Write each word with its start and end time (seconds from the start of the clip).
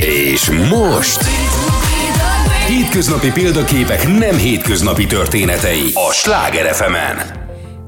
És 0.00 0.50
most... 0.50 1.20
Hétköznapi 2.66 3.30
példaképek 3.30 4.06
nem 4.18 4.36
hétköznapi 4.36 5.06
történetei 5.06 5.90
a 5.94 6.12
Sláger 6.12 6.74
fm 6.74 6.94
-en. 6.94 7.37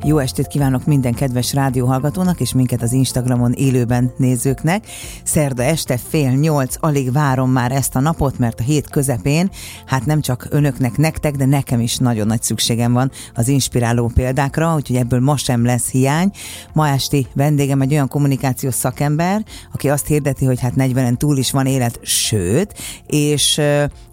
Jó 0.05 0.19
estét 0.19 0.47
kívánok 0.47 0.87
minden 0.87 1.15
kedves 1.15 1.55
rádióhallgatónak 1.55 2.41
és 2.41 2.53
minket 2.53 2.83
az 2.83 2.93
Instagramon 2.93 3.53
élőben 3.53 4.13
nézőknek. 4.17 4.87
Szerda 5.25 5.63
este 5.63 5.99
fél 6.09 6.31
nyolc, 6.31 6.75
alig 6.81 7.13
várom 7.13 7.51
már 7.51 7.73
ezt 7.73 7.97
a 7.97 8.01
napot, 8.01 8.39
mert 8.39 8.61
a 8.61 8.63
hét 8.63 8.91
közepén, 8.91 9.51
hát 9.87 10.07
nem 10.07 10.21
csak 10.21 10.47
önöknek, 10.51 10.97
nektek, 10.97 11.35
de 11.37 11.45
nekem 11.45 11.81
is 11.81 11.97
nagyon 11.97 12.27
nagy 12.27 12.43
szükségem 12.43 12.93
van 12.93 13.11
az 13.35 13.49
inspiráló 13.49 14.11
példákra, 14.15 14.75
úgyhogy 14.75 14.97
ebből 14.97 15.21
ma 15.21 15.37
sem 15.37 15.65
lesz 15.65 15.91
hiány. 15.91 16.31
Ma 16.73 16.89
esti 16.89 17.27
vendégem 17.33 17.81
egy 17.81 17.93
olyan 17.93 18.09
kommunikációs 18.09 18.75
szakember, 18.75 19.45
aki 19.73 19.89
azt 19.91 20.07
hirdeti, 20.07 20.45
hogy 20.45 20.61
hát 20.61 20.73
40-en 20.77 21.17
túl 21.17 21.37
is 21.37 21.51
van 21.51 21.67
élet, 21.67 21.99
sőt, 22.03 22.75
és 23.07 23.61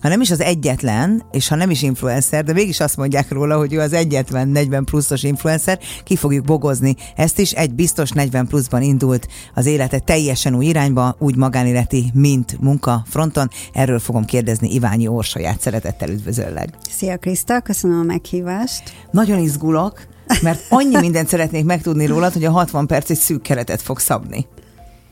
ha 0.01 0.07
nem 0.07 0.21
is 0.21 0.31
az 0.31 0.41
egyetlen, 0.41 1.23
és 1.31 1.47
ha 1.47 1.55
nem 1.55 1.69
is 1.69 1.81
influencer, 1.81 2.43
de 2.43 2.53
mégis 2.53 2.79
azt 2.79 2.97
mondják 2.97 3.31
róla, 3.31 3.57
hogy 3.57 3.73
ő 3.73 3.79
az 3.79 3.93
egyetlen 3.93 4.47
40 4.47 4.83
pluszos 4.83 5.23
influencer, 5.23 5.76
egyszer, 5.77 6.03
ki 6.03 6.15
fogjuk 6.15 6.45
bogozni. 6.45 6.95
Ezt 7.15 7.39
is 7.39 7.51
egy 7.51 7.73
biztos 7.73 8.11
40 8.11 8.47
pluszban 8.47 8.81
indult 8.81 9.27
az 9.53 9.65
élete 9.65 9.99
teljesen 9.99 10.55
új 10.55 10.65
irányba, 10.65 11.15
úgy 11.19 11.35
magánéleti, 11.35 12.11
mint 12.13 12.57
munka 12.59 13.03
fronton. 13.05 13.49
Erről 13.73 13.99
fogom 13.99 14.25
kérdezni 14.25 14.73
Iványi 14.73 15.07
Orsaját. 15.07 15.61
Szeretettel 15.61 16.09
üdvözöllek. 16.09 16.69
Szia 16.89 17.17
Kriszta, 17.17 17.59
köszönöm 17.59 17.99
a 17.99 18.03
meghívást. 18.03 18.93
Nagyon 19.11 19.39
izgulok, 19.39 20.07
mert 20.41 20.65
annyi 20.69 20.99
mindent 20.99 21.27
szeretnék 21.27 21.65
megtudni 21.65 22.05
rólad, 22.05 22.33
hogy 22.33 22.45
a 22.45 22.51
60 22.51 22.87
perc 22.87 23.09
egy 23.09 23.17
szűk 23.17 23.41
keretet 23.41 23.81
fog 23.81 23.99
szabni. 23.99 24.47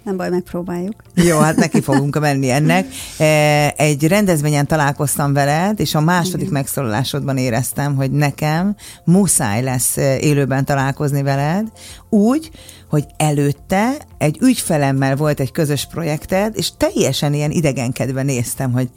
Nem 0.06 0.18
baj, 0.18 0.30
megpróbáljuk. 0.30 0.96
Jó, 1.14 1.40
hát 1.40 1.56
neki 1.56 1.82
fogunk 1.82 2.20
menni 2.20 2.50
ennek. 2.50 2.88
E, 3.18 3.74
egy 3.78 4.08
rendezvényen 4.08 4.68
találkoztam 4.68 5.34
veled, 5.34 5.80
és 5.80 5.96
a 5.96 6.02
második 6.02 6.50
megszólalásodban 6.50 7.38
éreztem, 7.38 7.96
hogy 7.96 8.12
nekem 8.12 8.76
muszáj 9.04 9.64
lesz 9.64 9.98
e, 9.98 10.18
élőben 10.18 10.66
találkozni 10.66 11.22
veled, 11.22 11.68
úgy, 12.10 12.52
hogy 12.90 13.06
előtte 13.18 13.98
egy 14.18 14.38
ügyfelemmel 14.42 15.16
volt 15.16 15.40
egy 15.40 15.52
közös 15.52 15.86
projekted, 15.86 16.54
és 16.58 16.72
teljesen 16.78 17.34
ilyen 17.34 17.52
idegenkedve 17.52 18.24
néztem, 18.24 18.72
hogy 18.72 18.90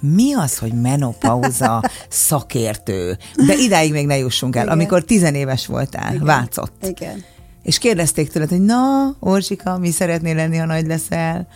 mi 0.00 0.34
az, 0.34 0.58
hogy 0.58 0.72
menopauza 0.72 1.82
szakértő? 2.08 3.18
De 3.46 3.54
idáig 3.54 3.92
még 3.92 4.06
ne 4.06 4.16
jussunk 4.16 4.56
el. 4.56 4.62
Igen. 4.62 4.74
Amikor 4.74 5.02
tizenéves 5.02 5.66
voltál, 5.66 6.14
Igen. 6.14 6.26
Vácott. 6.26 6.86
Igen 6.86 7.24
és 7.64 7.78
kérdezték 7.78 8.30
tőled, 8.30 8.48
hogy 8.48 8.64
na, 8.64 9.14
Orzsika, 9.20 9.78
mi 9.78 9.90
szeretnél 9.90 10.34
lenni, 10.34 10.56
ha 10.56 10.66
nagy 10.66 10.86
leszel? 10.86 11.46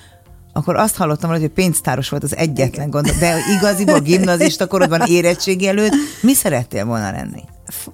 Akkor 0.52 0.76
azt 0.76 0.96
hallottam, 0.96 1.30
hogy 1.30 1.48
pénztáros 1.48 2.08
volt 2.08 2.22
az 2.22 2.36
egyetlen 2.36 2.90
gond, 2.90 3.10
de 3.10 3.36
igaziból 3.56 4.00
gimnazista 4.00 4.66
korodban 4.66 5.02
érettségi 5.06 5.66
előtt 5.66 5.92
mi 6.22 6.34
szerettél 6.34 6.84
volna 6.84 7.10
lenni? 7.10 7.42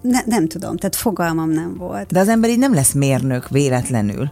Ne, 0.00 0.20
nem 0.26 0.48
tudom, 0.48 0.76
tehát 0.76 0.96
fogalmam 0.96 1.50
nem 1.50 1.76
volt. 1.76 2.12
De 2.12 2.20
az 2.20 2.28
ember 2.28 2.50
így 2.50 2.58
nem 2.58 2.74
lesz 2.74 2.92
mérnök 2.92 3.48
véletlenül. 3.48 4.30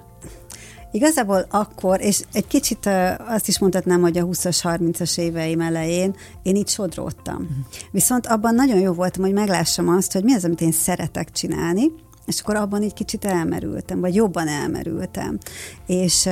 Igazából 0.93 1.47
akkor, 1.51 2.01
és 2.01 2.23
egy 2.33 2.47
kicsit 2.47 2.91
azt 3.29 3.49
is 3.49 3.59
mondhatnám, 3.59 4.01
hogy 4.01 4.19
a 4.19 4.25
20-as, 4.25 4.59
30-as 4.63 5.19
éveim 5.19 5.61
elején 5.61 6.15
én 6.43 6.57
így 6.57 6.69
sodródtam. 6.69 7.35
Uh-huh. 7.35 7.57
Viszont 7.91 8.27
abban 8.27 8.55
nagyon 8.55 8.79
jó 8.79 8.93
voltam, 8.93 9.23
hogy 9.23 9.33
meglássam 9.33 9.89
azt, 9.89 10.13
hogy 10.13 10.25
mi 10.25 10.35
az, 10.35 10.45
amit 10.45 10.61
én 10.61 10.73
szeretek 10.73 11.31
csinálni, 11.31 11.93
és 12.27 12.41
akkor 12.41 12.57
abban 12.57 12.83
egy 12.83 12.95
kicsit 12.95 13.25
elmerültem, 13.25 14.01
vagy 14.01 14.15
jobban 14.15 14.49
elmerültem. 14.49 15.39
És 15.87 16.29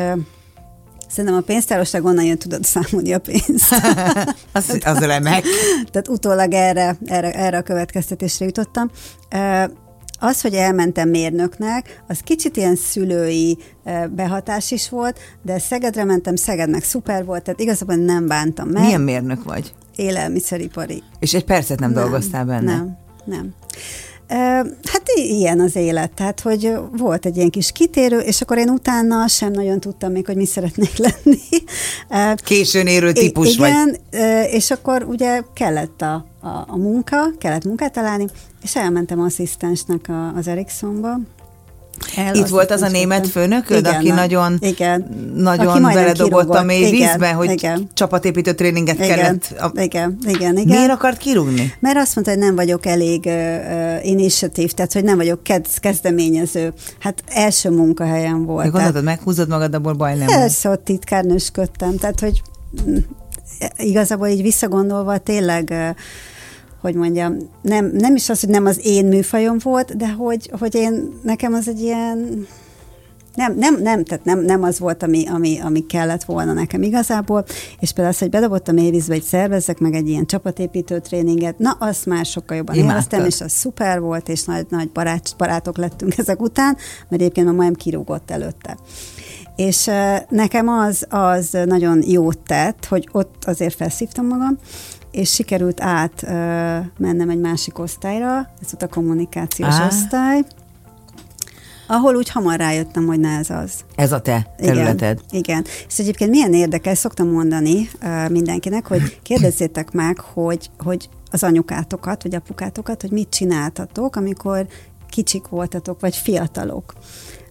Szerintem 1.10 1.34
a 1.34 1.40
pénztárosság 1.40 2.04
onnan 2.04 2.24
jön, 2.24 2.38
tudod 2.38 2.64
számolni 2.64 3.12
a 3.12 3.18
pénzt. 3.18 3.74
az, 4.52 4.78
az 4.84 4.98
remek. 4.98 5.44
Tehát 5.90 6.08
utólag 6.08 6.52
erre, 6.52 6.96
erre, 7.04 7.32
erre 7.32 7.56
a 7.56 7.62
következtetésre 7.62 8.44
jutottam. 8.44 8.90
Az, 10.18 10.40
hogy 10.40 10.54
elmentem 10.54 11.08
mérnöknek, 11.08 12.02
az 12.08 12.18
kicsit 12.18 12.56
ilyen 12.56 12.76
szülői 12.76 13.58
behatás 14.10 14.70
is 14.70 14.88
volt, 14.88 15.18
de 15.42 15.58
Szegedre 15.58 16.04
mentem, 16.04 16.36
Szegednek 16.36 16.84
szuper 16.84 17.24
volt, 17.24 17.42
tehát 17.42 17.60
igazából 17.60 17.94
nem 17.94 18.26
bántam 18.26 18.68
meg. 18.68 18.82
Milyen 18.82 19.00
mérnök 19.00 19.44
vagy? 19.44 19.74
Élelmiszeripari. 19.96 21.02
És 21.18 21.34
egy 21.34 21.44
percet 21.44 21.78
nem, 21.78 21.90
nem 21.90 22.02
dolgoztál 22.02 22.44
benne? 22.44 22.76
Nem, 22.76 22.96
nem. 23.24 23.54
Hát 24.84 25.02
ilyen 25.14 25.60
az 25.60 25.76
élet, 25.76 26.10
tehát 26.12 26.40
hogy 26.40 26.72
volt 26.96 27.26
egy 27.26 27.36
ilyen 27.36 27.50
kis 27.50 27.72
kitérő, 27.72 28.18
és 28.18 28.40
akkor 28.40 28.58
én 28.58 28.68
utána 28.68 29.26
sem 29.26 29.52
nagyon 29.52 29.80
tudtam 29.80 30.12
még, 30.12 30.26
hogy 30.26 30.36
mi 30.36 30.46
szeretnék 30.46 30.96
lenni. 31.06 31.38
Későn 32.34 32.86
érő 32.86 33.12
típus 33.12 33.54
igen, 33.54 33.96
vagy. 34.10 34.48
és 34.50 34.70
akkor 34.70 35.02
ugye 35.08 35.42
kellett 35.54 36.02
a, 36.02 36.26
a, 36.40 36.64
a 36.66 36.76
munka, 36.76 37.30
kellett 37.38 37.64
munkát 37.64 37.92
találni, 37.92 38.26
és 38.62 38.76
elmentem 38.76 39.20
asszisztensnek 39.20 40.08
a, 40.08 40.32
az 40.36 40.48
Ericssonba, 40.48 41.18
el, 42.16 42.34
Itt 42.34 42.46
volt 42.46 42.70
az 42.70 42.82
a 42.82 42.88
német 42.88 43.28
főnököd, 43.28 43.78
igen, 43.78 43.94
aki 43.94 44.10
nagyon, 44.10 44.56
igen. 44.60 45.30
nagyon 45.34 45.84
aki 45.84 45.94
beledobott 45.94 46.54
a 46.54 46.62
mély 46.62 46.86
igen, 46.86 46.90
vízbe, 46.90 47.32
hogy 47.32 47.50
igen. 47.50 47.88
csapatépítő 47.94 48.52
tréninget 48.52 48.94
igen, 48.94 49.08
kellett. 49.08 49.54
A... 49.58 49.70
Igen, 49.80 50.18
igen, 50.26 50.56
igen. 50.56 50.76
Miért 50.76 50.90
akart 50.90 51.18
kirúgni? 51.18 51.74
Mert 51.80 51.96
azt 51.96 52.14
mondta, 52.14 52.32
hogy 52.32 52.42
nem 52.42 52.54
vagyok 52.54 52.86
elég 52.86 53.24
uh, 53.24 54.06
initiatív, 54.06 54.70
tehát 54.70 54.92
hogy 54.92 55.04
nem 55.04 55.16
vagyok 55.16 55.42
kezd, 55.42 55.78
kezdeményező. 55.80 56.72
Hát 56.98 57.22
első 57.26 57.70
munkahelyen 57.70 58.44
volt. 58.44 58.62
Még 58.62 58.72
gondolod, 58.72 59.04
meghúzod 59.04 59.48
magad, 59.48 59.74
abból 59.74 59.92
baj 59.92 60.16
nem 60.16 60.26
Persze, 60.26 60.68
ott 60.68 60.84
titkárnősködtem, 60.84 61.96
tehát 61.96 62.20
hogy 62.20 62.42
mm, 62.90 62.96
igazából 63.76 64.26
így 64.26 64.42
visszagondolva 64.42 65.18
tényleg 65.18 65.68
uh, 65.70 65.96
hogy 66.80 66.94
mondjam, 66.94 67.36
nem, 67.62 67.90
nem 67.94 68.14
is 68.14 68.28
az, 68.28 68.40
hogy 68.40 68.48
nem 68.48 68.66
az 68.66 68.80
én 68.82 69.06
műfajom 69.06 69.56
volt, 69.62 69.96
de 69.96 70.12
hogy, 70.12 70.50
hogy 70.58 70.74
én, 70.74 71.20
nekem 71.22 71.52
az 71.52 71.68
egy 71.68 71.80
ilyen, 71.80 72.46
nem, 73.34 73.54
nem, 73.56 73.82
nem, 73.82 74.04
tehát 74.04 74.24
nem, 74.24 74.38
nem 74.38 74.62
az 74.62 74.78
volt, 74.78 75.02
ami, 75.02 75.26
ami, 75.28 75.58
ami 75.60 75.86
kellett 75.86 76.24
volna 76.24 76.52
nekem 76.52 76.82
igazából, 76.82 77.44
és 77.78 77.92
például 77.92 78.14
az, 78.14 78.20
hogy 78.20 78.30
bedobottam 78.30 78.76
évizbe, 78.76 79.14
hogy 79.14 79.22
szervezzek 79.22 79.78
meg 79.78 79.94
egy 79.94 80.08
ilyen 80.08 80.26
csapatépítő 80.26 80.98
tréninget, 80.98 81.58
na, 81.58 81.76
azt 81.78 82.06
már 82.06 82.26
sokkal 82.26 82.56
jobban 82.56 82.74
Imádtad. 82.74 82.96
élveztem, 82.96 83.24
és 83.24 83.40
az 83.40 83.52
szuper 83.52 84.00
volt, 84.00 84.28
és 84.28 84.44
nagy, 84.44 84.66
nagy 84.68 84.90
barát, 84.90 85.34
barátok 85.36 85.76
lettünk 85.76 86.18
ezek 86.18 86.42
után, 86.42 86.76
mert 87.08 87.22
egyébként 87.22 87.46
már 87.46 87.54
majdnem 87.54 87.80
kirúgott 87.80 88.30
előtte. 88.30 88.76
És 89.56 89.90
nekem 90.28 90.68
az, 90.68 91.06
az 91.08 91.58
nagyon 91.64 92.02
jót 92.06 92.38
tett, 92.38 92.84
hogy 92.84 93.08
ott 93.12 93.44
azért 93.44 93.74
felszívtam 93.74 94.26
magam, 94.26 94.58
és 95.10 95.32
sikerült 95.32 95.80
át 95.80 96.22
uh, 96.22 96.30
mennem 96.98 97.28
egy 97.28 97.40
másik 97.40 97.78
osztályra, 97.78 98.38
ez 98.38 98.70
volt 98.70 98.82
a 98.82 98.88
kommunikációs 98.88 99.74
Á. 99.74 99.86
osztály, 99.86 100.44
ahol 101.86 102.16
úgy 102.16 102.30
hamar 102.30 102.58
rájöttem, 102.58 103.06
hogy 103.06 103.20
na 103.20 103.28
ez 103.28 103.50
az. 103.50 103.72
Ez 103.94 104.12
a 104.12 104.20
te 104.20 104.54
területed. 104.56 105.20
Igen, 105.30 105.42
igen. 105.42 105.64
És 105.88 105.98
egyébként 105.98 106.30
milyen 106.30 106.54
érdekes, 106.54 106.98
szoktam 106.98 107.28
mondani 107.28 107.88
uh, 108.02 108.30
mindenkinek, 108.30 108.86
hogy 108.86 109.20
kérdezzétek 109.22 109.92
meg, 109.92 110.20
hogy, 110.20 110.70
hogy 110.78 111.08
az 111.30 111.42
anyukátokat, 111.42 112.22
vagy 112.22 112.34
apukátokat, 112.34 113.00
hogy 113.00 113.10
mit 113.10 113.28
csináltatok, 113.28 114.16
amikor 114.16 114.66
kicsik 115.08 115.48
voltatok, 115.48 116.00
vagy 116.00 116.16
fiatalok. 116.16 116.92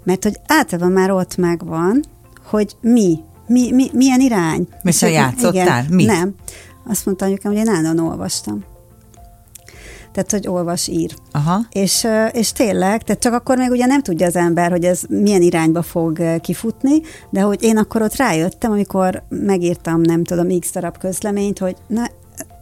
Mert 0.03 0.23
hogy 0.23 0.39
általában 0.47 0.91
már 0.91 1.11
ott 1.11 1.37
megvan, 1.37 2.03
hogy 2.45 2.75
mi, 2.81 3.19
mi, 3.47 3.71
mi 3.71 3.89
milyen 3.93 4.19
irány. 4.19 4.67
Mi 4.81 4.91
se 4.91 5.09
játszottál? 5.09 5.83
Igen, 5.83 5.85
Mit? 5.89 6.07
Nem. 6.07 6.35
Azt 6.89 7.05
mondta 7.05 7.25
anyukám, 7.25 7.51
hogy 7.51 7.61
én 7.61 7.73
állandóan 7.73 8.09
olvastam. 8.09 8.63
Tehát, 10.11 10.31
hogy 10.31 10.47
olvas, 10.47 10.87
ír. 10.87 11.15
Aha. 11.31 11.59
És, 11.71 12.07
és 12.31 12.51
tényleg, 12.51 13.03
tehát 13.03 13.21
csak 13.21 13.33
akkor 13.33 13.57
még 13.57 13.69
ugye 13.69 13.85
nem 13.85 14.01
tudja 14.01 14.27
az 14.27 14.35
ember, 14.35 14.71
hogy 14.71 14.83
ez 14.83 15.01
milyen 15.09 15.41
irányba 15.41 15.81
fog 15.81 16.39
kifutni, 16.41 17.01
de 17.29 17.41
hogy 17.41 17.63
én 17.63 17.77
akkor 17.77 18.01
ott 18.01 18.15
rájöttem, 18.15 18.71
amikor 18.71 19.23
megírtam, 19.29 20.01
nem 20.01 20.23
tudom, 20.23 20.59
x 20.59 20.71
darab 20.71 20.97
közleményt, 20.97 21.59
hogy 21.59 21.75
na, 21.87 22.09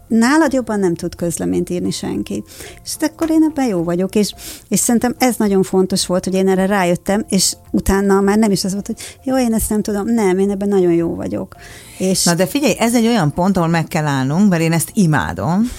nálad 0.07 0.54
jobban 0.54 0.80
nem 0.80 0.95
tud 0.95 1.15
közleményt 1.15 1.69
írni 1.69 1.92
senki. 1.92 2.44
És 2.83 2.95
akkor 3.00 3.30
én 3.30 3.44
ebben 3.50 3.68
jó 3.68 3.83
vagyok, 3.83 4.15
és, 4.15 4.33
és 4.68 4.80
szerintem 4.80 5.15
ez 5.18 5.36
nagyon 5.36 5.63
fontos 5.63 6.06
volt, 6.06 6.24
hogy 6.24 6.33
én 6.33 6.48
erre 6.48 6.65
rájöttem, 6.65 7.25
és 7.30 7.54
utána 7.71 8.21
már 8.21 8.38
nem 8.38 8.51
is 8.51 8.63
az 8.63 8.71
volt, 8.71 8.88
hogy 8.88 9.19
jó, 9.24 9.38
én 9.38 9.54
ezt 9.54 9.69
nem 9.69 9.81
tudom, 9.81 10.07
nem, 10.07 10.39
én 10.39 10.51
ebben 10.51 10.68
nagyon 10.68 10.92
jó 10.92 11.15
vagyok. 11.15 11.56
És... 11.98 12.24
Na 12.24 12.33
de 12.33 12.45
figyelj, 12.45 12.75
ez 12.80 12.95
egy 12.95 13.06
olyan 13.06 13.33
pont, 13.33 13.57
ahol 13.57 13.69
meg 13.69 13.88
kell 13.88 14.06
állnunk, 14.06 14.50
mert 14.50 14.62
én 14.62 14.71
ezt 14.71 14.92
imádom, 14.94 15.71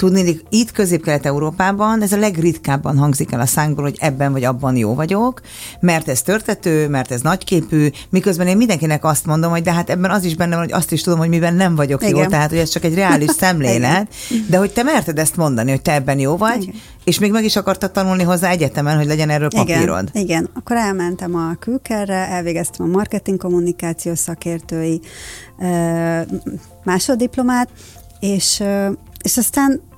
tudni, 0.00 0.40
itt 0.48 0.72
Közép-Kelet-Európában 0.72 2.02
ez 2.02 2.12
a 2.12 2.16
legritkábban 2.16 2.98
hangzik 2.98 3.32
el 3.32 3.40
a 3.40 3.46
szánkból, 3.46 3.84
hogy 3.84 3.96
ebben 3.98 4.32
vagy 4.32 4.44
abban 4.44 4.76
jó 4.76 4.94
vagyok, 4.94 5.40
mert 5.80 6.08
ez 6.08 6.22
törtető, 6.22 6.88
mert 6.88 7.10
ez 7.10 7.20
nagyképű, 7.20 7.88
miközben 8.10 8.46
én 8.46 8.56
mindenkinek 8.56 9.04
azt 9.04 9.26
mondom, 9.26 9.50
hogy 9.50 9.62
de 9.62 9.72
hát 9.72 9.90
ebben 9.90 10.10
az 10.10 10.24
is 10.24 10.36
benne 10.36 10.56
van, 10.56 10.64
hogy 10.64 10.72
azt 10.72 10.92
is 10.92 11.02
tudom, 11.02 11.18
hogy 11.18 11.28
miben 11.28 11.54
nem 11.54 11.74
vagyok 11.74 12.02
Igen. 12.02 12.16
jó, 12.16 12.26
tehát 12.26 12.48
hogy 12.48 12.58
ez 12.58 12.68
csak 12.68 12.84
egy 12.84 12.94
reális 12.94 13.30
szemlélet, 13.40 14.14
de 14.48 14.58
hogy 14.58 14.72
te 14.72 14.82
merted 14.82 15.18
ezt 15.18 15.36
mondani, 15.36 15.70
hogy 15.70 15.82
te 15.82 15.92
ebben 15.92 16.18
jó 16.18 16.36
vagy, 16.36 16.62
Igen. 16.62 16.74
és 17.04 17.18
még 17.18 17.30
meg 17.30 17.44
is 17.44 17.56
akartad 17.56 17.90
tanulni 17.90 18.22
hozzá 18.22 18.50
egyetemen, 18.50 18.96
hogy 18.96 19.06
legyen 19.06 19.30
erről 19.30 19.48
papírod. 19.48 20.08
Igen, 20.12 20.24
Igen. 20.24 20.48
akkor 20.54 20.76
elmentem 20.76 21.34
a 21.34 21.54
külkerre, 21.58 22.28
elvégeztem 22.28 22.86
a 22.86 22.90
marketing 22.90 23.38
kommunikáció 23.38 24.14
szakértői 24.14 25.00
másoddiplomát, 26.84 27.68
és, 28.20 28.62
és 29.22 29.36
aztán 29.36 29.88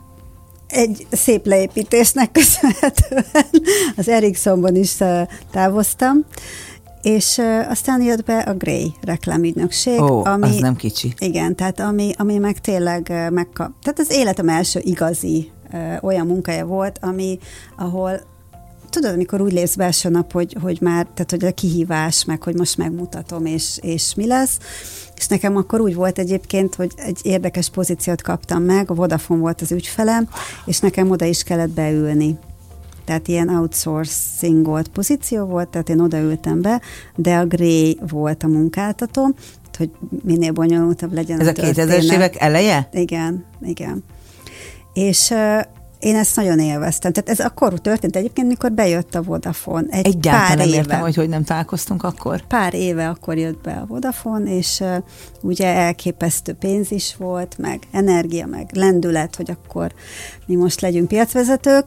egy 0.73 1.07
szép 1.11 1.47
leépítésnek 1.47 2.33
köszönhetően 2.41 3.25
az 3.97 4.09
Ericssonban 4.09 4.77
is 4.77 4.97
távoztam, 5.51 6.25
és 7.03 7.41
aztán 7.69 8.03
jött 8.03 8.25
be 8.25 8.39
a 8.39 8.55
Grey 8.55 8.93
reklámügynökség. 9.01 10.01
Ó, 10.01 10.25
ami, 10.25 10.49
az 10.49 10.57
nem 10.57 10.77
kicsi. 10.77 11.15
Igen, 11.19 11.57
tehát 11.57 11.81
ami, 11.81 12.13
ami 12.17 12.39
meg 12.39 12.59
tényleg 12.59 13.13
megkap... 13.31 13.71
Tehát 13.83 13.99
az 13.99 14.11
életem 14.11 14.49
első 14.49 14.81
igazi 14.83 15.51
olyan 16.01 16.27
munkája 16.27 16.67
volt, 16.67 16.99
ami, 17.01 17.39
ahol 17.77 18.21
tudod, 18.93 19.13
amikor 19.13 19.41
úgy 19.41 19.53
lépsz 19.53 19.75
be 19.75 19.85
első 19.85 20.09
nap, 20.09 20.33
hogy, 20.33 20.57
hogy 20.61 20.79
már, 20.81 21.07
tehát 21.15 21.31
hogy 21.31 21.45
a 21.45 21.53
kihívás, 21.53 22.25
meg 22.25 22.43
hogy 22.43 22.55
most 22.55 22.77
megmutatom, 22.77 23.47
és, 23.47 23.79
és 23.81 24.15
mi 24.15 24.27
lesz. 24.27 24.59
És 25.17 25.27
nekem 25.27 25.57
akkor 25.57 25.81
úgy 25.81 25.95
volt 25.95 26.19
egyébként, 26.19 26.75
hogy 26.75 26.93
egy 26.97 27.19
érdekes 27.23 27.71
pozíciót 27.71 28.23
kaptam 28.23 28.63
meg, 28.63 28.91
a 28.91 28.95
Vodafone 28.95 29.41
volt 29.41 29.61
az 29.61 29.73
ügyfelem, 29.73 30.29
és 30.65 30.79
nekem 30.79 31.11
oda 31.11 31.25
is 31.25 31.43
kellett 31.43 31.71
beülni. 31.71 32.39
Tehát 33.05 33.29
ilyen 33.29 33.49
outsourcing 33.49 34.89
pozíció 34.93 35.45
volt, 35.45 35.69
tehát 35.69 35.89
én 35.89 36.01
odaültem 36.01 36.61
be, 36.61 36.81
de 37.17 37.37
a 37.37 37.47
Gray 37.47 37.99
volt 38.09 38.43
a 38.43 38.49
munkáltató, 38.49 39.35
hogy 39.77 39.91
minél 40.25 40.53
bonyolultabb 40.53 41.13
legyen 41.13 41.41
Ez 41.41 41.47
a, 41.47 41.51
a 41.51 41.55
2000-es 41.55 42.13
évek 42.13 42.41
eleje? 42.41 42.89
Igen, 42.93 43.45
igen. 43.61 44.05
És 44.93 45.35
én 46.03 46.17
ezt 46.17 46.37
nagyon 46.37 46.59
élveztem. 46.59 47.13
Tehát 47.13 47.31
ez 47.31 47.47
akkor 47.47 47.81
történt 47.81 48.17
egyébként, 48.17 48.49
mikor 48.49 48.73
bejött 48.73 49.15
a 49.15 49.23
Vodafone. 49.23 49.87
Egy 49.91 50.07
Egyáltalán 50.07 50.47
pár 50.47 50.57
nem 50.57 50.67
éve. 50.67 50.77
értem, 50.77 51.01
hogy 51.01 51.15
hogy 51.15 51.29
nem 51.29 51.45
találkoztunk 51.45 52.03
akkor. 52.03 52.47
Pár 52.47 52.75
éve 52.75 53.09
akkor 53.09 53.37
jött 53.37 53.63
be 53.63 53.73
a 53.73 53.87
Vodafone, 53.87 54.57
és 54.57 54.81
uh, 54.81 54.97
ugye 55.41 55.67
elképesztő 55.67 56.53
pénz 56.53 56.91
is 56.91 57.17
volt, 57.17 57.59
meg 57.59 57.79
energia, 57.93 58.47
meg 58.47 58.71
lendület, 58.73 59.37
hogy 59.37 59.51
akkor 59.51 59.93
mi 60.47 60.55
most 60.55 60.81
legyünk 60.81 61.09
piacvezetők. 61.09 61.85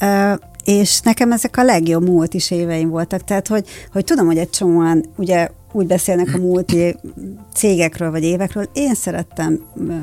Uh, 0.00 0.32
és 0.64 1.00
nekem 1.00 1.32
ezek 1.32 1.56
a 1.56 1.62
legjobb 1.62 2.08
múlt 2.08 2.34
is 2.34 2.50
éveim 2.50 2.88
voltak. 2.88 3.24
Tehát, 3.24 3.48
hogy, 3.48 3.66
hogy 3.92 4.04
tudom, 4.04 4.26
hogy 4.26 4.38
egy 4.38 4.50
csomóan 4.50 5.04
ugye 5.16 5.48
úgy 5.72 5.86
beszélnek 5.86 6.34
a 6.34 6.38
múlt 6.38 6.74
cégekről 7.54 8.10
vagy 8.10 8.22
évekről. 8.22 8.68
Én 8.72 8.94
szerettem 8.94 9.60
uh, 9.74 9.94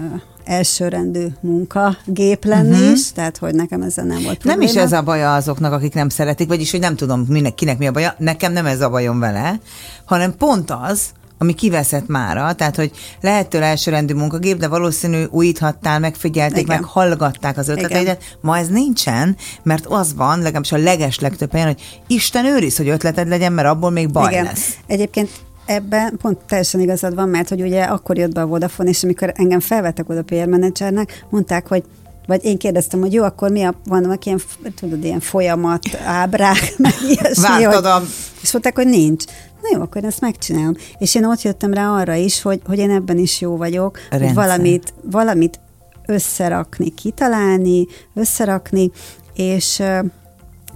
elsőrendű 0.45 1.27
munka 1.39 1.97
gép 2.05 2.45
lenni 2.45 2.69
uh-huh. 2.69 2.91
is, 2.91 3.11
tehát 3.11 3.37
hogy 3.37 3.55
nekem 3.55 3.81
ezzel 3.81 4.05
nem 4.05 4.21
volt 4.23 4.37
probléma. 4.37 4.57
Nem 4.57 4.67
is 4.67 4.75
ez 4.75 4.91
a 4.91 5.01
baja 5.01 5.35
azoknak, 5.35 5.73
akik 5.73 5.93
nem 5.93 6.09
szeretik, 6.09 6.47
vagyis 6.47 6.71
hogy 6.71 6.79
nem 6.79 6.95
tudom 6.95 7.25
minek, 7.27 7.55
kinek 7.55 7.77
mi 7.77 7.87
a 7.87 7.91
baja, 7.91 8.15
nekem 8.17 8.53
nem 8.53 8.65
ez 8.65 8.81
a 8.81 8.89
bajom 8.89 9.19
vele, 9.19 9.59
hanem 10.05 10.37
pont 10.37 10.71
az, 10.71 11.01
ami 11.37 11.53
kiveszett 11.53 12.07
mára, 12.07 12.53
tehát 12.53 12.75
hogy 12.75 12.91
lehet 13.21 13.47
tőle 13.47 13.65
elsőrendű 13.65 14.13
munkagép, 14.13 14.57
de 14.57 14.67
valószínű 14.67 15.23
újíthattál, 15.29 15.99
megfigyelték, 15.99 16.63
Igen. 16.63 16.75
meg 16.75 16.89
hallgatták 16.89 17.57
az 17.57 17.67
ötleteidet. 17.67 18.37
Ma 18.41 18.57
ez 18.57 18.67
nincsen, 18.67 19.35
mert 19.63 19.85
az 19.85 20.15
van, 20.15 20.37
legalábbis 20.37 20.71
a 20.71 20.77
leges 20.77 21.19
legtöbb 21.19 21.51
helyen, 21.51 21.67
hogy 21.67 21.81
Isten 22.07 22.45
őriz, 22.45 22.77
hogy 22.77 22.87
ötleted 22.87 23.27
legyen, 23.27 23.53
mert 23.53 23.67
abból 23.67 23.89
még 23.89 24.11
baj 24.11 24.31
Igen. 24.31 24.43
lesz. 24.43 24.77
Egyébként 24.87 25.29
Ebben 25.65 26.17
pont 26.21 26.37
teljesen 26.47 26.79
igazad 26.81 27.15
van, 27.15 27.29
mert 27.29 27.49
hogy 27.49 27.61
ugye 27.61 27.83
akkor 27.83 28.17
jött 28.17 28.33
be 28.33 28.41
a 28.41 28.45
Vodafone, 28.45 28.89
és 28.89 29.03
amikor 29.03 29.33
engem 29.35 29.59
felvettek 29.59 30.09
oda 30.09 30.23
PR 30.23 30.47
menedzsernek, 30.47 31.25
mondták, 31.29 31.67
hogy 31.67 31.83
vagy 32.27 32.45
én 32.45 32.57
kérdeztem, 32.57 32.99
hogy 32.99 33.13
jó, 33.13 33.23
akkor 33.23 33.51
mi 33.51 33.63
a, 33.63 33.73
vannak 33.85 34.25
ilyen, 34.25 34.39
tudod, 34.75 35.03
ilyen 35.03 35.19
folyamat, 35.19 35.81
ábrák, 36.05 36.73
meg 36.77 36.93
ilyesmi. 37.09 37.41
Vártad 37.41 37.85
a... 37.85 38.01
És 38.41 38.51
mondták, 38.51 38.75
hogy 38.75 38.87
nincs. 38.87 39.23
Na 39.61 39.69
jó, 39.73 39.81
akkor 39.81 40.03
ezt 40.03 40.21
megcsinálom. 40.21 40.75
És 40.97 41.15
én 41.15 41.25
ott 41.25 41.41
jöttem 41.41 41.73
rá 41.73 41.89
arra 41.89 42.13
is, 42.13 42.41
hogy, 42.41 42.61
hogy 42.65 42.77
én 42.77 42.89
ebben 42.89 43.17
is 43.17 43.41
jó 43.41 43.57
vagyok, 43.57 43.97
Rendszer. 44.09 44.27
hogy 44.27 44.33
valamit, 44.35 44.93
valamit 45.11 45.59
összerakni, 46.05 46.89
kitalálni, 46.89 47.87
összerakni, 48.13 48.91
és, 49.33 49.81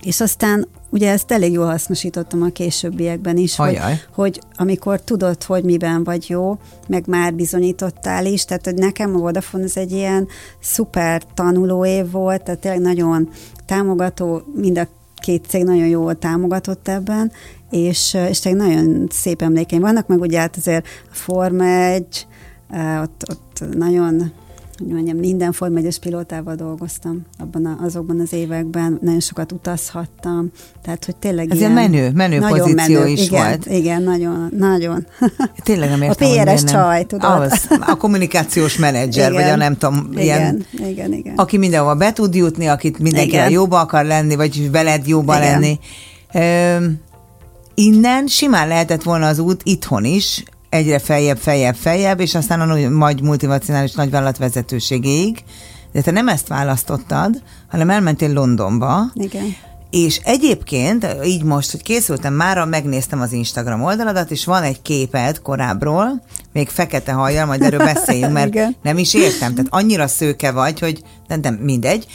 és 0.02 0.22
aztán 0.22 0.68
ugye 0.90 1.12
ezt 1.12 1.32
elég 1.32 1.52
jól 1.52 1.66
hasznosítottam 1.66 2.42
a 2.42 2.50
későbbiekben 2.50 3.38
is, 3.38 3.56
hogy, 3.56 3.80
hogy 4.14 4.42
amikor 4.56 5.02
tudod, 5.02 5.44
hogy 5.44 5.64
miben 5.64 6.04
vagy 6.04 6.30
jó, 6.30 6.58
meg 6.88 7.08
már 7.08 7.34
bizonyítottál 7.34 8.26
is, 8.26 8.46
tehát 8.46 8.66
hogy 8.66 8.76
nekem 8.76 9.16
a 9.16 9.20
Vodafone 9.20 9.64
ez 9.64 9.78
egy 9.78 9.92
ilyen 9.92 10.28
szuper 10.60 11.24
tanuló 11.34 11.86
év 11.86 12.12
volt, 12.12 12.44
tehát 12.44 12.60
tényleg 12.60 12.82
nagyon 12.82 13.30
támogató, 13.66 14.42
mind 14.56 14.78
a 14.78 14.88
két 15.16 15.46
cég 15.48 15.64
nagyon 15.64 15.88
jól 15.88 16.20
támogatott 16.20 16.88
ebben, 16.88 17.32
és, 17.70 18.18
és 18.30 18.40
tényleg 18.40 18.68
nagyon 18.68 19.08
szép 19.12 19.42
emlékeim 19.42 19.82
vannak, 19.82 20.08
meg 20.08 20.20
ugye 20.20 20.40
hát 20.40 20.58
azért 20.58 20.86
a 21.12 21.16
Forma 21.16 21.66
1, 21.66 22.28
ott, 23.02 23.24
ott 23.30 23.76
nagyon 23.76 24.32
hogy 24.78 24.88
mondjam, 24.88 25.18
minden 25.18 25.52
formegyes 25.52 26.00
pilótával 26.00 26.56
dolgoztam 26.56 27.22
abban 27.40 27.66
a, 27.66 27.78
azokban 27.84 28.20
az 28.20 28.34
években, 28.34 29.00
nagyon 29.02 29.20
sokat 29.20 29.52
utazhattam, 29.52 30.52
tehát 30.84 31.06
hogy 31.06 31.16
tényleg 31.16 31.52
Ez 31.52 31.58
ilyen, 31.58 31.72
menő, 31.72 32.12
menő 32.12 32.40
pozíció 32.40 32.74
menő. 33.00 33.08
is 33.08 33.26
igen, 33.26 33.48
volt. 33.48 33.66
Igen, 33.66 34.04
nagyon, 34.04 34.52
nagyon. 34.58 35.08
Tényleg 35.64 35.90
nem 35.90 36.02
értem, 36.02 36.32
A 36.32 36.44
PRS 36.44 36.64
csaj, 36.64 37.06
tudod. 37.06 37.42
Az, 37.42 37.68
a 37.80 37.96
kommunikációs 37.96 38.78
menedzser, 38.78 39.32
igen, 39.32 39.44
vagy 39.44 39.52
a 39.52 39.56
nem 39.56 39.78
tudom, 39.78 40.10
igen, 40.12 40.24
ilyen, 40.24 40.66
igen, 40.90 41.14
igen. 41.14 41.36
aki 41.36 41.58
mindenhova 41.58 41.96
be 41.96 42.14
tud 42.14 42.36
jutni, 42.36 42.66
akit 42.66 43.00
mindenkivel 43.00 43.50
jóba 43.50 43.80
akar 43.80 44.06
lenni, 44.06 44.36
vagy 44.36 44.72
veled 44.72 45.08
jóba 45.08 45.38
igen. 45.38 45.52
lenni. 45.52 45.80
Ö, 46.34 46.86
innen 47.74 48.28
simán 48.28 48.68
lehetett 48.68 49.04
volna 49.04 49.28
az 49.28 49.40
út 49.40 49.62
itthon 49.64 50.06
is, 50.06 50.44
egyre 50.70 51.00
feljebb, 51.00 51.38
feljebb, 51.38 51.76
feljebb, 51.76 52.20
és 52.20 52.36
aztán 52.36 52.62
a 52.62 52.90
majd 52.90 53.22
multinacionális 53.22 53.94
nagyvállalat 53.94 54.38
vezetőségéig. 54.38 55.44
De 55.92 56.02
te 56.02 56.12
nem 56.12 56.28
ezt 56.28 56.48
választottad, 56.48 57.42
hanem 57.68 57.90
elmentél 57.90 58.34
Londonba. 58.34 59.04
Igen. 59.14 59.56
És 59.90 60.20
egyébként, 60.24 61.08
így 61.26 61.44
most, 61.44 61.72
hogy 61.72 61.84
készültem, 61.84 62.34
mára 62.34 62.66
megnéztem 62.66 63.22
az 63.22 63.32
Instagram 63.32 63.84
oldaladat, 63.84 64.32
és 64.32 64.46
van 64.46 64.64
egy 64.64 64.82
képed 64.82 65.42
korábbról, 65.42 66.22
még 66.54 66.70
fekete 66.70 67.12
hajjal, 67.12 67.46
majd 67.46 67.62
erről 67.62 67.80
beszéljünk, 67.94 68.34
mert 68.34 68.48
Igen. 68.54 68.76
nem 68.84 68.98
is 68.98 69.14
értem. 69.14 69.54
Tehát 69.54 69.68
annyira 69.70 70.08
szőke 70.08 70.52
vagy, 70.52 70.80
hogy 70.80 71.02
nem, 71.28 71.40
nem 71.40 71.54
mindegy. 71.54 72.06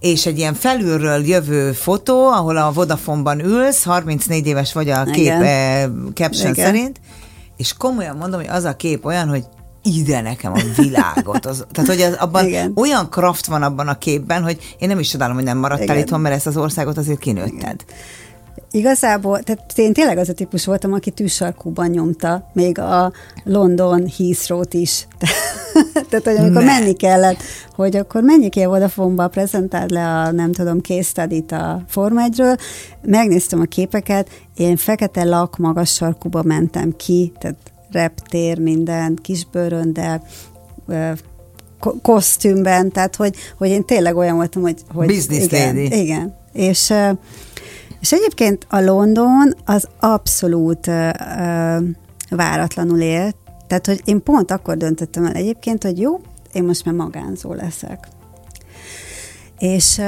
És 0.00 0.26
egy 0.26 0.38
ilyen 0.38 0.54
felülről 0.54 1.26
jövő 1.26 1.72
fotó, 1.72 2.26
ahol 2.26 2.56
a 2.56 2.72
Vodafone-ban 2.72 3.44
ülsz, 3.44 3.84
34 3.84 4.46
éves 4.46 4.72
vagy 4.72 4.90
a 4.90 5.04
kép 5.04 5.30
eh, 5.30 5.84
caption 6.14 6.52
Igen. 6.52 6.64
szerint, 6.64 7.00
és 7.56 7.72
komolyan 7.72 8.16
mondom, 8.16 8.40
hogy 8.40 8.48
az 8.48 8.64
a 8.64 8.76
kép 8.76 9.04
olyan, 9.04 9.28
hogy 9.28 9.44
ide 9.82 10.20
nekem 10.20 10.52
a 10.52 10.60
világot. 10.76 11.46
Az, 11.46 11.64
tehát, 11.72 11.90
hogy 11.90 12.00
az, 12.00 12.14
abban 12.14 12.46
Igen. 12.46 12.72
olyan 12.74 13.10
kraft 13.10 13.46
van 13.46 13.62
abban 13.62 13.88
a 13.88 13.98
képben, 13.98 14.42
hogy 14.42 14.76
én 14.78 14.88
nem 14.88 14.98
is 14.98 15.08
csodálom, 15.08 15.34
hogy 15.34 15.44
nem 15.44 15.58
maradtál 15.58 15.84
Igen. 15.84 15.98
itthon, 15.98 16.20
mert 16.20 16.34
ezt 16.34 16.46
az 16.46 16.56
országot 16.56 16.96
azért 16.96 17.18
kinőtted. 17.18 17.52
Igen. 17.52 17.78
Igazából, 18.70 19.42
tehát 19.42 19.72
én 19.74 19.92
tényleg 19.92 20.18
az 20.18 20.28
a 20.28 20.32
típus 20.32 20.64
voltam, 20.64 20.92
aki 20.92 21.10
tűsarkúban 21.10 21.88
nyomta, 21.88 22.50
még 22.52 22.78
a 22.78 23.12
London 23.44 24.08
Heathrow-t 24.18 24.74
is. 24.74 25.06
tehát, 26.08 26.24
hogy 26.24 26.36
amikor 26.36 26.62
ne. 26.62 26.78
menni 26.78 26.92
kellett, 26.92 27.42
hogy 27.74 27.96
akkor 27.96 28.22
menjék 28.22 28.50
ki 28.50 28.60
a 28.60 28.68
Vodafone-ba, 28.68 29.28
prezentáld 29.28 29.90
le 29.90 30.06
a, 30.06 30.30
nem 30.30 30.52
tudom, 30.52 30.80
késztadit 30.80 31.52
a 31.52 31.82
Forma 31.88 32.22
1 32.22 32.42
megnéztem 33.02 33.60
a 33.60 33.64
képeket, 33.64 34.28
én 34.56 34.76
fekete 34.76 35.24
lak 35.24 35.56
magas 35.56 35.92
sarkuba 35.92 36.42
mentem 36.42 36.96
ki, 36.96 37.32
tehát 37.38 37.56
reptér, 37.90 38.58
minden, 38.58 39.18
kisbőröndel, 39.22 40.22
kosztümben, 42.02 42.90
tehát 42.90 43.16
hogy, 43.16 43.34
hogy 43.58 43.68
én 43.68 43.84
tényleg 43.84 44.16
olyan 44.16 44.36
voltam, 44.36 44.62
hogy... 44.62 44.80
hogy 44.94 45.06
Business 45.06 45.44
igen, 45.44 45.74
lady. 45.74 46.00
Igen, 46.00 46.36
és 46.52 46.92
és 48.00 48.12
egyébként 48.12 48.66
a 48.68 48.80
London 48.80 49.54
az 49.64 49.88
abszolút 50.00 50.90
váratlanul 52.30 53.00
élt, 53.00 53.36
tehát, 53.66 53.86
hogy 53.86 54.00
én 54.04 54.22
pont 54.22 54.50
akkor 54.50 54.76
döntöttem 54.76 55.24
el 55.24 55.32
egyébként, 55.32 55.82
hogy 55.82 55.98
jó, 55.98 56.20
én 56.52 56.64
most 56.64 56.84
már 56.84 56.94
magánzó 56.94 57.52
leszek. 57.52 58.08
És, 59.58 60.00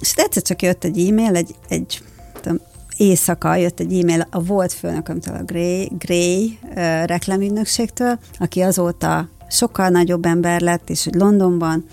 és 0.00 0.12
egyszer 0.14 0.42
csak 0.42 0.62
jött 0.62 0.84
egy 0.84 1.08
e-mail, 1.08 1.36
egy, 1.36 1.54
egy 1.68 2.02
tudom, 2.40 2.60
éjszaka 2.96 3.54
jött 3.54 3.80
egy 3.80 3.98
e-mail 4.00 4.26
a 4.30 4.42
volt 4.42 4.72
főnökömtől, 4.72 5.34
a 5.34 5.42
Gray, 5.42 5.90
Gray 5.98 6.58
reklámügynökségtől, 7.04 8.18
aki 8.38 8.60
azóta 8.60 9.28
sokkal 9.48 9.88
nagyobb 9.88 10.24
ember 10.24 10.60
lett, 10.60 10.90
és 10.90 11.04
hogy 11.04 11.14
Londonban 11.14 11.84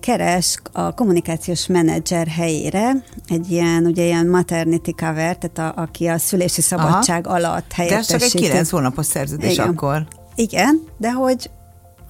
keres 0.00 0.58
a 0.72 0.94
kommunikációs 0.94 1.66
menedzser 1.66 2.26
helyére 2.26 3.04
egy 3.28 3.50
ilyen, 3.50 3.86
ugye 3.86 4.04
ilyen 4.04 4.26
maternity 4.26 4.90
cover, 4.96 5.36
tehát 5.36 5.76
a, 5.76 5.80
aki 5.80 6.06
a 6.06 6.18
szülési 6.18 6.60
szabadság 6.60 7.26
Aha. 7.26 7.36
alatt 7.36 7.72
helyettesíti. 7.72 8.12
De 8.12 8.24
ez 8.24 8.30
csak 8.30 8.40
egy 8.40 8.48
9 8.48 8.70
hónapos 8.70 9.06
szerződés 9.06 9.52
Igen. 9.52 9.68
akkor. 9.68 10.06
Igen, 10.34 10.82
de 10.98 11.12
hogy 11.12 11.50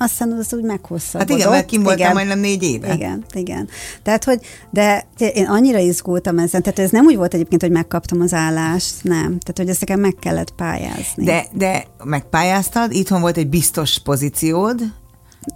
aztán 0.03 0.33
az 0.33 0.55
úgy 0.55 0.63
meghosszabbodott. 0.63 1.29
Hát 1.31 1.39
igen, 1.39 1.51
mert 1.51 1.67
kim 1.67 1.83
voltam 1.83 2.13
majdnem 2.13 2.39
négy 2.39 2.63
éve. 2.63 2.95
Igen, 2.95 3.25
igen. 3.33 3.69
Tehát, 4.03 4.25
hogy, 4.25 4.41
de 4.71 5.07
én 5.17 5.47
annyira 5.47 5.79
izgultam 5.79 6.39
ezen, 6.39 6.63
tehát 6.63 6.79
ez 6.79 6.91
nem 6.91 7.05
úgy 7.05 7.17
volt 7.17 7.35
egyébként, 7.35 7.63
hogy 7.63 7.71
megkaptam 7.71 8.21
az 8.21 8.33
állást, 8.33 8.95
nem. 9.03 9.21
Tehát, 9.21 9.55
hogy 9.57 9.69
ezt 9.69 9.81
nekem 9.81 10.01
meg 10.01 10.17
kellett 10.21 10.51
pályázni. 10.51 11.25
De, 11.25 11.47
de 11.53 11.85
megpályáztad, 12.05 12.93
itthon 12.93 13.21
volt 13.21 13.37
egy 13.37 13.49
biztos 13.49 13.99
pozíciód, 13.99 14.81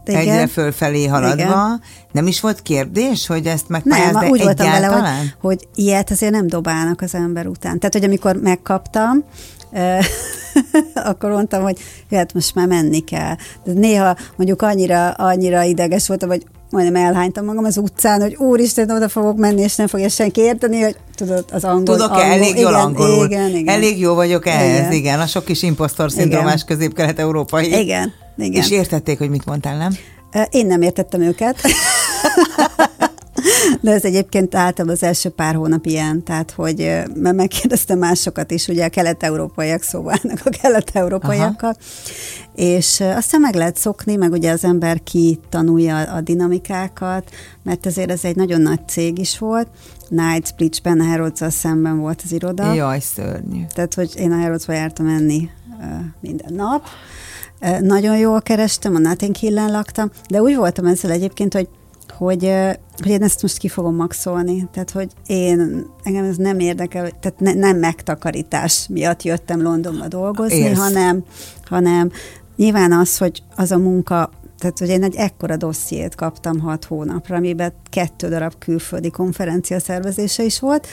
igen. 0.04 0.20
egyre 0.20 0.46
fölfelé 0.46 1.06
haladva. 1.06 1.34
Igen. 1.42 1.80
Nem 2.12 2.26
is 2.26 2.40
volt 2.40 2.62
kérdés, 2.62 3.26
hogy 3.26 3.46
ezt 3.46 3.68
megpályázd, 3.68 4.14
nem, 4.14 4.28
úgy 4.28 4.42
voltam 4.42 4.70
vele, 4.70 4.86
hogy, 4.86 5.34
hogy 5.40 5.68
ilyet 5.74 6.10
azért 6.10 6.32
nem 6.32 6.46
dobálnak 6.46 7.00
az 7.00 7.14
ember 7.14 7.46
után. 7.46 7.78
Tehát, 7.78 7.94
hogy 7.94 8.04
amikor 8.04 8.36
megkaptam, 8.36 9.24
akkor 11.10 11.30
mondtam, 11.30 11.62
hogy 11.62 11.78
hát 12.10 12.34
most 12.34 12.54
már 12.54 12.66
menni 12.66 13.00
kell. 13.00 13.34
De 13.64 13.72
néha 13.72 14.16
mondjuk 14.36 14.62
annyira, 14.62 15.10
annyira 15.10 15.62
ideges 15.62 16.06
voltam, 16.06 16.28
hogy 16.28 16.46
majdnem 16.76 17.04
elhánytam 17.04 17.44
magam 17.44 17.64
az 17.64 17.76
utcán, 17.76 18.20
hogy 18.20 18.34
úristen, 18.34 18.90
oda 18.90 19.08
fogok 19.08 19.36
menni, 19.36 19.62
és 19.62 19.76
nem 19.76 19.86
fogja 19.86 20.08
senki 20.08 20.40
érteni, 20.40 20.80
hogy 20.80 20.96
tudod, 21.14 21.44
az 21.52 21.64
angol. 21.64 21.96
Tudok-e 21.96 22.12
angol, 22.12 22.32
elég 22.32 22.56
jól 22.56 22.70
igen, 22.70 22.80
angolul? 22.80 23.24
Igen, 23.24 23.48
igen. 23.48 23.74
Elég 23.74 23.98
jó 23.98 24.14
vagyok 24.14 24.46
ehhez, 24.46 24.78
igen. 24.78 24.92
igen. 24.92 25.20
A 25.20 25.26
sok 25.26 25.44
kis 25.44 25.62
imposztor 25.62 26.10
szindrómás 26.10 26.64
közép-kelet-európai. 26.64 27.66
Igen, 27.66 28.12
igen. 28.36 28.62
És 28.62 28.70
értették, 28.70 29.18
hogy 29.18 29.30
mit 29.30 29.44
mondtál, 29.44 29.76
nem? 29.76 29.92
Én 30.50 30.66
nem 30.66 30.82
értettem 30.82 31.20
őket. 31.20 31.56
De 33.80 33.92
ez 33.92 34.04
egyébként 34.04 34.54
általában 34.54 34.96
az 34.96 35.02
első 35.02 35.28
pár 35.28 35.54
hónap 35.54 35.86
ilyen, 35.86 36.24
tehát 36.24 36.50
hogy 36.50 36.76
mert 37.14 37.36
megkérdeztem 37.36 37.98
másokat 37.98 38.50
is, 38.50 38.68
ugye 38.68 38.84
a 38.84 38.88
kelet-európaiak 38.88 39.82
szóvalnak 39.82 40.40
a 40.44 40.50
kelet-európaiakkal, 40.62 41.76
és 42.54 43.00
aztán 43.00 43.40
meg 43.40 43.54
lehet 43.54 43.76
szokni, 43.76 44.16
meg 44.16 44.32
ugye 44.32 44.50
az 44.50 44.64
ember 44.64 45.02
ki 45.02 45.40
tanulja 45.48 45.98
a 45.98 46.20
dinamikákat, 46.20 47.30
mert 47.62 47.86
azért 47.86 48.10
ez 48.10 48.24
egy 48.24 48.36
nagyon 48.36 48.60
nagy 48.60 48.88
cég 48.88 49.18
is 49.18 49.38
volt, 49.38 49.68
Knightsbridge-ben, 50.08 51.00
a 51.00 51.04
harrods 51.04 51.40
szemben 51.48 51.98
volt 51.98 52.20
az 52.24 52.32
iroda. 52.32 52.72
Jaj, 52.72 53.00
szörnyű. 53.00 53.62
Tehát, 53.74 53.94
hogy 53.94 54.12
én 54.18 54.32
a 54.32 54.36
harrods 54.36 54.66
jártam 54.68 55.06
enni 55.06 55.50
minden 56.20 56.52
nap, 56.54 56.82
nagyon 57.80 58.18
jól 58.18 58.42
kerestem, 58.42 58.94
a 58.94 58.98
Notting 58.98 59.34
Hill-en 59.34 59.70
laktam, 59.70 60.10
de 60.28 60.42
úgy 60.42 60.56
voltam 60.56 60.86
ezzel 60.86 61.10
egyébként, 61.10 61.54
hogy 61.54 61.68
hogy, 62.10 62.52
hogy 62.96 63.10
én 63.10 63.22
ezt 63.22 63.42
most 63.42 63.58
ki 63.58 63.68
fogom 63.68 63.94
maxolni. 63.94 64.68
Tehát, 64.72 64.90
hogy 64.90 65.08
én, 65.26 65.86
engem 66.02 66.24
ez 66.24 66.36
nem 66.36 66.58
érdekel, 66.58 67.10
tehát 67.20 67.40
ne, 67.40 67.52
nem 67.52 67.78
megtakarítás 67.78 68.86
miatt 68.90 69.22
jöttem 69.22 69.62
Londonba 69.62 70.08
dolgozni, 70.08 70.56
Érsz. 70.56 70.78
hanem, 70.78 71.24
hanem 71.64 72.10
nyilván 72.56 72.92
az, 72.92 73.18
hogy 73.18 73.42
az 73.56 73.72
a 73.72 73.78
munka, 73.78 74.30
tehát, 74.58 74.78
hogy 74.78 74.88
én 74.88 75.02
egy 75.02 75.14
ekkora 75.16 75.56
dossziét 75.56 76.14
kaptam 76.14 76.60
hat 76.60 76.84
hónapra, 76.84 77.36
amiben 77.36 77.72
kettő 77.90 78.28
darab 78.28 78.52
külföldi 78.58 79.10
konferencia 79.10 79.80
szervezése 79.80 80.44
is 80.44 80.60
volt. 80.60 80.86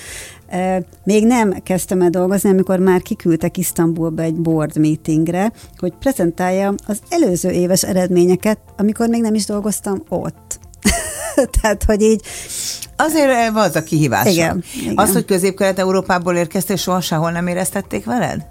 Még 1.04 1.26
nem 1.26 1.52
kezdtem 1.52 2.02
el 2.02 2.10
dolgozni, 2.10 2.50
amikor 2.50 2.80
már 2.80 3.02
kiküldtek 3.02 3.58
Isztambulba 3.58 4.22
egy 4.22 4.36
board 4.36 4.78
meetingre, 4.78 5.52
hogy 5.78 5.94
prezentáljam 6.00 6.76
az 6.88 7.00
előző 7.10 7.50
éves 7.50 7.84
eredményeket, 7.84 8.60
amikor 8.78 9.10
még 9.10 9.22
nem 9.22 9.34
is 9.34 9.46
dolgoztam 9.46 10.04
ott. 10.10 10.43
Tehát, 11.62 11.84
hogy 11.84 12.02
így... 12.02 12.22
Azért 12.96 13.52
van 13.52 13.64
az 13.64 13.76
a 13.76 13.84
kihívás. 13.84 14.32
Igen, 14.32 14.64
igen. 14.82 14.98
Az, 14.98 15.14
hogy 15.14 15.26
közép-kelet-európából 15.26 16.36
érkeztél, 16.36 16.76
soha 16.76 17.02
sehol 17.02 17.32
nem 17.32 17.48
éreztették 17.48 18.06
veled? 18.06 18.46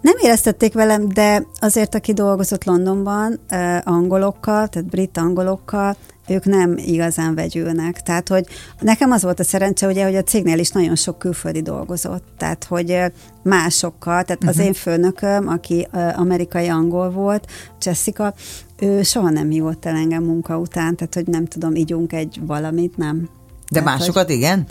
Nem 0.00 0.14
éreztették 0.20 0.72
velem, 0.72 1.08
de 1.08 1.46
azért, 1.58 1.94
aki 1.94 2.12
dolgozott 2.12 2.64
Londonban 2.64 3.40
eh, 3.48 3.78
angolokkal, 3.84 4.68
tehát 4.68 4.88
brit 4.88 5.18
angolokkal, 5.18 5.96
ők 6.28 6.44
nem 6.44 6.76
igazán 6.76 7.34
vegyülnek. 7.34 8.00
Tehát, 8.00 8.28
hogy 8.28 8.46
nekem 8.80 9.10
az 9.10 9.22
volt 9.22 9.40
a 9.40 9.44
szerencse, 9.44 9.86
ugye, 9.86 10.04
hogy 10.04 10.16
a 10.16 10.22
cégnél 10.22 10.58
is 10.58 10.70
nagyon 10.70 10.96
sok 10.96 11.18
külföldi 11.18 11.62
dolgozott. 11.62 12.24
Tehát, 12.36 12.64
hogy 12.64 12.96
másokkal, 13.42 14.22
tehát 14.22 14.44
uh-huh. 14.44 14.48
az 14.48 14.56
mhm. 14.56 14.64
én 14.64 14.72
főnököm, 14.72 15.48
aki 15.48 15.88
amerikai 16.14 16.68
angol 16.68 17.10
volt, 17.10 17.46
Jessica, 17.82 18.34
ő 18.78 19.02
soha 19.02 19.30
nem 19.30 19.50
hívott 19.50 19.84
el 19.84 19.94
engem 19.94 20.22
munka 20.22 20.58
után, 20.58 20.96
tehát, 20.96 21.14
hogy 21.14 21.26
nem 21.26 21.46
tudom, 21.46 21.74
ígyunk 21.74 22.12
egy 22.12 22.40
valamit, 22.42 22.96
nem. 22.96 23.28
De 23.70 23.80
tehát, 23.80 23.98
másokat 23.98 24.26
hogy... 24.26 24.34
igen? 24.34 24.66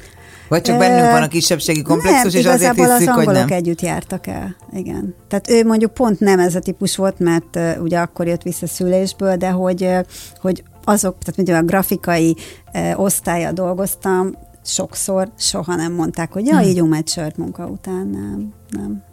Vagy 0.49 0.61
csak 0.61 0.77
bennünk 0.77 1.11
van 1.11 1.21
a 1.21 1.27
kisebbségi 1.27 1.81
komplexus, 1.81 2.33
nem, 2.33 2.41
és 2.41 2.47
azért 2.47 2.75
hiszük, 2.75 3.09
hogy 3.09 3.27
nem? 3.27 3.47
együtt 3.49 3.81
jártak 3.81 4.27
el, 4.27 4.55
igen. 4.73 5.15
Tehát 5.27 5.49
ő 5.49 5.65
mondjuk 5.65 5.93
pont 5.93 6.19
nem 6.19 6.39
ez 6.39 6.55
a 6.55 6.59
típus 6.59 6.95
volt, 6.95 7.19
mert 7.19 7.55
uh, 7.55 7.81
ugye 7.81 7.99
akkor 7.99 8.27
jött 8.27 8.41
vissza 8.41 8.67
szülésből, 8.67 9.35
de 9.35 9.49
hogy, 9.49 9.83
uh, 9.83 9.99
hogy 10.41 10.63
azok, 10.83 11.17
tehát 11.19 11.35
mondjuk 11.35 11.57
a 11.57 11.61
grafikai 11.61 12.35
uh, 12.73 12.99
osztálya 12.99 13.51
dolgoztam, 13.51 14.35
sokszor 14.65 15.31
soha 15.37 15.75
nem 15.75 15.93
mondták, 15.93 16.31
hogy 16.31 16.45
ja, 16.45 16.57
hmm. 16.57 16.67
így 16.67 16.83
egy 16.91 17.07
sört 17.07 17.37
munka 17.37 17.65
után, 17.65 18.07
nem, 18.07 18.53
nem. 18.69 19.03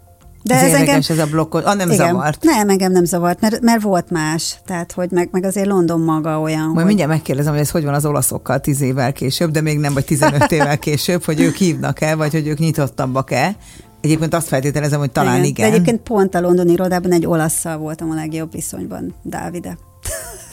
De 0.46 0.54
ez, 0.54 0.62
ez 0.62 0.72
engem, 0.72 1.00
ez 1.08 1.18
a 1.18 1.26
blokkod, 1.26 1.64
ah, 1.64 1.76
nem 1.76 1.90
igen, 1.90 2.06
zavart. 2.06 2.44
Nem, 2.44 2.68
engem 2.68 2.92
nem 2.92 3.04
zavart, 3.04 3.40
mert, 3.40 3.60
mert 3.60 3.82
volt 3.82 4.10
más. 4.10 4.56
Tehát, 4.66 4.92
hogy 4.92 5.10
meg, 5.10 5.28
meg 5.32 5.44
azért 5.44 5.66
London 5.66 6.00
maga 6.00 6.40
olyan. 6.40 6.64
Majd 6.64 6.76
hogy... 6.76 6.84
mindjárt 6.84 7.10
megkérdezem, 7.10 7.52
hogy 7.52 7.60
ez 7.60 7.70
hogy 7.70 7.84
van 7.84 7.94
az 7.94 8.06
olaszokkal 8.06 8.60
tíz 8.60 8.80
évvel 8.80 9.12
később, 9.12 9.50
de 9.50 9.60
még 9.60 9.78
nem, 9.78 9.94
vagy 9.94 10.04
15 10.04 10.52
évvel 10.52 10.78
később, 10.78 11.24
hogy 11.24 11.40
ők 11.40 11.54
hívnak-e, 11.54 12.14
vagy 12.14 12.32
hogy 12.32 12.46
ők 12.46 12.58
nyitottabbak-e. 12.58 13.56
Egyébként 14.00 14.34
azt 14.34 14.48
feltételezem, 14.48 14.98
hogy 14.98 15.10
talán 15.10 15.34
igen. 15.34 15.44
igen. 15.44 15.68
De 15.68 15.74
egyébként 15.74 16.00
pont 16.00 16.34
a 16.34 16.40
londoni 16.40 16.72
irodában 16.72 17.12
egy 17.12 17.26
olasszal 17.26 17.76
voltam 17.76 18.10
a 18.10 18.14
legjobb 18.14 18.52
viszonyban, 18.52 19.14
Dávide. 19.22 19.78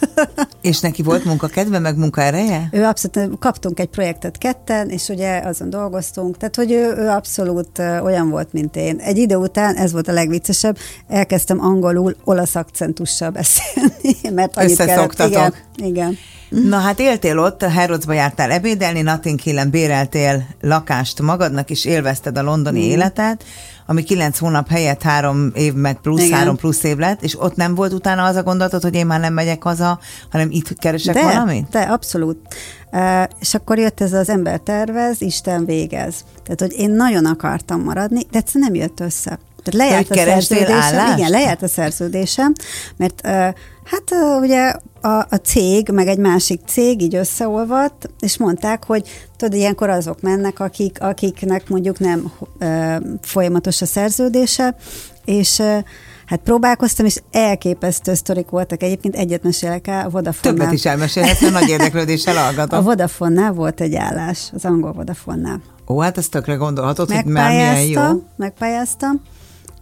és 0.61 0.79
neki 0.79 1.01
volt 1.01 1.25
munkakedve, 1.25 1.79
meg 1.79 1.97
munkaereje? 1.97 2.67
Ő 2.71 2.83
abszolút, 2.83 3.39
kaptunk 3.39 3.79
egy 3.79 3.89
projektet 3.89 4.37
ketten, 4.37 4.89
és 4.89 5.07
ugye 5.07 5.39
azon 5.39 5.69
dolgoztunk, 5.69 6.37
tehát 6.37 6.55
hogy 6.55 6.71
ő, 6.71 6.95
ő 6.97 7.07
abszolút 7.07 7.79
olyan 7.79 8.29
volt, 8.29 8.53
mint 8.53 8.75
én. 8.75 8.97
Egy 8.97 9.17
idő 9.17 9.35
után, 9.35 9.75
ez 9.75 9.91
volt 9.91 10.07
a 10.07 10.13
legviccesebb, 10.13 10.77
elkezdtem 11.07 11.59
angolul 11.59 12.15
olasz 12.23 12.55
akcentussal 12.55 13.29
beszélni, 13.29 14.15
mert 14.37 14.57
annyit 14.57 14.77
kellett. 14.77 15.19
Igen, 15.19 15.53
igen. 15.75 16.17
Na 16.49 16.77
hát 16.77 16.99
éltél 16.99 17.39
ott, 17.39 17.63
Herodesba 17.63 18.13
jártál 18.13 18.51
ebédelni, 18.51 19.01
Notting 19.01 19.39
Hill-en 19.39 19.69
béreltél 19.69 20.47
lakást 20.61 21.21
magadnak, 21.21 21.69
és 21.69 21.85
élvezted 21.85 22.37
a 22.37 22.43
londoni 22.43 22.79
mm. 22.79 22.89
életet, 22.89 23.43
ami 23.91 24.03
kilenc 24.03 24.37
hónap 24.37 24.69
helyett 24.69 25.01
három 25.01 25.51
év 25.55 25.73
meg 25.73 25.97
plusz, 26.01 26.23
Igen. 26.23 26.37
három 26.37 26.55
plusz 26.55 26.83
év 26.83 26.97
lett, 26.97 27.23
és 27.23 27.39
ott 27.39 27.55
nem 27.55 27.75
volt 27.75 27.93
utána 27.93 28.23
az 28.23 28.35
a 28.35 28.43
gondolatod, 28.43 28.81
hogy 28.81 28.95
én 28.95 29.05
már 29.05 29.19
nem 29.19 29.33
megyek 29.33 29.63
haza, 29.63 29.99
hanem 30.31 30.47
itt 30.51 30.77
keresek 30.77 31.13
de, 31.13 31.23
valamit? 31.23 31.69
De, 31.69 31.79
abszolút. 31.79 32.37
Uh, 32.91 33.23
és 33.39 33.53
akkor 33.53 33.77
jött 33.77 34.01
ez 34.01 34.13
az 34.13 34.29
ember 34.29 34.59
tervez, 34.59 35.21
Isten 35.21 35.65
végez. 35.65 36.25
Tehát, 36.43 36.59
hogy 36.59 36.73
én 36.79 36.91
nagyon 36.91 37.25
akartam 37.25 37.83
maradni, 37.83 38.25
de 38.31 38.37
egyszerűen 38.37 38.71
nem 38.71 38.81
jött 38.81 38.99
össze. 38.99 39.39
Tehát 39.63 39.89
lejárt 39.89 40.09
a 40.09 40.15
szerződésem. 40.15 41.17
Igen, 41.17 41.29
lejárt 41.29 41.61
a 41.61 41.67
szerződésem, 41.67 42.53
mert 42.97 43.27
hát 43.83 44.03
ugye 44.41 44.73
a, 45.01 45.25
a 45.29 45.39
cég, 45.43 45.89
meg 45.89 46.07
egy 46.07 46.17
másik 46.17 46.61
cég 46.67 47.01
így 47.01 47.15
összeolvadt, 47.15 48.09
és 48.19 48.37
mondták, 48.37 48.85
hogy 48.85 49.07
tudod, 49.37 49.53
ilyenkor 49.53 49.89
azok 49.89 50.21
mennek, 50.21 50.59
akik, 50.59 50.97
akiknek 51.01 51.69
mondjuk 51.69 51.99
nem 51.99 52.31
folyamatos 53.21 53.81
a 53.81 53.85
szerződése, 53.85 54.75
és 55.25 55.61
Hát 56.31 56.39
próbálkoztam, 56.39 57.05
és 57.05 57.21
elképesztő 57.31 58.13
sztorik 58.13 58.49
voltak. 58.49 58.83
Egyébként 58.83 59.15
egyet 59.15 59.43
mesélek 59.43 59.87
el, 59.87 60.05
a 60.05 60.09
vodafone 60.09 60.57
Többet 60.57 60.73
is 60.73 60.85
elmesélhetsz, 60.85 61.41
mert 61.41 61.53
nagy 61.53 61.69
érdeklődéssel 61.69 62.43
hallgatom. 62.43 62.79
A 62.79 62.81
vodafone 62.89 63.51
volt 63.51 63.81
egy 63.81 63.95
állás, 63.95 64.49
az 64.53 64.65
angol 64.65 64.91
vodafone 64.91 65.59
Ó, 65.87 65.99
hát 65.99 66.17
ezt 66.17 66.31
tökre 66.31 66.53
gondolhatod, 66.53 67.11
hogy 67.11 67.25
már 67.25 67.51
milyen 67.51 67.81
jó. 67.83 68.23
Megpályáztam, 68.35 69.21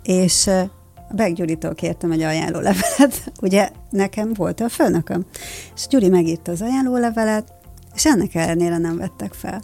és 0.04 0.48
a 0.48 1.16
Beg 1.16 1.34
Gyuritól 1.34 1.76
kértem 1.76 2.12
egy 2.12 2.22
ajánlólevelet, 2.22 3.32
ugye 3.42 3.70
nekem 3.90 4.34
volt 4.34 4.60
a 4.60 4.70
főnököm, 4.70 5.26
és 5.76 5.88
Gyuri 5.88 6.10
megírta 6.10 6.52
az 6.52 6.62
ajánlólevelet, 6.62 7.52
és 7.96 8.06
ennek 8.06 8.36
ellenére 8.36 8.78
nem 8.78 8.98
vettek 8.98 9.34
fel. 9.34 9.62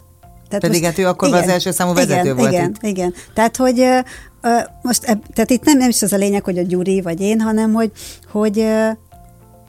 Tehát 0.48 0.60
Pedig 0.60 0.82
most, 0.82 0.84
hát 0.84 0.98
ő 0.98 1.08
akkor 1.08 1.28
igen, 1.28 1.42
az 1.42 1.48
első 1.48 1.70
számú 1.70 1.94
vezető 1.94 2.20
igen, 2.20 2.36
volt 2.36 2.52
igen, 2.52 2.70
itt. 2.70 2.82
Igen, 2.82 3.14
tehát 3.34 3.56
hogy 3.56 3.80
uh, 3.80 3.98
most, 4.82 5.02
tehát 5.34 5.50
itt 5.50 5.64
nem, 5.64 5.78
nem 5.78 5.88
is 5.88 6.02
az 6.02 6.12
a 6.12 6.16
lényeg, 6.16 6.44
hogy 6.44 6.58
a 6.58 6.62
Gyuri 6.62 7.00
vagy 7.00 7.20
én, 7.20 7.40
hanem 7.40 7.72
hogy, 7.72 7.92
hogy 8.32 8.58
uh, 8.58 8.88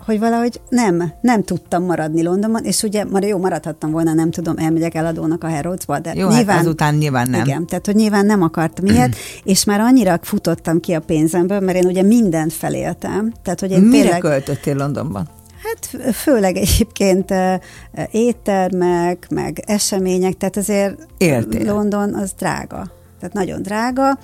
hogy 0.08 0.20
valahogy 0.20 0.62
nem, 0.70 1.14
nem 1.22 1.44
tudtam 1.44 1.84
maradni 1.84 2.24
Londonban, 2.24 2.64
és 2.64 2.84
ugye 2.84 3.04
már 3.04 3.24
jó, 3.24 3.38
maradhattam 3.38 3.92
volna, 3.92 4.14
nem 4.14 4.32
tudom, 4.32 4.58
elmegyek 4.58 4.96
eladónak 4.96 5.44
a 5.44 5.50
Harrodsba, 5.50 6.00
de 6.00 6.14
jó, 6.16 6.28
nyilván, 6.30 6.56
hát 6.56 6.66
azután 6.66 6.96
nyilván 6.96 7.30
nem. 7.30 7.46
Igen, 7.46 7.66
tehát 7.66 7.86
hogy 7.86 7.96
nyilván 7.96 8.26
nem 8.26 8.42
akartam 8.42 8.86
ilyet, 8.94 9.16
és 9.44 9.64
már 9.64 9.80
annyira 9.80 10.20
futottam 10.22 10.80
ki 10.80 10.94
a 10.94 11.00
pénzemből, 11.00 11.60
mert 11.60 11.78
én 11.78 11.86
ugye 11.86 12.02
mindent 12.02 12.54
feléltem. 12.54 13.34
Tehát, 13.44 13.60
hogy 13.60 13.72
én 13.72 13.80
Mire 13.80 14.02
tényleg, 14.02 14.20
költöttél 14.20 14.76
Londonban? 14.76 15.28
Hát 15.64 16.14
főleg 16.16 16.56
egyébként 16.56 17.34
éttermek, 18.12 19.28
meg 19.30 19.64
események, 19.66 20.38
tehát 20.38 20.58
azért 20.58 21.08
Éltél. 21.18 21.74
London 21.74 22.14
az 22.14 22.32
drága. 22.38 22.92
Tehát 23.20 23.34
nagyon 23.34 23.62
drága, 23.62 24.20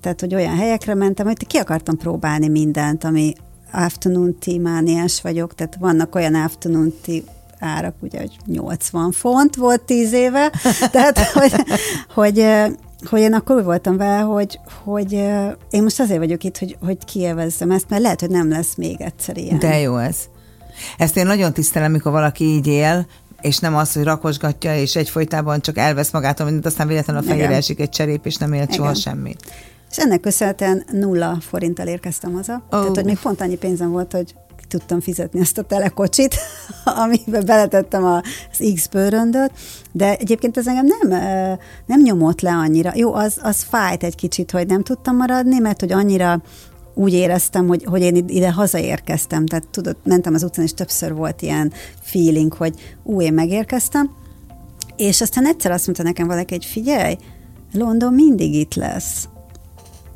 tehát 0.00 0.20
hogy 0.20 0.34
olyan 0.34 0.56
helyekre 0.56 0.94
mentem, 0.94 1.26
hogy 1.26 1.46
ki 1.46 1.56
akartam 1.56 1.96
próbálni 1.96 2.48
mindent, 2.48 3.04
ami 3.04 3.34
afternoon 3.74 4.38
tea 4.38 4.60
mániás 4.60 5.20
vagyok, 5.20 5.54
tehát 5.54 5.76
vannak 5.80 6.14
olyan 6.14 6.34
afternoon 6.34 6.92
tea 7.04 7.20
árak, 7.58 7.94
ugye, 8.00 8.18
hogy 8.18 8.36
80 8.46 9.12
font 9.12 9.56
volt 9.56 9.82
10 9.82 10.12
éve, 10.12 10.52
tehát 10.90 11.18
hogy, 11.38 11.52
hogy, 12.14 12.46
hogy 13.04 13.20
én 13.20 13.32
akkor 13.32 13.56
úgy 13.56 13.64
voltam 13.64 13.96
vele, 13.96 14.18
hogy, 14.18 14.60
hogy 14.84 15.12
én 15.70 15.82
most 15.82 16.00
azért 16.00 16.18
vagyok 16.18 16.44
itt, 16.44 16.58
hogy, 16.58 16.76
hogy 16.80 16.98
kielvezzem 17.04 17.70
ezt, 17.70 17.88
mert 17.88 18.02
lehet, 18.02 18.20
hogy 18.20 18.30
nem 18.30 18.48
lesz 18.48 18.74
még 18.74 19.00
egyszer 19.00 19.36
ilyen. 19.36 19.58
De 19.58 19.78
jó 19.78 19.96
ez. 19.96 20.16
Ezt 20.98 21.16
én 21.16 21.26
nagyon 21.26 21.52
tisztelem, 21.52 21.92
mikor 21.92 22.12
valaki 22.12 22.44
így 22.44 22.66
él, 22.66 23.06
és 23.40 23.58
nem 23.58 23.76
az, 23.76 23.92
hogy 23.92 24.02
rakosgatja, 24.02 24.76
és 24.76 24.96
egyfolytában 24.96 25.60
csak 25.60 25.78
elvesz 25.78 26.10
magától 26.12 26.44
mindent, 26.44 26.66
aztán 26.66 26.86
véletlenül 26.86 27.22
a 27.22 27.26
fejére 27.26 27.54
esik 27.54 27.80
egy 27.80 27.88
cserép, 27.88 28.26
és 28.26 28.36
nem 28.36 28.52
élt 28.52 28.74
soha 28.74 28.94
semmit. 28.94 29.52
És 29.96 30.00
ennek 30.00 30.20
köszönhetően 30.20 30.84
nulla 30.92 31.38
forinttal 31.40 31.86
érkeztem 31.86 32.32
haza. 32.32 32.54
Oh. 32.54 32.60
Tehát, 32.68 32.94
hogy 32.94 33.04
még 33.04 33.18
pont 33.18 33.40
annyi 33.40 33.56
pénzem 33.56 33.90
volt, 33.90 34.12
hogy 34.12 34.34
tudtam 34.68 35.00
fizetni 35.00 35.40
ezt 35.40 35.58
a 35.58 35.62
telekocsit, 35.62 36.34
amiben 37.02 37.46
beletettem 37.46 38.04
az 38.04 38.72
X 38.74 38.86
bőröndöt, 38.86 39.50
de 39.92 40.16
egyébként 40.16 40.56
ez 40.56 40.66
engem 40.66 40.86
nem, 40.86 41.20
nem 41.86 42.02
nyomott 42.02 42.40
le 42.40 42.50
annyira. 42.50 42.92
Jó, 42.94 43.14
az, 43.14 43.38
az 43.42 43.62
fájt 43.62 44.02
egy 44.02 44.14
kicsit, 44.14 44.50
hogy 44.50 44.66
nem 44.66 44.82
tudtam 44.82 45.16
maradni, 45.16 45.58
mert 45.58 45.80
hogy 45.80 45.92
annyira 45.92 46.42
úgy 46.94 47.12
éreztem, 47.12 47.66
hogy, 47.66 47.84
hogy 47.84 48.02
én 48.02 48.24
ide 48.28 48.52
hazaérkeztem, 48.52 49.46
tehát 49.46 49.68
tudod, 49.68 49.96
mentem 50.04 50.34
az 50.34 50.42
utcán, 50.42 50.64
és 50.64 50.74
többször 50.74 51.14
volt 51.14 51.42
ilyen 51.42 51.72
feeling, 52.00 52.52
hogy 52.52 52.96
ú, 53.02 53.20
én 53.20 53.32
megérkeztem, 53.32 54.10
és 54.96 55.20
aztán 55.20 55.46
egyszer 55.46 55.70
azt 55.70 55.86
mondta 55.86 56.04
nekem 56.04 56.26
valaki, 56.26 56.54
hogy 56.54 56.64
figyelj, 56.64 57.16
London 57.72 58.14
mindig 58.14 58.54
itt 58.54 58.74
lesz. 58.74 59.28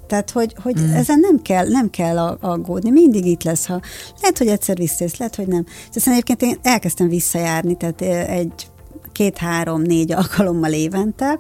Tehát, 0.09 0.31
hogy, 0.31 0.55
hogy 0.63 0.81
mm. 0.81 0.93
ezen 0.93 1.21
nem 1.21 1.43
kell, 1.43 1.69
nem 1.69 1.91
kell 1.91 2.19
aggódni, 2.41 2.91
mindig 2.91 3.27
itt 3.27 3.43
lesz, 3.43 3.67
ha 3.67 3.81
lehet, 4.21 4.39
hogy 4.39 4.47
egyszer 4.47 4.77
visszajössz, 4.77 5.17
lehet, 5.17 5.35
hogy 5.35 5.47
nem. 5.47 5.65
És 5.91 5.97
aztán 5.97 6.13
egyébként 6.13 6.43
én 6.43 6.59
elkezdtem 6.63 7.09
visszajárni, 7.09 7.77
tehát 7.77 8.01
egy 8.29 8.53
két-három-négy 9.13 10.13
alkalommal 10.13 10.73
évente, 10.73 11.39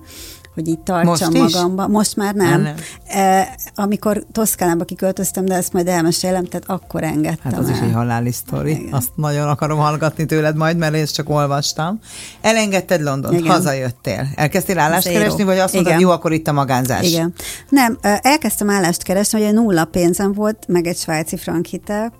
hogy 0.59 0.69
így 0.69 0.79
tartsam 0.79 1.31
Most 1.33 1.55
magamba. 1.55 1.83
Is? 1.83 1.89
Most 1.93 2.17
már 2.17 2.35
nem. 2.35 2.63
nem. 2.63 2.75
E, 3.07 3.55
amikor 3.75 4.25
Toszkánába 4.33 4.85
kiköltöztem, 4.85 5.45
de 5.45 5.55
ezt 5.55 5.73
majd 5.73 5.89
elmesélem, 5.89 6.45
tehát 6.45 6.69
akkor 6.69 7.03
engedtem 7.03 7.53
Hát 7.53 7.61
az 7.61 7.69
el. 7.69 7.75
is 7.75 7.81
egy 7.81 7.93
haláli 7.93 8.33
sztori. 8.33 8.71
Igen. 8.71 8.93
Azt 8.93 9.11
nagyon 9.15 9.49
akarom 9.49 9.79
hallgatni 9.79 10.27
tőled 10.27 10.57
majd, 10.57 10.77
mert 10.77 10.95
én 10.95 11.03
ezt 11.03 11.15
csak 11.15 11.31
olvastam. 11.31 11.99
Elengedted 12.41 13.01
London, 13.03 13.35
Igen. 13.35 13.51
hazajöttél. 13.53 14.27
Elkezdtél 14.35 14.79
állást 14.79 15.07
Zero. 15.07 15.19
keresni, 15.19 15.43
vagy 15.45 15.59
azt 15.59 15.75
mondtad, 15.75 16.01
jó, 16.01 16.11
akkor 16.11 16.33
itt 16.33 16.49
a 16.49 16.53
magánzás? 16.53 17.07
Igen. 17.07 17.35
Nem, 17.69 17.99
elkezdtem 18.03 18.71
állást 18.71 19.03
keresni, 19.03 19.45
hogy 19.45 19.55
nulla 19.55 19.85
pénzem 19.85 20.33
volt, 20.33 20.65
meg 20.69 20.87
egy 20.87 20.97
svájci 20.97 21.37
frank 21.37 21.67
hitel, 21.67 22.13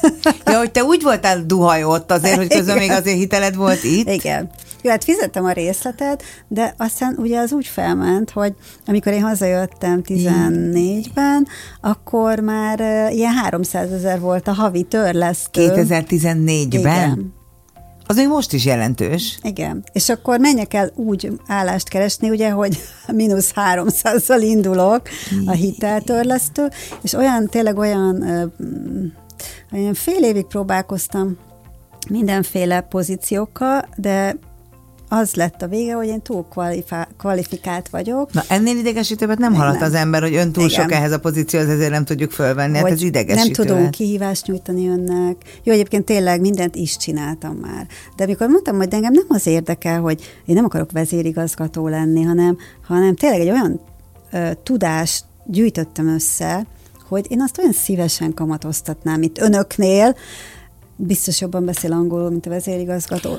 ja, 0.46 0.58
hogy 0.58 0.70
te 0.70 0.82
úgy 0.82 1.02
voltál 1.02 1.42
duhaj 1.46 1.84
ott 1.84 2.12
azért, 2.12 2.36
hogy 2.36 2.48
közben 2.48 2.78
még 2.78 2.90
azért 2.90 3.16
hiteled 3.16 3.54
volt 3.54 3.84
itt? 3.84 4.08
Igen. 4.08 4.50
Jó, 4.82 4.90
hát 4.90 5.04
fizettem 5.04 5.44
a 5.44 5.52
részletet, 5.52 6.22
de 6.48 6.74
aztán 6.76 7.14
ugye 7.18 7.38
az 7.38 7.52
úgy 7.52 7.66
felment, 7.66 8.30
hogy 8.30 8.54
amikor 8.86 9.12
én 9.12 9.22
hazajöttem 9.22 10.00
14-ben, 10.04 11.46
akkor 11.80 12.40
már 12.40 12.80
ilyen 13.12 13.32
300 13.32 13.92
ezer 13.92 14.20
volt 14.20 14.48
a 14.48 14.52
havi 14.52 14.82
törlesztő. 14.82 15.72
2014-ben? 15.74 16.68
Igen. 16.70 17.32
Az 18.06 18.16
még 18.16 18.28
most 18.28 18.52
is 18.52 18.64
jelentős. 18.64 19.38
Igen. 19.42 19.84
És 19.92 20.08
akkor 20.08 20.38
menjek 20.38 20.74
el 20.74 20.90
úgy 20.94 21.32
állást 21.46 21.88
keresni, 21.88 22.30
ugye, 22.30 22.50
hogy 22.50 22.78
mínusz 23.14 23.52
300-zal 23.54 24.38
indulok 24.40 25.02
a 25.46 25.52
hiteltörlesztő, 25.52 26.68
és 27.02 27.12
olyan, 27.12 27.46
tényleg 27.46 27.78
olyan, 27.78 28.24
olyan 29.72 29.94
fél 29.94 30.22
évig 30.22 30.46
próbálkoztam 30.46 31.36
mindenféle 32.08 32.80
pozíciókkal, 32.80 33.88
de 33.96 34.36
az 35.12 35.34
lett 35.34 35.62
a 35.62 35.66
vége, 35.66 35.94
hogy 35.94 36.06
én 36.06 36.22
túl 36.22 36.46
kvalifikált 37.16 37.88
vagyok. 37.88 38.32
Na 38.32 38.42
ennél 38.48 38.76
idegesítőbbet 38.76 39.38
nem 39.38 39.54
hallott 39.54 39.80
az 39.80 39.94
ember, 39.94 40.22
hogy 40.22 40.34
ön 40.34 40.52
túl 40.52 40.64
Igen. 40.64 40.80
sok 40.80 40.92
ehhez 40.92 41.12
a 41.12 41.20
pozícióhoz, 41.20 41.68
ezért 41.68 41.90
nem 41.90 42.04
tudjuk 42.04 42.30
fölvenni. 42.30 42.76
Hát 42.76 42.90
ez 42.90 43.02
idegesítő. 43.02 43.62
Nem 43.62 43.66
tudunk 43.66 43.90
kihívást 43.90 44.46
nyújtani 44.46 44.88
önnek. 44.88 45.36
Jó, 45.62 45.72
egyébként 45.72 46.04
tényleg 46.04 46.40
mindent 46.40 46.76
is 46.76 46.96
csináltam 46.96 47.56
már. 47.56 47.86
De 48.16 48.24
amikor 48.24 48.48
mondtam, 48.48 48.76
hogy 48.76 48.94
engem 48.94 49.12
nem 49.12 49.26
az 49.28 49.46
érdekel, 49.46 50.00
hogy 50.00 50.20
én 50.44 50.54
nem 50.54 50.64
akarok 50.64 50.92
vezérigazgató 50.92 51.88
lenni, 51.88 52.22
hanem, 52.22 52.56
hanem 52.86 53.14
tényleg 53.14 53.40
egy 53.40 53.50
olyan 53.50 53.80
ö, 54.32 54.50
tudást 54.62 55.24
gyűjtöttem 55.44 56.08
össze, 56.08 56.66
hogy 57.08 57.26
én 57.28 57.40
azt 57.40 57.58
olyan 57.58 57.72
szívesen 57.72 58.34
kamatoztatnám 58.34 59.22
itt 59.22 59.38
önöknél, 59.38 60.16
biztos 60.96 61.40
jobban 61.40 61.64
beszél 61.64 61.92
angolul, 61.92 62.30
mint 62.30 62.46
a 62.46 62.50
vezérigazgató. 62.50 63.38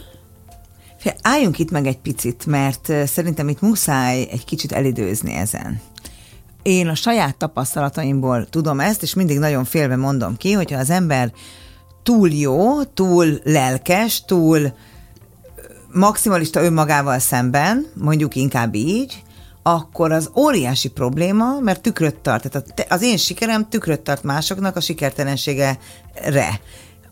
Álljunk 1.21 1.59
itt 1.59 1.71
meg 1.71 1.87
egy 1.87 1.97
picit, 1.97 2.45
mert 2.45 2.91
szerintem 3.05 3.49
itt 3.49 3.61
muszáj 3.61 4.27
egy 4.31 4.45
kicsit 4.45 4.71
elidőzni 4.71 5.33
ezen. 5.33 5.81
Én 6.61 6.87
a 6.87 6.95
saját 6.95 7.37
tapasztalataimból 7.37 8.45
tudom 8.49 8.79
ezt, 8.79 9.01
és 9.01 9.13
mindig 9.13 9.39
nagyon 9.39 9.65
félve 9.65 9.95
mondom 9.95 10.37
ki, 10.37 10.51
hogyha 10.51 10.79
az 10.79 10.89
ember 10.89 11.31
túl 12.03 12.29
jó, 12.29 12.83
túl 12.83 13.39
lelkes, 13.43 14.25
túl 14.25 14.73
maximalista 15.91 16.63
önmagával 16.63 17.19
szemben, 17.19 17.85
mondjuk 17.93 18.35
inkább 18.35 18.75
így, 18.75 19.23
akkor 19.63 20.11
az 20.11 20.29
óriási 20.35 20.89
probléma, 20.89 21.59
mert 21.59 21.81
tükröt 21.81 22.15
tart. 22.15 22.49
Tehát 22.49 22.85
az 22.89 23.01
én 23.01 23.17
sikerem 23.17 23.69
tükröt 23.69 24.01
tart 24.01 24.23
másoknak 24.23 24.75
a 24.75 24.81
sikertelensége 24.81 25.77
re 26.13 26.59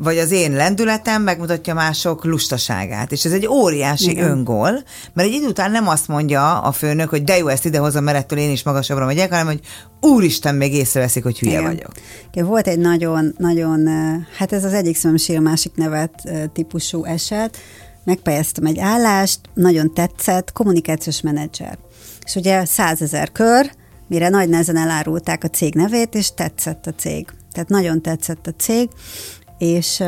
vagy 0.03 0.17
az 0.17 0.31
én 0.31 0.51
lendületem 0.51 1.21
megmutatja 1.21 1.73
mások 1.73 2.25
lustaságát. 2.25 3.11
És 3.11 3.25
ez 3.25 3.31
egy 3.31 3.47
óriási 3.47 4.09
Igen. 4.09 4.29
öngól, 4.29 4.71
mert 5.13 5.27
egy 5.27 5.33
idő 5.33 5.47
után 5.47 5.71
nem 5.71 5.87
azt 5.87 6.07
mondja 6.07 6.61
a 6.61 6.71
főnök, 6.71 7.09
hogy 7.09 7.23
de 7.23 7.37
jó, 7.37 7.47
ezt 7.47 7.65
idehozom, 7.65 8.03
mert 8.03 8.17
ettől 8.17 8.39
én 8.39 8.51
is 8.51 8.63
magasabbra 8.63 9.05
megyek, 9.05 9.29
hanem 9.29 9.45
hogy 9.45 9.59
úristen, 10.01 10.55
még 10.55 10.73
észreveszik, 10.73 11.23
hogy 11.23 11.39
hülye 11.39 11.59
Igen. 11.59 11.63
vagyok. 11.63 11.91
Igen, 12.31 12.45
volt 12.45 12.67
egy 12.67 12.79
nagyon, 12.79 13.35
nagyon, 13.37 13.87
hát 14.37 14.53
ez 14.53 14.63
az 14.63 14.73
egyik 14.73 14.95
szemem 14.95 15.17
sír, 15.17 15.37
a 15.37 15.41
másik 15.41 15.75
nevet 15.75 16.23
típusú 16.53 17.03
eset, 17.03 17.57
megpályáztam 18.03 18.65
egy 18.65 18.79
állást, 18.79 19.39
nagyon 19.53 19.93
tetszett, 19.93 20.51
kommunikációs 20.51 21.21
menedzser. 21.21 21.77
És 22.25 22.35
ugye 22.35 22.65
százezer 22.65 23.31
kör, 23.31 23.71
mire 24.07 24.29
nagy 24.29 24.49
nehezen 24.49 24.77
elárulták 24.77 25.43
a 25.43 25.47
cég 25.47 25.73
nevét, 25.73 26.15
és 26.15 26.33
tetszett 26.33 26.87
a 26.87 26.93
cég. 26.97 27.27
Tehát 27.51 27.69
nagyon 27.69 28.01
tetszett 28.01 28.47
a 28.47 28.53
cég, 28.57 28.89
és 29.61 30.03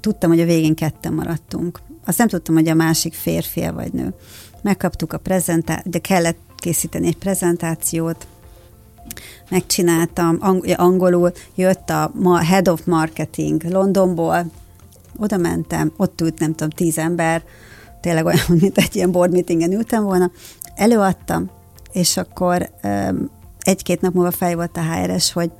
tudtam, 0.00 0.30
hogy 0.30 0.40
a 0.40 0.44
végén 0.44 0.74
ketten 0.74 1.12
maradtunk. 1.12 1.80
Azt 2.04 2.18
nem 2.18 2.28
tudtam, 2.28 2.54
hogy 2.54 2.68
a 2.68 2.74
másik 2.74 3.14
férfi 3.14 3.68
vagy 3.68 3.92
nő. 3.92 4.14
Megkaptuk 4.62 5.12
a 5.12 5.18
prezentációt, 5.18 5.88
de 5.88 5.98
kellett 5.98 6.38
készíteni 6.56 7.06
egy 7.06 7.16
prezentációt, 7.16 8.26
megcsináltam, 9.50 10.36
ang- 10.40 10.74
angolul 10.76 11.32
jött 11.54 11.90
a 11.90 12.12
Head 12.44 12.68
of 12.68 12.84
Marketing 12.84 13.62
Londonból, 13.62 14.46
oda 15.16 15.36
mentem, 15.36 15.92
ott 15.96 16.20
ült 16.20 16.38
nem 16.38 16.54
tudom, 16.54 16.70
tíz 16.70 16.98
ember, 16.98 17.42
tényleg 18.00 18.24
olyan, 18.24 18.44
mint 18.60 18.78
egy 18.78 18.96
ilyen 18.96 19.10
board 19.12 19.32
meetingen 19.32 19.72
ültem 19.72 20.04
volna, 20.04 20.30
előadtam, 20.74 21.50
és 21.92 22.16
akkor 22.16 22.70
egy-két 23.58 24.00
nap 24.00 24.14
múlva 24.14 24.30
fej 24.30 24.54
volt 24.54 24.76
a 24.76 24.92
HRS, 24.92 25.32
hogy 25.32 25.50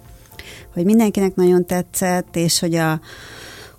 hogy 0.77 0.85
mindenkinek 0.85 1.35
nagyon 1.35 1.67
tetszett, 1.67 2.37
és 2.37 2.59
hogy 2.59 2.75
a 2.75 3.01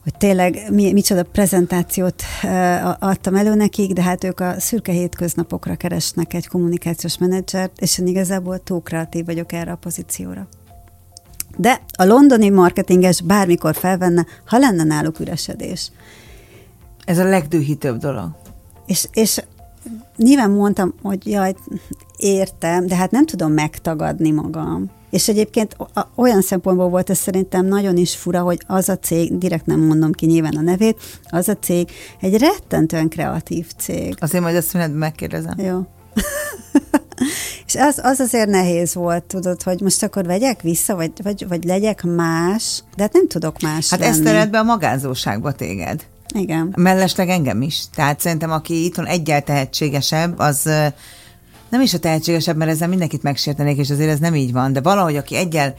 hogy 0.04 0.18
tényleg 0.18 0.68
mi, 0.72 0.94
micsoda 0.94 1.24
prezentációt 1.24 2.24
adtam 3.00 3.36
elő 3.36 3.56
nekik, 3.56 3.94
de 3.94 4.02
hát 4.02 4.24
ők 4.24 4.40
a 4.40 4.60
szürke 4.60 4.92
hétköznapokra 4.92 5.76
keresnek 5.76 6.34
egy 6.34 6.48
kommunikációs 6.48 7.18
menedzsert, 7.18 7.72
és 7.82 7.98
én 7.98 8.08
igazából 8.08 8.64
túl 8.64 8.82
kreatív 8.82 9.26
vagyok 9.26 9.52
erre 9.52 9.72
a 9.72 9.76
pozícióra. 9.76 10.48
De 11.58 11.82
a 11.98 12.04
londoni 12.06 12.50
marketinges 12.50 13.22
bármikor 13.22 13.76
felvenne, 13.76 14.26
ha 14.46 14.58
lenne 14.58 14.84
náluk 14.84 15.20
üresedés. 15.20 15.92
Ez 17.06 17.18
a 17.18 17.24
legdühítőbb 17.24 17.98
dolog. 17.98 18.30
És, 18.86 19.08
és 19.14 19.42
nyilván 20.16 20.52
mondtam, 20.52 20.94
hogy 21.02 21.28
jaj, 21.28 21.56
értem, 22.18 22.88
de 22.88 22.96
hát 22.96 23.12
nem 23.12 23.26
tudom 23.26 23.52
megtagadni 23.52 24.32
magam 24.32 24.96
És 25.10 25.28
egyébként 25.28 25.76
olyan 26.16 26.42
szempontból 26.42 26.90
volt 26.90 27.10
ez 27.10 27.18
szerintem 27.18 27.66
nagyon 27.66 27.98
is 27.98 28.16
fura, 28.16 28.42
hogy 28.42 28.62
az 28.68 28.90
a 28.90 28.98
cég, 28.98 29.38
direkt 29.38 29.66
nem 29.66 29.80
mondom 29.80 30.12
ki 30.12 30.26
nyilván 30.26 30.56
a 30.56 30.62
nevét, 30.62 30.98
az 31.30 31.50
a 31.50 31.58
cég 31.58 31.90
egy 32.22 32.38
rettentően 32.38 33.10
kreatív 33.10 33.68
cég. 33.78 34.16
Azért 34.20 34.44
majd 34.44 34.56
azt 34.56 34.74
mondod, 34.74 34.96
megkérdezem. 34.98 35.60
Jó. 35.60 35.80
és 37.68 37.76
az, 37.76 38.00
az 38.04 38.20
azért 38.20 38.50
nehéz 38.50 38.94
volt, 38.94 39.24
tudod, 39.24 39.64
hogy 39.64 39.82
most 39.82 40.04
akkor 40.04 40.26
vegyek 40.26 40.62
vissza, 40.62 40.96
vagy, 40.96 41.12
vagy, 41.24 41.48
vagy 41.48 41.64
legyek 41.64 42.04
más, 42.04 42.84
de 42.96 43.04
hát 43.04 43.14
nem 43.14 43.28
tudok 43.28 43.60
más 43.60 43.90
Hát 43.90 44.00
lenni. 44.00 44.12
ezt 44.12 44.24
tered 44.24 44.50
be 44.50 44.60
a 44.60 44.64
magánzóságba 44.64 45.52
téged. 45.52 46.06
Igen. 46.34 46.74
Mellesleg 46.78 47.30
engem 47.30 47.62
is. 47.62 47.84
Tehát 47.96 48.20
szerintem, 48.20 48.52
aki 48.52 48.84
itthon 48.86 49.06
egyel 49.06 49.42
tehetségesebb, 49.42 50.40
az 50.40 50.70
nem 51.70 51.82
is 51.82 51.94
a 51.94 52.00
tehetségesebb, 52.00 52.58
mert 52.58 52.72
ezzel 52.72 52.88
mindenkit 52.88 53.24
megsértenék, 53.24 53.78
és 53.78 53.90
azért 53.90 54.10
ez 54.10 54.20
nem 54.20 54.36
így 54.36 54.52
van, 54.52 54.74
de 54.74 54.82
valahogy, 54.82 55.16
aki 55.16 55.36
egyel 55.36 55.76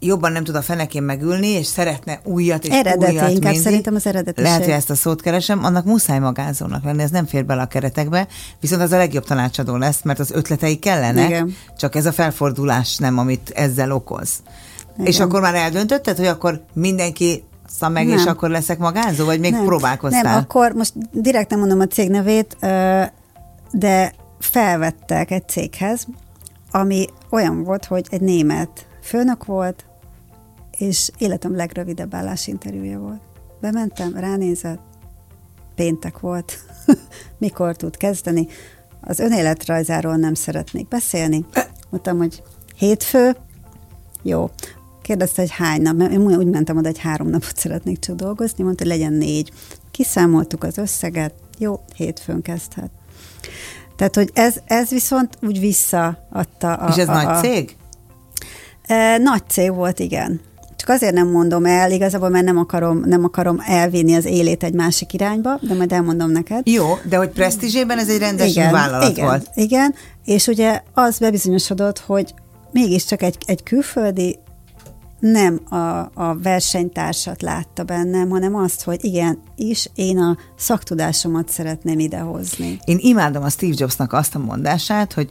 jobban 0.00 0.32
nem 0.32 0.44
tud 0.44 0.54
a 0.54 0.62
fenekén 0.62 1.02
megülni, 1.02 1.46
és 1.46 1.66
szeretne 1.66 2.20
újat 2.24 2.64
és 2.64 2.74
Eredeti, 2.74 3.12
újat 3.12 3.30
inkább 3.30 3.42
mindig. 3.42 3.62
szerintem 3.62 3.94
az 3.94 4.06
eredetiség. 4.06 4.44
Lehet, 4.44 4.64
hogy 4.64 4.72
ezt 4.72 4.90
a 4.90 4.94
szót 4.94 5.22
keresem, 5.22 5.64
annak 5.64 5.84
muszáj 5.84 6.18
magázónak 6.18 6.84
lenni, 6.84 7.02
ez 7.02 7.10
nem 7.10 7.26
fér 7.26 7.44
bele 7.44 7.62
a 7.62 7.66
keretekbe, 7.66 8.26
viszont 8.60 8.82
az 8.82 8.92
a 8.92 8.96
legjobb 8.96 9.24
tanácsadó 9.24 9.76
lesz, 9.76 10.02
mert 10.02 10.18
az 10.18 10.30
ötletei 10.30 10.78
kellenek, 10.78 11.28
Igen. 11.28 11.54
csak 11.76 11.94
ez 11.94 12.06
a 12.06 12.12
felfordulás 12.12 12.96
nem, 12.96 13.18
amit 13.18 13.50
ezzel 13.54 13.92
okoz. 13.92 14.30
Igen. 14.94 15.06
És 15.06 15.20
akkor 15.20 15.40
már 15.40 15.54
eldöntötted, 15.54 16.16
hogy 16.16 16.26
akkor 16.26 16.64
mindenki 16.72 17.44
szam 17.78 17.92
meg, 17.92 18.08
és 18.08 18.24
Nem. 18.24 18.28
akkor 18.28 18.50
leszek 18.50 18.78
magázó, 18.78 19.24
vagy 19.24 19.40
még 19.40 19.52
nem, 19.52 19.64
próbálkoztál? 19.64 20.22
Nem, 20.22 20.36
akkor 20.36 20.72
most 20.72 20.92
direkt 21.12 21.50
nem 21.50 21.58
mondom 21.58 21.80
a 21.80 21.86
cég 21.86 22.10
nevét, 22.10 22.56
de 23.70 24.12
felvettek 24.38 25.30
egy 25.30 25.48
céghez, 25.48 26.06
ami 26.70 27.06
olyan 27.30 27.62
volt, 27.64 27.84
hogy 27.84 28.06
egy 28.10 28.20
német 28.20 28.86
főnök 29.02 29.44
volt, 29.44 29.84
és 30.78 31.10
életem 31.18 31.56
legrövidebb 31.56 32.14
állásinterjúja 32.14 32.98
volt. 32.98 33.20
Bementem, 33.60 34.16
ránézett, 34.16 34.80
péntek 35.74 36.20
volt, 36.20 36.58
mikor 37.38 37.76
tud 37.76 37.96
kezdeni. 37.96 38.46
Az 39.00 39.18
önéletrajzáról 39.18 40.16
nem 40.16 40.34
szeretnék 40.34 40.88
beszélni. 40.88 41.44
Mondtam, 41.90 42.18
hogy 42.18 42.42
hétfő, 42.76 43.36
jó. 44.22 44.50
Kérdezte, 45.02 45.40
hogy 45.40 45.50
hány 45.50 45.82
nap, 45.82 45.96
mert 45.96 46.12
én 46.12 46.20
úgy 46.20 46.46
mentem 46.46 46.76
oda, 46.76 46.88
hogy 46.88 46.98
három 46.98 47.28
napot 47.28 47.56
szeretnék 47.56 47.98
csak 47.98 48.16
dolgozni, 48.16 48.64
mondta, 48.64 48.84
hogy 48.84 48.92
legyen 48.92 49.12
négy. 49.12 49.52
Kiszámoltuk 49.90 50.64
az 50.64 50.78
összeget, 50.78 51.34
jó, 51.58 51.80
hétfőn 51.96 52.42
kezdhet. 52.42 52.90
Tehát, 53.98 54.14
hogy 54.14 54.30
ez, 54.34 54.54
ez 54.66 54.88
viszont 54.88 55.38
úgy 55.42 55.60
visszaadta 55.60 56.72
a... 56.72 56.88
és 56.88 56.96
ez 56.96 57.08
a, 57.08 57.12
nagy 57.12 57.26
a, 57.26 57.40
cég? 57.40 57.76
E, 58.86 59.18
nagy 59.18 59.42
cég 59.48 59.74
volt, 59.74 59.98
igen. 59.98 60.40
Csak 60.76 60.88
azért 60.88 61.14
nem 61.14 61.28
mondom 61.28 61.64
el, 61.64 61.90
igazából, 61.90 62.28
mert 62.28 62.44
nem 62.44 62.58
akarom, 62.58 63.02
nem 63.04 63.24
akarom 63.24 63.62
elvinni 63.66 64.14
az 64.14 64.24
élét 64.24 64.64
egy 64.64 64.74
másik 64.74 65.12
irányba, 65.12 65.58
de 65.60 65.74
majd 65.74 65.92
elmondom 65.92 66.30
neked. 66.30 66.66
Jó, 66.66 66.98
de 67.08 67.16
hogy 67.16 67.28
presztízsében 67.28 67.98
ez 67.98 68.08
egy 68.08 68.18
rendes 68.18 68.54
vállalat 68.54 69.10
igen, 69.10 69.24
volt. 69.24 69.50
Igen, 69.54 69.94
és 70.24 70.46
ugye 70.46 70.82
az 70.94 71.18
bebizonyosodott, 71.18 71.98
hogy 71.98 72.34
mégiscsak 72.72 73.22
egy, 73.22 73.36
egy 73.46 73.62
külföldi 73.62 74.38
nem 75.18 75.60
a, 75.68 76.10
a 76.14 76.38
versenytársat 76.42 77.42
látta 77.42 77.84
bennem, 77.84 78.28
hanem 78.28 78.54
azt, 78.54 78.82
hogy 78.82 79.04
igen, 79.04 79.42
is 79.56 79.90
én 79.94 80.18
a 80.18 80.36
szaktudásomat 80.56 81.48
szeretném 81.48 81.98
idehozni. 81.98 82.78
Én 82.84 82.98
imádom 83.00 83.42
a 83.42 83.48
Steve 83.48 83.74
Jobsnak 83.76 84.12
azt 84.12 84.34
a 84.34 84.38
mondását, 84.38 85.12
hogy, 85.12 85.30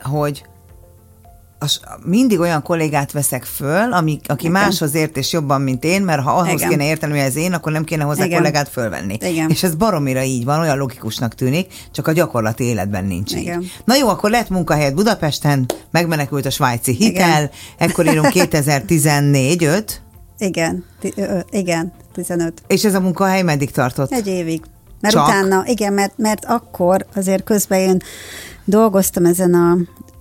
hogy 0.00 0.44
az, 1.58 1.80
mindig 2.04 2.40
olyan 2.40 2.62
kollégát 2.62 3.12
veszek 3.12 3.44
föl, 3.44 3.92
ami, 3.92 4.20
aki 4.26 4.46
Igen. 4.46 4.52
máshoz 4.62 4.94
ért 4.94 5.16
és 5.16 5.32
jobban, 5.32 5.60
mint 5.60 5.84
én, 5.84 6.02
mert 6.02 6.22
ha 6.22 6.30
ahhoz 6.30 6.52
Igen. 6.52 6.68
kéne 6.68 6.84
érteni, 6.84 7.12
hogy 7.12 7.20
ez 7.20 7.36
én, 7.36 7.52
akkor 7.52 7.72
nem 7.72 7.84
kéne 7.84 8.04
hozzá 8.04 8.24
Igen. 8.24 8.38
kollégát 8.38 8.68
fölvenni. 8.68 9.18
Igen. 9.20 9.50
És 9.50 9.62
ez 9.62 9.74
baromira 9.74 10.22
így 10.22 10.44
van, 10.44 10.60
olyan 10.60 10.78
logikusnak 10.78 11.34
tűnik, 11.34 11.72
csak 11.92 12.06
a 12.06 12.12
gyakorlati 12.12 12.64
életben 12.64 13.04
nincs 13.04 13.32
Igen. 13.32 13.60
így. 13.60 13.72
Na 13.84 13.94
jó, 13.96 14.08
akkor 14.08 14.30
lett 14.30 14.48
munkahelyet 14.48 14.94
Budapesten, 14.94 15.66
megmenekült 15.90 16.46
a 16.46 16.50
svájci 16.50 16.92
hitel, 16.92 17.42
Igen. 17.42 17.50
ekkor 17.78 18.06
írunk 18.06 18.28
2014 18.38 19.64
5 19.64 20.02
Igen, 20.38 20.84
igen, 21.50 21.92
15. 22.14 22.62
és 22.66 22.84
ez 22.84 22.94
a 22.94 23.00
munkahely 23.00 23.42
meddig 23.42 23.70
tartott? 23.70 24.12
Egy 24.12 24.26
évig. 24.26 24.62
Mert 25.00 25.14
Csak? 25.14 25.26
utána, 25.26 25.62
igen, 25.66 25.92
mert, 25.92 26.12
mert 26.16 26.44
akkor 26.44 27.06
azért 27.14 27.44
közben 27.44 27.78
én 27.78 27.98
dolgoztam 28.64 29.24
ezen 29.24 29.54
a, 29.54 29.76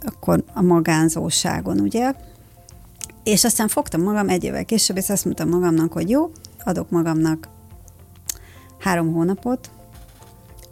akkor 0.08 0.44
a 0.54 0.62
magánzóságon, 0.62 1.80
ugye? 1.80 2.14
És 3.24 3.44
aztán 3.44 3.68
fogtam 3.68 4.02
magam 4.02 4.30
egy 4.30 4.44
évvel 4.44 4.66
később, 4.66 4.98
és 4.98 5.10
azt 5.10 5.26
mondtam 5.26 5.50
magamnak, 5.50 5.94
hogy 5.94 6.10
jó, 6.10 6.32
adok 6.64 6.90
magamnak 6.90 7.48
három 8.80 9.14
hónapot, 9.14 9.72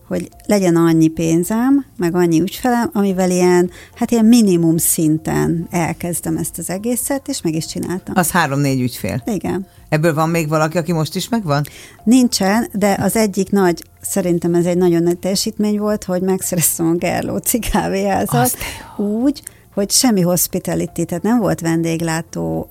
hogy 0.07 0.29
legyen 0.45 0.75
annyi 0.75 1.07
pénzem, 1.07 1.85
meg 1.97 2.15
annyi 2.15 2.41
ügyfelem, 2.41 2.89
amivel 2.93 3.29
ilyen, 3.29 3.71
hát 3.95 4.11
ilyen 4.11 4.25
minimum 4.25 4.77
szinten 4.77 5.67
elkezdem 5.71 6.37
ezt 6.37 6.57
az 6.57 6.69
egészet, 6.69 7.27
és 7.27 7.41
meg 7.41 7.53
is 7.53 7.65
csináltam. 7.65 8.13
Az 8.17 8.31
három-négy 8.31 8.81
ügyfél. 8.81 9.21
Igen. 9.25 9.67
Ebből 9.89 10.13
van 10.13 10.29
még 10.29 10.49
valaki, 10.49 10.77
aki 10.77 10.91
most 10.91 11.15
is 11.15 11.29
megvan? 11.29 11.63
Nincsen, 12.03 12.67
de 12.73 12.97
az 12.99 13.15
egyik 13.15 13.51
nagy, 13.51 13.83
szerintem 14.01 14.53
ez 14.53 14.65
egy 14.65 14.77
nagyon 14.77 15.03
nagy 15.03 15.17
teljesítmény 15.17 15.79
volt, 15.79 16.03
hogy 16.03 16.21
megszereztem 16.21 16.87
a 16.87 16.93
Gerlóci 16.93 17.59
kávéházat 17.59 18.41
Azt 18.41 18.57
úgy, 18.97 19.41
hogy 19.73 19.91
semmi 19.91 20.21
hospitality, 20.21 21.03
tehát 21.03 21.23
nem 21.23 21.39
volt 21.39 21.59
vendéglátó 21.59 22.69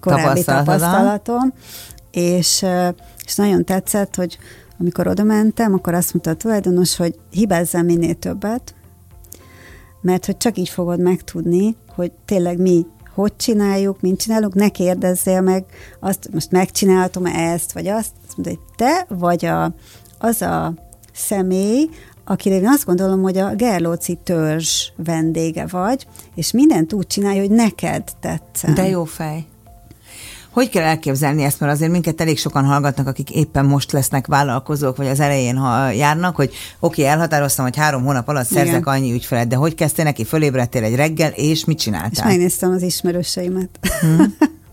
korábbi 0.00 0.44
tapasztalatom, 0.44 1.52
és, 2.10 2.64
és 3.24 3.34
nagyon 3.34 3.64
tetszett, 3.64 4.14
hogy 4.14 4.38
amikor 4.78 5.06
oda 5.06 5.22
mentem, 5.22 5.74
akkor 5.74 5.94
azt 5.94 6.12
mondta 6.12 6.30
a 6.30 6.34
tulajdonos, 6.34 6.96
hogy 6.96 7.18
hibázzál 7.30 7.82
minél 7.82 8.14
többet, 8.14 8.74
mert 10.00 10.26
hogy 10.26 10.36
csak 10.36 10.58
így 10.58 10.68
fogod 10.68 11.00
megtudni, 11.00 11.76
hogy 11.94 12.12
tényleg 12.24 12.58
mi 12.58 12.86
hogy 13.16 13.36
csináljuk, 13.36 14.00
mint 14.00 14.20
csinálunk, 14.20 14.54
ne 14.54 14.68
kérdezzél 14.68 15.40
meg 15.40 15.64
azt, 16.00 16.28
most 16.32 16.50
megcsináltam 16.50 17.26
ezt, 17.26 17.72
vagy 17.72 17.86
azt, 17.86 18.10
azt 18.26 18.36
mondta, 18.36 18.54
hogy 18.54 18.74
te 18.76 19.06
vagy 19.08 19.44
a, 19.44 19.74
az 20.18 20.42
a 20.42 20.74
személy, 21.12 21.88
akire 22.24 22.54
én 22.54 22.68
azt 22.68 22.84
gondolom, 22.84 23.22
hogy 23.22 23.38
a 23.38 23.54
Gerlóci 23.54 24.18
törzs 24.22 24.88
vendége 24.96 25.66
vagy, 25.66 26.06
és 26.34 26.52
mindent 26.52 26.92
úgy 26.92 27.06
csinálja, 27.06 27.40
hogy 27.40 27.50
neked 27.50 28.02
tetszen. 28.20 28.74
De 28.74 28.88
jó 28.88 29.04
fej. 29.04 29.46
Hogy 30.56 30.68
kell 30.68 30.82
elképzelni 30.82 31.42
ezt, 31.42 31.60
mert 31.60 31.72
azért 31.72 31.90
minket 31.90 32.20
elég 32.20 32.38
sokan 32.38 32.64
hallgatnak, 32.64 33.06
akik 33.06 33.30
éppen 33.30 33.64
most 33.64 33.92
lesznek 33.92 34.26
vállalkozók, 34.26 34.96
vagy 34.96 35.06
az 35.06 35.20
elején 35.20 35.56
ha 35.56 35.90
járnak, 35.90 36.36
hogy 36.36 36.50
oké, 36.80 37.02
okay, 37.02 37.14
elhatároztam, 37.14 37.64
hogy 37.64 37.76
három 37.76 38.04
hónap 38.04 38.28
alatt 38.28 38.46
szerzek 38.46 38.80
Igen. 38.80 38.94
annyi 38.94 39.12
ügyfelet, 39.12 39.48
de 39.48 39.56
hogy 39.56 39.74
kezdtél 39.74 40.04
neki, 40.04 40.24
fölébredtél 40.24 40.82
egy 40.82 40.94
reggel, 40.94 41.30
és 41.30 41.64
mit 41.64 41.76
És 41.76 41.84
csináltál? 41.84 42.26
megnéztem 42.26 42.70
az 42.70 42.82
ismerőseimet. 42.82 43.68
Hmm. 44.00 44.36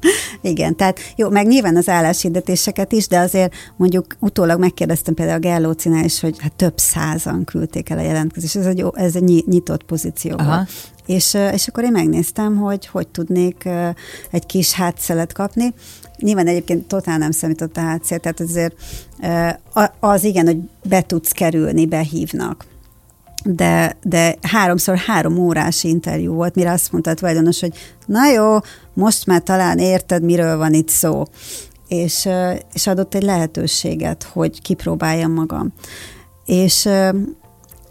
Igen, 0.46 0.76
tehát 0.76 1.00
jó, 1.16 1.30
meg 1.30 1.48
nyilván 1.48 1.76
az 1.76 1.90
álláshirdetéseket 1.90 2.92
is, 2.92 3.08
de 3.08 3.20
azért 3.20 3.54
mondjuk 3.76 4.06
utólag 4.20 4.60
megkérdeztem 4.60 5.14
például 5.14 5.38
a 5.38 5.42
Gellócinál 5.42 6.04
is, 6.04 6.20
hogy 6.20 6.40
hát 6.40 6.54
több 6.54 6.78
százan 6.78 7.44
küldték 7.44 7.90
el 7.90 7.98
a 7.98 8.02
jelentkezést. 8.02 8.56
Ez 8.56 8.66
egy, 8.66 8.86
ez 8.94 9.16
egy 9.16 9.24
nyi- 9.24 9.46
nyitott 9.48 9.84
pozíció 9.84 10.36
Aha. 10.38 10.56
volt. 10.56 10.70
És, 11.06 11.38
és 11.54 11.68
akkor 11.68 11.84
én 11.84 11.92
megnéztem, 11.92 12.58
hogy 12.58 12.88
hogy 12.88 13.08
tudnék 13.08 13.70
egy 14.32 14.46
kis 14.46 14.72
hátszelet 14.72 15.34
kapni. 15.34 15.74
Nyilván 16.18 16.48
egyébként 16.48 16.88
totál 16.88 17.18
nem 17.18 17.32
számított 17.32 17.78
a 17.78 17.82
hátszél, 17.82 18.20
tehát 18.20 18.40
azért 18.40 18.76
az 20.00 20.24
igen, 20.24 20.46
hogy 20.46 20.58
be 20.90 21.02
tudsz 21.02 21.32
kerülni, 21.32 21.86
behívnak 21.86 22.66
de, 23.44 23.98
de 24.04 24.36
háromszor 24.42 24.98
három 24.98 25.38
órás 25.38 25.84
interjú 25.84 26.34
volt, 26.34 26.56
mire 26.56 26.72
azt 26.72 26.92
mondta 26.92 27.10
a 27.10 27.14
tulajdonos, 27.14 27.60
hogy 27.60 27.74
na 28.06 28.28
jó, 28.28 28.58
most 28.94 29.26
már 29.26 29.42
talán 29.42 29.78
érted, 29.78 30.24
miről 30.24 30.58
van 30.58 30.74
itt 30.74 30.90
szó. 30.90 31.24
És, 31.88 32.30
és 32.74 32.88
adott 32.88 33.16
egy 33.16 33.24
lehetőséget, 33.24 34.24
hogy 34.24 34.62
kipróbáljam 34.62 35.32
magam. 35.32 35.74
És, 36.46 36.90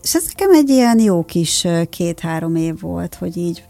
és 0.03 0.15
ez 0.15 0.25
nekem 0.27 0.55
egy 0.55 0.69
ilyen 0.69 0.99
jó 1.01 1.25
kis 1.25 1.67
két-három 1.91 2.57
év 2.57 2.81
volt, 2.81 3.15
hogy 3.15 3.37
így 3.37 3.65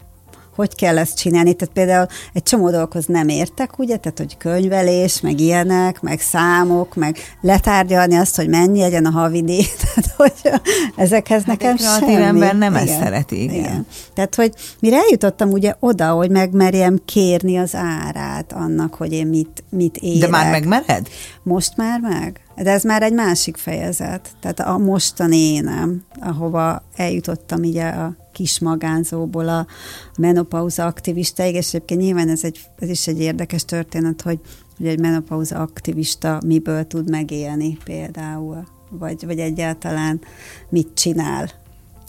hogy 0.55 0.75
kell 0.75 0.97
ezt 0.97 1.17
csinálni. 1.17 1.53
Tehát 1.53 1.73
például 1.73 2.07
egy 2.33 2.43
csomó 2.43 2.69
dolgokhoz 2.69 3.05
nem 3.05 3.27
értek, 3.27 3.79
ugye, 3.79 3.97
tehát 3.97 4.17
hogy 4.17 4.37
könyvelés, 4.37 5.21
meg 5.21 5.39
ilyenek, 5.39 6.01
meg 6.01 6.19
számok, 6.19 6.95
meg 6.95 7.17
letárgyalni 7.41 8.15
azt, 8.15 8.35
hogy 8.35 8.49
mennyi 8.49 8.79
legyen 8.79 9.05
a 9.05 9.09
havidíj, 9.11 9.65
tehát 9.81 10.13
hogy 10.15 10.51
ezekhez 10.95 11.43
Hát 11.43 11.59
nekem 11.59 11.77
semmi. 11.77 12.13
ember 12.13 12.55
nem 12.57 12.75
ezt 12.75 12.99
szereti, 12.99 13.43
igen. 13.43 13.85
Tehát, 14.13 14.35
hogy 14.35 14.53
mire 14.79 14.97
eljutottam 14.97 15.49
ugye 15.49 15.73
oda, 15.79 16.11
hogy 16.11 16.29
megmerjem 16.29 17.01
kérni 17.05 17.57
az 17.57 17.75
árát 17.75 18.53
annak, 18.53 18.93
hogy 18.93 19.13
én 19.13 19.27
mit, 19.27 19.63
mit 19.69 19.97
érek. 19.97 20.19
De 20.19 20.27
már 20.27 20.51
megmered? 20.51 21.07
Most 21.43 21.77
már 21.77 21.99
meg? 21.99 22.41
De 22.55 22.71
ez 22.71 22.83
már 22.83 23.01
egy 23.03 23.13
másik 23.13 23.57
fejezet. 23.57 24.29
Tehát 24.41 24.59
a 24.59 24.77
mostani 24.77 25.37
énem, 25.37 26.03
ahova 26.19 26.83
eljutottam 26.95 27.59
ugye 27.59 27.87
a 27.87 28.15
kis 28.33 28.59
magánzóból 28.59 29.49
a 29.49 29.67
menopauza 30.17 30.85
aktivistáig, 30.85 31.55
és 31.55 31.67
egyébként 31.67 32.01
nyilván 32.01 32.29
ez, 32.29 32.43
egy, 32.43 32.59
ez 32.79 32.89
is 32.89 33.07
egy 33.07 33.19
érdekes 33.19 33.65
történet, 33.65 34.21
hogy, 34.21 34.39
hogy 34.77 34.87
egy 34.87 34.99
menopauza 34.99 35.59
aktivista 35.59 36.41
miből 36.45 36.87
tud 36.87 37.09
megélni 37.09 37.77
például, 37.83 38.63
vagy, 38.89 39.25
vagy 39.25 39.39
egyáltalán 39.39 40.21
mit 40.69 40.87
csinál 40.93 41.61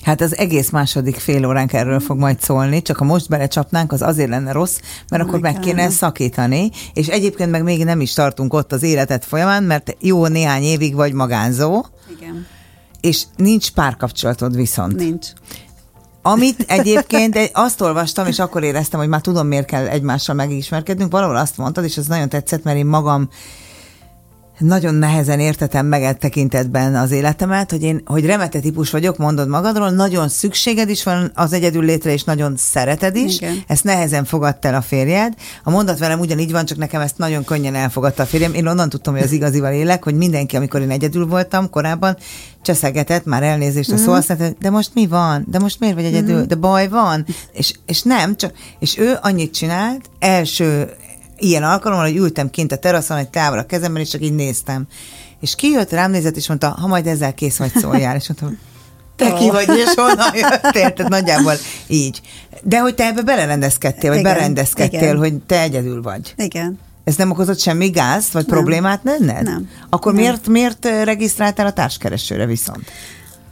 Hát 0.04 0.20
az 0.20 0.36
egész 0.36 0.70
második 0.70 1.16
fél 1.16 1.46
óránk 1.46 1.72
erről 1.72 2.00
fog 2.00 2.18
majd 2.18 2.40
szólni, 2.40 2.82
csak 2.82 2.96
ha 2.96 3.04
most 3.04 3.28
belecsapnánk, 3.28 3.92
az 3.92 4.02
azért 4.02 4.28
lenne 4.28 4.52
rossz, 4.52 4.78
mert 5.08 5.22
akkor 5.22 5.40
meg 5.40 5.58
kéne 5.58 5.90
szakítani, 5.90 6.70
és 6.94 7.06
egyébként 7.06 7.50
meg 7.50 7.62
még 7.62 7.84
nem 7.84 8.00
is 8.00 8.12
tartunk 8.12 8.52
ott 8.52 8.72
az 8.72 8.82
életet 8.82 9.24
folyamán, 9.24 9.62
mert 9.62 9.96
jó 10.00 10.26
néhány 10.26 10.62
évig 10.62 10.94
vagy 10.94 11.12
magánzó. 11.12 11.84
Igen. 12.18 12.46
És 13.00 13.22
nincs 13.36 13.70
párkapcsolatod 13.70 14.56
viszont. 14.56 14.94
Nincs. 14.94 15.28
Amit 16.26 16.64
egyébként 16.66 17.50
azt 17.52 17.80
olvastam, 17.80 18.26
és 18.26 18.38
akkor 18.38 18.62
éreztem, 18.62 19.00
hogy 19.00 19.08
már 19.08 19.20
tudom, 19.20 19.46
miért 19.46 19.66
kell 19.66 19.86
egymással 19.86 20.34
megismerkednünk. 20.34 21.12
Valahol 21.12 21.36
azt 21.36 21.56
mondtad, 21.56 21.84
és 21.84 21.96
ez 21.96 22.06
nagyon 22.06 22.28
tetszett, 22.28 22.62
mert 22.62 22.76
én 22.76 22.86
magam 22.86 23.28
nagyon 24.58 24.94
nehezen 24.94 25.40
értetem 25.40 25.86
meg 25.86 26.02
egy 26.02 26.16
tekintetben 26.16 26.94
az 26.94 27.10
életemet, 27.10 27.70
hogy 27.70 27.82
én, 27.82 28.02
hogy 28.04 28.26
remete 28.26 28.60
típus 28.60 28.90
vagyok, 28.90 29.16
mondod 29.16 29.48
magadról, 29.48 29.90
nagyon 29.90 30.28
szükséged 30.28 30.88
is 30.88 31.02
van 31.04 31.30
az 31.34 31.52
egyedül 31.52 31.84
létre, 31.84 32.12
és 32.12 32.24
nagyon 32.24 32.56
szereted 32.56 33.16
is. 33.16 33.36
Igen. 33.36 33.62
Ezt 33.66 33.84
nehezen 33.84 34.24
fogadta 34.24 34.68
el 34.68 34.74
a 34.74 34.82
férjed. 34.82 35.34
A 35.62 35.70
mondat 35.70 35.98
velem 35.98 36.20
ugyanígy 36.20 36.52
van, 36.52 36.64
csak 36.64 36.78
nekem 36.78 37.00
ezt 37.00 37.18
nagyon 37.18 37.44
könnyen 37.44 37.74
elfogadta 37.74 38.22
a 38.22 38.26
férjem. 38.26 38.54
Én 38.54 38.66
onnan 38.66 38.88
tudtam, 38.88 39.14
hogy 39.14 39.22
az 39.22 39.32
igazival 39.32 39.72
élek, 39.72 40.04
hogy 40.04 40.14
mindenki, 40.14 40.56
amikor 40.56 40.80
én 40.80 40.90
egyedül 40.90 41.26
voltam 41.26 41.70
korábban, 41.70 42.16
cseszegetett, 42.62 43.24
már 43.24 43.42
elnézést 43.42 43.90
a 43.90 43.94
mm. 43.94 43.96
szó, 43.96 44.12
azt 44.12 44.28
mondta, 44.28 44.56
de 44.60 44.70
most 44.70 44.90
mi 44.94 45.06
van? 45.06 45.44
De 45.48 45.58
most 45.58 45.80
miért 45.80 45.94
vagy 45.94 46.04
egyedül? 46.04 46.42
Mm. 46.42 46.46
De 46.46 46.54
baj 46.54 46.88
van? 46.88 47.26
És, 47.52 47.72
és 47.86 48.02
nem, 48.02 48.36
csak, 48.36 48.52
és 48.78 48.98
ő 48.98 49.18
annyit 49.22 49.54
csinált, 49.54 50.10
első 50.18 50.90
ilyen 51.44 51.62
alkalommal, 51.62 52.06
hogy 52.06 52.16
ültem 52.16 52.50
kint 52.50 52.72
a 52.72 52.76
teraszon 52.76 53.16
egy 53.16 53.28
távol 53.28 53.58
a 53.58 53.66
kezemben, 53.66 54.02
és 54.02 54.08
csak 54.08 54.22
így 54.22 54.34
néztem. 54.34 54.86
És 55.40 55.54
kijött, 55.54 55.90
rám 55.90 56.10
nézett, 56.10 56.36
és 56.36 56.48
mondta, 56.48 56.68
ha 56.68 56.86
majd 56.86 57.06
ezzel 57.06 57.34
kész 57.34 57.56
vagy 57.56 57.72
szóljál. 57.74 58.16
És 58.16 58.28
mondtam, 58.28 58.58
te 59.16 59.32
ki 59.32 59.50
vagy, 59.50 59.68
és 59.68 59.94
honnan 59.94 60.34
jöttél? 60.34 60.92
Tehát 60.92 61.08
nagyjából 61.08 61.54
így. 61.86 62.20
De 62.62 62.78
hogy 62.78 62.94
te 62.94 63.04
ebbe 63.04 63.22
belerendezkedtél, 63.22 64.10
vagy 64.10 64.18
igen, 64.18 64.32
berendezkedtél, 64.32 65.00
igen. 65.00 65.16
hogy 65.16 65.38
te 65.38 65.60
egyedül 65.60 66.02
vagy. 66.02 66.34
Igen. 66.36 66.78
Ez 67.04 67.16
nem 67.16 67.30
okozott 67.30 67.58
semmi 67.58 67.88
gázt, 67.88 68.32
vagy 68.32 68.46
nem. 68.46 68.56
problémát 68.56 69.02
nenned? 69.02 69.42
Nem. 69.42 69.68
Akkor 69.90 70.12
nem. 70.12 70.22
Miért, 70.22 70.48
miért 70.48 70.84
regisztráltál 71.04 71.66
a 71.66 71.72
társkeresőre 71.72 72.46
viszont? 72.46 72.90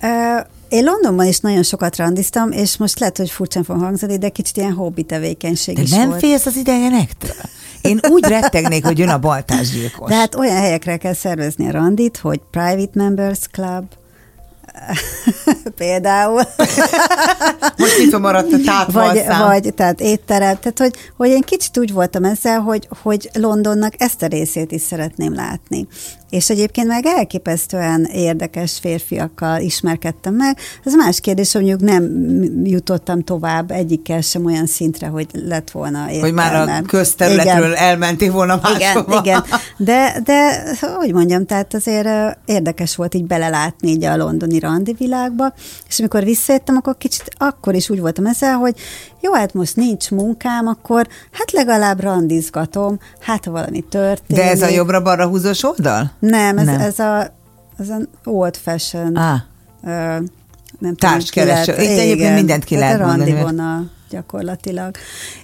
Uh, 0.02 0.46
én 0.68 0.84
Londonban 0.84 1.26
is 1.26 1.38
nagyon 1.38 1.62
sokat 1.62 1.96
randiztam, 1.96 2.50
és 2.50 2.76
most 2.76 2.98
lehet, 2.98 3.16
hogy 3.16 3.30
furcsán 3.30 3.64
fog 3.64 3.78
hangzani, 3.78 4.18
de 4.18 4.28
kicsit 4.28 4.56
ilyen 4.56 4.72
hobbi 4.72 5.02
tevékenység 5.02 5.74
de 5.74 5.82
is 5.82 5.90
nem 5.90 6.08
volt. 6.08 6.20
félsz 6.20 6.46
az 6.46 6.56
idegenektől? 6.56 7.36
Én 7.82 8.00
úgy 8.08 8.24
rettegnék, 8.24 8.84
hogy 8.84 8.98
jön 8.98 9.08
a 9.08 9.18
baltásgyilkos. 9.18 10.08
Tehát 10.08 10.34
olyan 10.34 10.56
helyekre 10.56 10.96
kell 10.96 11.14
szervezni 11.14 11.68
a 11.68 11.70
randit, 11.70 12.16
hogy 12.16 12.40
Private 12.50 12.90
Members 12.92 13.38
Club, 13.50 13.84
például. 15.76 16.42
Most 17.76 17.98
nyitva 17.98 18.18
maradt 18.18 18.52
a 18.52 18.86
vagy, 18.92 19.24
vagy, 19.38 19.74
tehát 19.74 20.00
étterem. 20.00 20.58
Tehát, 20.58 20.78
hogy, 20.78 20.94
hogy 21.16 21.28
én 21.28 21.40
kicsit 21.40 21.78
úgy 21.78 21.92
voltam 21.92 22.24
ezzel, 22.24 22.60
hogy, 22.60 22.88
hogy 23.02 23.30
Londonnak 23.32 23.94
ezt 23.98 24.22
a 24.22 24.26
részét 24.26 24.72
is 24.72 24.80
szeretném 24.80 25.34
látni 25.34 25.86
és 26.32 26.50
egyébként 26.50 26.86
meg 26.86 27.06
elképesztően 27.06 28.04
érdekes 28.04 28.78
férfiakkal 28.80 29.60
ismerkedtem 29.60 30.34
meg. 30.34 30.58
Ez 30.84 30.94
más 30.94 31.20
kérdés, 31.20 31.52
hogy 31.52 31.62
mondjuk 31.62 31.90
nem 31.90 32.04
jutottam 32.64 33.24
tovább 33.24 33.70
egyikkel 33.70 34.20
sem 34.20 34.44
olyan 34.44 34.66
szintre, 34.66 35.06
hogy 35.06 35.26
lett 35.32 35.70
volna 35.70 35.98
értelme. 35.98 36.20
Hogy 36.20 36.32
már 36.32 36.82
a 36.82 36.82
közterületről 36.86 37.70
igen. 37.70 37.82
elmentél 37.82 38.32
volna 38.32 38.60
máshova. 38.62 39.20
Igen, 39.20 39.24
igen. 39.24 39.44
De, 39.76 40.20
de, 40.24 40.62
hogy 40.96 41.12
mondjam, 41.12 41.46
tehát 41.46 41.74
azért 41.74 42.08
érdekes 42.44 42.96
volt 42.96 43.14
így 43.14 43.26
belelátni 43.26 43.88
így 43.88 44.04
a 44.04 44.16
londoni 44.16 44.58
randi 44.58 44.94
világba, 44.98 45.54
és 45.88 45.98
amikor 45.98 46.24
visszajöttem, 46.24 46.76
akkor 46.76 46.96
kicsit 46.98 47.30
akkor 47.38 47.74
is 47.74 47.90
úgy 47.90 48.00
voltam 48.00 48.26
ezzel, 48.26 48.54
hogy 48.54 48.74
jó, 49.20 49.32
hát 49.32 49.54
most 49.54 49.76
nincs 49.76 50.10
munkám, 50.10 50.66
akkor 50.66 51.08
hát 51.32 51.52
legalább 51.52 52.00
randizgatom, 52.00 52.98
hát 53.20 53.44
ha 53.44 53.50
valami 53.50 53.80
történik. 53.80 54.42
De 54.42 54.50
ez 54.50 54.62
a 54.62 54.68
jobbra-balra 54.68 55.26
húzós 55.26 55.64
oldal? 55.64 56.10
Nem, 56.30 56.58
ez, 56.58 56.66
Nem. 56.66 56.80
ez 56.80 56.98
a, 56.98 57.34
ez 57.78 57.88
a 57.88 57.98
old 58.24 58.56
fashion. 58.56 59.16
Ah. 59.16 59.38
Ö, 59.84 60.18
nem 60.78 60.94
Társkereső. 60.94 61.72
Itt 61.72 61.98
egyébként 61.98 62.34
mindent 62.34 62.64
ki 62.64 62.76
lehet 62.76 63.00
mondani. 63.00 63.32
Vonal 63.32 63.90
gyakorlatilag. 64.10 64.96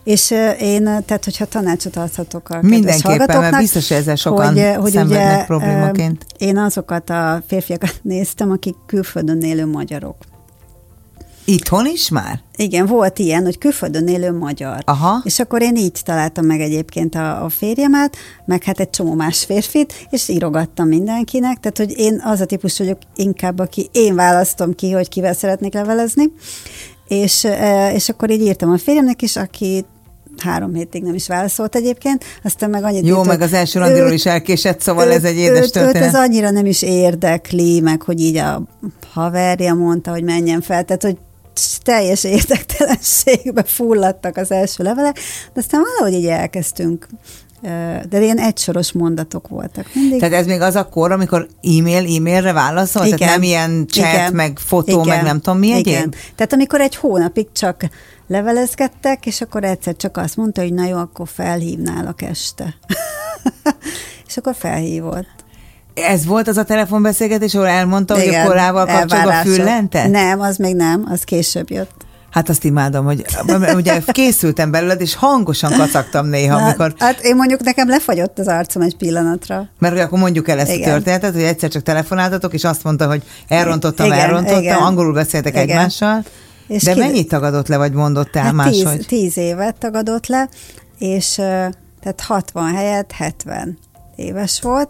És 0.05 0.31
én, 0.61 0.85
tehát 0.85 1.25
hogyha 1.25 1.45
tanácsot 1.45 1.97
adhatok 1.97 2.49
a 2.49 2.59
Mindenképpen, 2.62 3.41
mert 3.41 3.59
biztos, 3.59 3.88
hogy 3.88 3.97
ezzel 3.97 4.17
sokan 4.17 4.53
hogy, 4.53 4.77
hogy 4.77 4.93
szenvednek 4.93 5.37
ugye, 5.37 5.45
problémaként. 5.45 6.27
Én 6.38 6.59
azokat 6.59 7.11
a 7.11 7.43
férfiakat 7.47 8.01
néztem, 8.03 8.51
akik 8.51 8.75
külföldön 8.87 9.41
élő 9.41 9.67
magyarok. 9.67 10.17
Itthon 11.50 11.87
is 11.87 12.08
már? 12.08 12.40
Igen, 12.56 12.87
volt 12.87 13.18
ilyen, 13.18 13.44
hogy 13.44 13.58
külföldön 13.58 14.08
élő 14.08 14.32
magyar. 14.32 14.82
Aha. 14.84 15.20
És 15.24 15.38
akkor 15.38 15.62
én 15.62 15.76
így 15.76 16.00
találtam 16.04 16.46
meg 16.46 16.61
egyébként 16.61 17.14
a, 17.14 17.44
a 17.44 17.48
férjemet, 17.48 18.16
meg 18.44 18.62
hát 18.62 18.80
egy 18.80 18.90
csomó 18.90 19.14
más 19.14 19.44
férfit, 19.44 20.06
és 20.11 20.28
írogattam 20.28 20.88
mindenkinek, 20.88 21.61
tehát 21.61 21.76
hogy 21.76 21.98
én 21.98 22.22
az 22.24 22.40
a 22.40 22.44
típus 22.44 22.78
vagyok 22.78 22.98
inkább, 23.16 23.58
aki 23.58 23.88
én 23.92 24.14
választom 24.14 24.74
ki, 24.74 24.90
hogy 24.90 25.08
kivel 25.08 25.34
szeretnék 25.34 25.74
levelezni, 25.74 26.32
és, 27.06 27.44
e, 27.44 27.92
és 27.92 28.08
akkor 28.08 28.30
így 28.30 28.40
írtam 28.40 28.70
a 28.70 28.78
férjemnek 28.78 29.22
is, 29.22 29.37
aki 29.37 29.84
három 30.38 30.74
hétig 30.74 31.02
nem 31.02 31.14
is 31.14 31.28
válaszolt 31.28 31.76
egyébként, 31.76 32.24
aztán 32.42 32.70
meg 32.70 32.84
annyit 32.84 33.06
Jó, 33.06 33.18
írt, 33.18 33.26
meg 33.26 33.40
az 33.40 33.52
első 33.52 33.78
randiról 33.78 34.12
is 34.12 34.26
elkésett, 34.26 34.80
szóval 34.80 35.06
őt, 35.06 35.14
ez 35.14 35.24
egy 35.24 35.37
édes 35.37 35.64
őt, 35.64 35.72
történet. 35.72 36.02
Őt 36.02 36.14
ez 36.14 36.14
annyira 36.14 36.50
nem 36.50 36.66
is 36.66 36.82
érdekli, 36.82 37.80
meg 37.80 38.02
hogy 38.02 38.20
így 38.20 38.37
a 38.37 38.62
haverja 39.12 39.74
mondta, 39.74 40.11
hogy 40.11 40.22
menjen 40.22 40.61
fel, 40.61 40.84
tehát 40.84 41.02
hogy 41.02 41.16
teljes 41.83 42.25
érdektelenségbe 42.25 43.62
fulladtak 43.62 44.37
az 44.37 44.51
első 44.51 44.83
levelek, 44.85 45.18
de 45.53 45.61
aztán 45.61 45.81
valahogy 45.81 46.21
így 46.21 46.27
elkezdtünk 46.27 47.07
de 48.09 48.21
ilyen 48.23 48.38
egysoros 48.38 48.92
mondatok 48.92 49.49
voltak 49.49 49.87
mindig. 49.94 50.18
Tehát 50.18 50.35
ez 50.35 50.47
még 50.47 50.61
az 50.61 50.75
a 50.75 50.88
kor, 50.88 51.12
amikor 51.12 51.49
e-mail, 51.62 52.16
e-mailre 52.16 52.53
válaszol? 52.53 53.05
Igen. 53.07 53.18
Tehát 53.18 53.35
nem 53.35 53.42
ilyen 53.42 53.87
chat, 53.88 54.12
Igen. 54.12 54.33
meg 54.33 54.59
fotó, 54.59 55.03
Igen. 55.03 55.16
meg 55.16 55.23
nem 55.23 55.40
tudom 55.40 55.59
mi 55.59 55.66
Igen. 55.66 55.79
egyéb? 55.79 56.14
Tehát 56.35 56.53
amikor 56.53 56.81
egy 56.81 56.97
hónapig 56.97 57.53
csak 57.53 57.85
levelezgettek, 58.27 59.27
és 59.27 59.40
akkor 59.40 59.64
egyszer 59.64 59.97
csak 59.97 60.16
azt 60.16 60.37
mondta, 60.37 60.62
hogy 60.62 60.73
na 60.73 60.87
jó, 60.87 60.97
akkor 60.97 61.29
felhívnálak 61.29 62.23
este. 62.23 62.75
és 64.29 64.37
akkor 64.37 64.55
felhívott. 64.55 65.38
Ez 66.02 66.26
volt 66.26 66.48
az 66.48 66.56
a 66.56 66.64
telefonbeszélgetés, 66.64 67.54
ahol 67.54 67.66
elmondta, 67.66 68.22
Igen, 68.22 68.34
hogy 68.34 68.44
a 68.44 68.48
korával 68.48 68.87
kapcsolatban 68.87 69.42
füllentet? 69.42 70.11
Nem, 70.11 70.40
az 70.40 70.56
még 70.56 70.74
nem, 70.74 71.06
az 71.11 71.22
később 71.22 71.70
jött. 71.70 72.06
Hát 72.30 72.48
azt 72.48 72.64
imádom, 72.64 73.04
hogy 73.04 73.24
ugye 73.74 74.00
készültem 74.06 74.70
belőled, 74.70 75.00
és 75.00 75.14
hangosan 75.14 75.72
kacagtam 75.72 76.26
néha, 76.26 76.58
Na, 76.58 76.64
amikor... 76.64 76.94
Hát 76.98 77.20
én 77.20 77.37
mondjuk 77.37 77.62
nekem 77.62 77.88
lefagyott 77.88 78.38
az 78.38 78.46
arcom 78.46 78.82
egy 78.82 78.96
pillanatra. 78.96 79.68
Mert 79.78 79.92
hogy 79.94 80.02
akkor 80.02 80.18
mondjuk 80.18 80.48
el 80.48 80.58
ezt 80.58 80.72
igen. 80.72 80.88
a 80.88 80.92
történetet, 80.92 81.32
hogy 81.32 81.42
egyszer 81.42 81.70
csak 81.70 81.82
telefonáltatok, 81.82 82.54
és 82.54 82.64
azt 82.64 82.84
mondta, 82.84 83.06
hogy 83.06 83.22
elrontottam, 83.48 84.06
igen, 84.06 84.18
elrontottam, 84.18 84.62
igen. 84.62 84.76
angolul 84.76 85.12
beszéltek 85.12 85.52
igen. 85.52 85.68
egymással. 85.68 86.24
És 86.66 86.82
De 86.82 86.92
ki... 86.92 86.98
mennyit 86.98 87.28
tagadott 87.28 87.68
le, 87.68 87.76
vagy 87.76 87.92
mondott 87.92 88.37
el 88.37 88.42
hát 88.42 88.52
máshogy? 88.52 88.96
Tíz, 88.96 89.06
tíz 89.06 89.37
évet 89.37 89.78
tagadott 89.78 90.26
le, 90.26 90.48
és 90.98 91.34
tehát 92.00 92.20
60 92.26 92.74
helyett 92.74 93.12
70 93.12 93.78
éves 94.16 94.61
volt, 94.61 94.88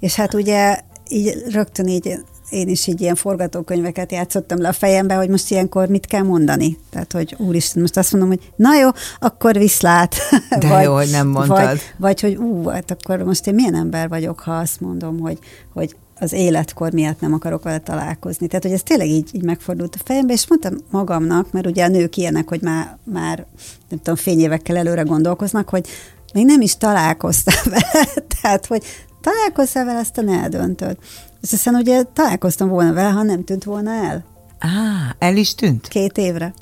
és 0.00 0.14
hát 0.14 0.34
ugye 0.34 0.80
így 1.08 1.44
rögtön 1.50 1.86
így 1.86 2.18
én 2.52 2.68
is 2.68 2.86
így 2.86 3.00
ilyen 3.00 3.14
forgatókönyveket 3.14 4.12
játszottam 4.12 4.60
le 4.60 4.68
a 4.68 4.72
fejembe, 4.72 5.14
hogy 5.14 5.28
most 5.28 5.50
ilyenkor 5.50 5.88
mit 5.88 6.06
kell 6.06 6.22
mondani. 6.22 6.78
Tehát, 6.90 7.12
hogy 7.12 7.34
úristen, 7.38 7.80
most 7.80 7.96
azt 7.96 8.12
mondom, 8.12 8.30
hogy 8.30 8.52
na 8.56 8.74
jó, 8.74 8.88
akkor 9.18 9.58
viszlát. 9.58 10.14
De 10.58 10.68
vagy, 10.68 10.84
jó, 10.84 10.94
hogy 10.94 11.10
nem 11.10 11.28
mondtad. 11.28 11.66
Vagy, 11.66 11.80
vagy 11.96 12.20
hogy 12.20 12.34
ú, 12.34 12.68
hát 12.68 12.90
akkor 12.90 13.18
most 13.18 13.46
én 13.46 13.54
milyen 13.54 13.74
ember 13.74 14.08
vagyok, 14.08 14.40
ha 14.40 14.52
azt 14.52 14.80
mondom, 14.80 15.20
hogy, 15.20 15.38
hogy 15.72 15.96
az 16.18 16.32
életkor 16.32 16.92
miatt 16.92 17.20
nem 17.20 17.32
akarok 17.32 17.62
vele 17.62 17.78
találkozni. 17.78 18.46
Tehát, 18.46 18.62
hogy 18.62 18.72
ez 18.72 18.82
tényleg 18.82 19.08
így, 19.08 19.28
így 19.32 19.44
megfordult 19.44 19.94
a 19.94 20.02
fejembe, 20.04 20.32
és 20.32 20.48
mondtam 20.48 20.76
magamnak, 20.90 21.52
mert 21.52 21.66
ugye 21.66 21.84
a 21.84 21.88
nők 21.88 22.16
ilyenek, 22.16 22.48
hogy 22.48 22.60
már, 22.62 22.98
már 23.04 23.46
nem 23.88 23.98
tudom, 23.98 24.16
fényévekkel 24.16 24.76
előre 24.76 25.02
gondolkoznak, 25.02 25.68
hogy 25.68 25.88
még 26.34 26.44
nem 26.44 26.60
is 26.60 26.76
találkoztam 26.76 27.54
vele, 27.72 28.06
tehát, 28.40 28.66
hogy 28.66 28.82
találkoztál 29.22 29.84
vele, 29.84 29.98
aztán 29.98 30.28
eldöntöd. 30.28 30.96
És 31.42 31.52
aztán 31.52 31.74
ugye 31.74 32.02
találkoztam 32.02 32.68
volna 32.68 32.92
vele, 32.92 33.08
ha 33.08 33.22
nem 33.22 33.44
tűnt 33.44 33.64
volna 33.64 33.90
el. 33.90 34.24
Á, 34.58 35.16
el 35.18 35.36
is 35.36 35.54
tűnt? 35.54 35.88
Két 35.88 36.18
évre. 36.18 36.54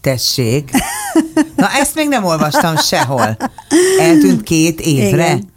Tessék. 0.00 0.70
Na, 1.56 1.68
ezt 1.70 1.94
még 1.94 2.08
nem 2.08 2.24
olvastam 2.24 2.76
sehol. 2.76 3.36
Eltűnt 4.00 4.42
két 4.42 4.80
évre? 4.80 5.26
Igen. 5.26 5.56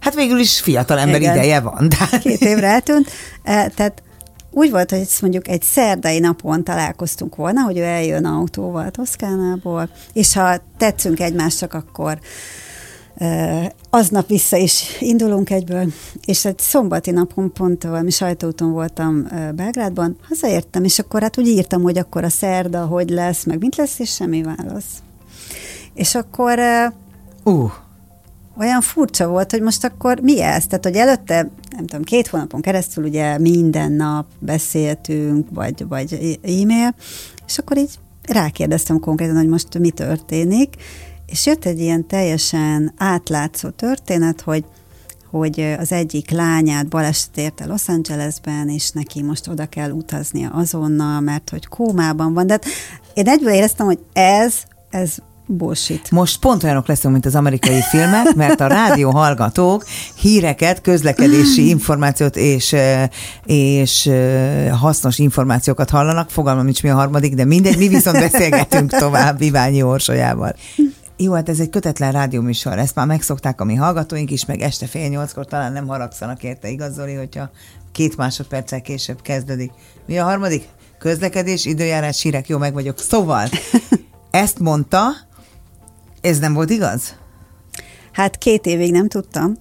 Hát 0.00 0.14
végül 0.14 0.38
is 0.38 0.60
fiatal 0.60 0.98
ember 0.98 1.20
Igen. 1.20 1.34
ideje 1.34 1.60
van. 1.60 1.88
Tehát... 1.88 2.18
Két 2.18 2.40
évre 2.40 2.66
eltűnt. 2.66 3.10
E, 3.42 3.68
tehát 3.68 4.02
úgy 4.50 4.70
volt, 4.70 4.90
hogy 4.90 5.06
mondjuk 5.20 5.48
egy 5.48 5.62
szerdai 5.62 6.18
napon 6.18 6.64
találkoztunk 6.64 7.36
volna, 7.36 7.62
hogy 7.62 7.78
ő 7.78 7.82
eljön 7.82 8.24
autóval 8.24 8.90
Toszkánából, 8.90 9.88
és 10.12 10.34
ha 10.34 10.56
tetszünk 10.78 11.20
egymásnak, 11.20 11.74
akkor 11.74 12.18
aznap 13.90 14.26
vissza 14.26 14.56
is 14.56 14.84
indulunk 15.00 15.50
egyből, 15.50 15.92
és 16.24 16.44
egy 16.44 16.58
szombati 16.58 17.10
napon 17.10 17.52
pont 17.52 17.82
valami 17.82 18.10
sajtóúton 18.10 18.72
voltam 18.72 19.26
Belgrádban, 19.54 20.16
hazaértem, 20.28 20.84
és 20.84 20.98
akkor 20.98 21.22
hát 21.22 21.38
úgy 21.38 21.46
írtam, 21.46 21.82
hogy 21.82 21.98
akkor 21.98 22.24
a 22.24 22.28
szerda, 22.28 22.84
hogy 22.84 23.10
lesz, 23.10 23.44
meg 23.44 23.58
mint 23.58 23.76
lesz, 23.76 23.98
és 23.98 24.14
semmi 24.14 24.42
válasz. 24.42 25.02
És 25.94 26.14
akkor 26.14 26.58
uh. 27.44 27.70
olyan 28.58 28.80
furcsa 28.80 29.28
volt, 29.28 29.50
hogy 29.50 29.60
most 29.62 29.84
akkor 29.84 30.20
mi 30.20 30.40
ez? 30.40 30.66
Tehát, 30.66 30.84
hogy 30.84 30.96
előtte, 30.96 31.50
nem 31.76 31.86
tudom, 31.86 32.04
két 32.04 32.26
hónapon 32.26 32.60
keresztül 32.60 33.04
ugye 33.04 33.38
minden 33.38 33.92
nap 33.92 34.26
beszéltünk, 34.38 35.48
vagy, 35.50 35.88
vagy 35.88 36.38
e-mail, 36.42 36.94
és 37.46 37.58
akkor 37.58 37.78
így 37.78 37.98
rákérdeztem 38.22 39.00
konkrétan, 39.00 39.36
hogy 39.36 39.48
most 39.48 39.78
mi 39.78 39.90
történik, 39.90 40.74
és 41.26 41.46
jött 41.46 41.64
egy 41.64 41.80
ilyen 41.80 42.06
teljesen 42.06 42.92
átlátszó 42.96 43.68
történet, 43.68 44.40
hogy 44.40 44.64
hogy 45.30 45.76
az 45.78 45.92
egyik 45.92 46.30
lányát 46.30 46.88
baleset 46.88 47.36
érte 47.36 47.66
Los 47.66 47.88
Angelesben, 47.88 48.68
és 48.68 48.90
neki 48.90 49.22
most 49.22 49.48
oda 49.48 49.66
kell 49.66 49.90
utaznia 49.90 50.50
azonnal, 50.50 51.20
mert 51.20 51.50
hogy 51.50 51.66
kómában 51.66 52.34
van. 52.34 52.46
De 52.46 52.52
hát 52.52 52.64
én 53.14 53.28
egyből 53.28 53.52
éreztem, 53.52 53.86
hogy 53.86 53.98
ez, 54.12 54.54
ez 54.90 55.16
bullshit. 55.46 56.10
Most 56.10 56.38
pont 56.38 56.62
olyanok 56.62 56.86
leszünk, 56.86 57.12
mint 57.12 57.26
az 57.26 57.34
amerikai 57.34 57.80
filmek, 57.90 58.34
mert 58.34 58.60
a 58.60 58.66
rádió 58.66 59.10
hallgatók 59.10 59.84
híreket, 60.14 60.80
közlekedési 60.80 61.68
információt 61.68 62.36
és, 62.36 62.76
és 63.44 64.10
hasznos 64.80 65.18
információkat 65.18 65.90
hallanak. 65.90 66.30
Fogalmam 66.30 66.64
nincs 66.64 66.82
mi 66.82 66.88
a 66.88 66.94
harmadik, 66.94 67.34
de 67.34 67.44
mindegy, 67.44 67.78
mi 67.78 67.88
viszont 67.88 68.18
beszélgetünk 68.18 68.90
tovább 68.90 69.40
Iványi 69.40 69.82
Orsolyával. 69.82 70.54
Jó, 71.16 71.32
hát 71.32 71.48
ez 71.48 71.60
egy 71.60 71.70
kötetlen 71.70 72.12
rádióműsor, 72.12 72.78
ezt 72.78 72.94
már 72.94 73.06
megszokták 73.06 73.60
a 73.60 73.64
mi 73.64 73.74
hallgatóink 73.74 74.30
is, 74.30 74.44
meg 74.44 74.60
este 74.60 74.86
fél 74.86 75.08
nyolckor 75.08 75.46
talán 75.46 75.72
nem 75.72 75.86
haragszanak 75.86 76.42
érte, 76.42 76.68
igaz 76.68 76.94
Zoli, 76.94 77.14
hogyha 77.14 77.50
két 77.92 78.16
másodperccel 78.16 78.80
később 78.80 79.22
kezdődik. 79.22 79.72
Mi 80.06 80.18
a 80.18 80.24
harmadik? 80.24 80.68
Közlekedés, 80.98 81.64
időjárás, 81.64 82.18
sírek, 82.18 82.48
jó, 82.48 82.58
meg 82.58 82.72
vagyok. 82.72 82.98
Szóval, 82.98 83.48
ezt 84.30 84.58
mondta, 84.58 85.10
ez 86.20 86.38
nem 86.38 86.52
volt 86.52 86.70
igaz? 86.70 87.14
Hát 88.12 88.38
két 88.38 88.66
évig 88.66 88.92
nem 88.92 89.08
tudtam. 89.08 89.56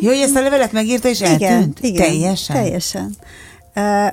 Jó, 0.00 0.08
hogy 0.08 0.20
ezt 0.20 0.36
a 0.36 0.40
levelet 0.40 0.72
megírta, 0.72 1.08
és 1.08 1.20
eltűnt? 1.20 1.78
Igen, 1.78 1.94
igen 1.94 2.06
teljesen? 2.06 2.56
Teljesen. 2.56 3.14
Uh, 3.74 4.12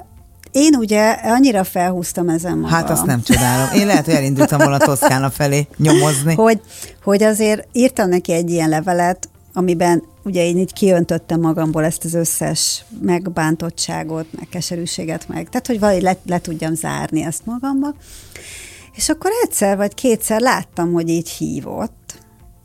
én 0.55 0.75
ugye 0.75 1.11
annyira 1.11 1.63
felhúztam 1.63 2.29
ezen 2.29 2.57
magam. 2.57 2.69
Hát 2.69 2.89
azt 2.89 3.05
nem 3.05 3.21
csodálom. 3.21 3.79
Én 3.79 3.85
lehet, 3.85 4.05
hogy 4.05 4.13
elindultam 4.13 4.57
volna 4.57 4.77
Toszkána 4.77 5.29
felé 5.29 5.67
nyomozni. 5.77 6.33
Hogy, 6.33 6.61
hogy 7.03 7.23
azért 7.23 7.67
írtam 7.71 8.09
neki 8.09 8.31
egy 8.31 8.49
ilyen 8.49 8.69
levelet, 8.69 9.29
amiben 9.53 10.03
ugye 10.23 10.45
én 10.45 10.57
így 10.57 10.73
kiöntöttem 10.73 11.39
magamból 11.39 11.83
ezt 11.83 12.03
az 12.03 12.13
összes 12.13 12.85
megbántottságot, 13.01 14.25
meg 14.31 14.47
keserűséget, 14.49 15.27
meg, 15.27 15.49
tehát 15.49 15.67
hogy 15.67 15.79
valahogy 15.79 16.01
le, 16.01 16.17
le 16.25 16.39
tudjam 16.39 16.75
zárni 16.75 17.23
ezt 17.23 17.45
magamba. 17.45 17.93
És 18.93 19.09
akkor 19.09 19.31
egyszer 19.43 19.77
vagy 19.77 19.93
kétszer 19.93 20.41
láttam, 20.41 20.91
hogy 20.91 21.09
így 21.09 21.29
hívott, 21.29 22.19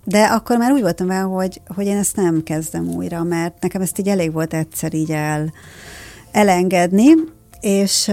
de 0.04 0.22
akkor 0.22 0.58
már 0.58 0.72
úgy 0.72 0.82
voltam 0.82 1.06
vele, 1.06 1.20
hogy, 1.20 1.60
hogy 1.74 1.86
én 1.86 1.96
ezt 1.96 2.16
nem 2.16 2.42
kezdem 2.42 2.88
újra, 2.88 3.22
mert 3.22 3.60
nekem 3.60 3.82
ezt 3.82 3.98
így 3.98 4.08
elég 4.08 4.32
volt 4.32 4.54
egyszer 4.54 4.94
így 4.94 5.10
el, 5.10 5.52
elengedni, 6.32 7.38
és, 7.60 8.10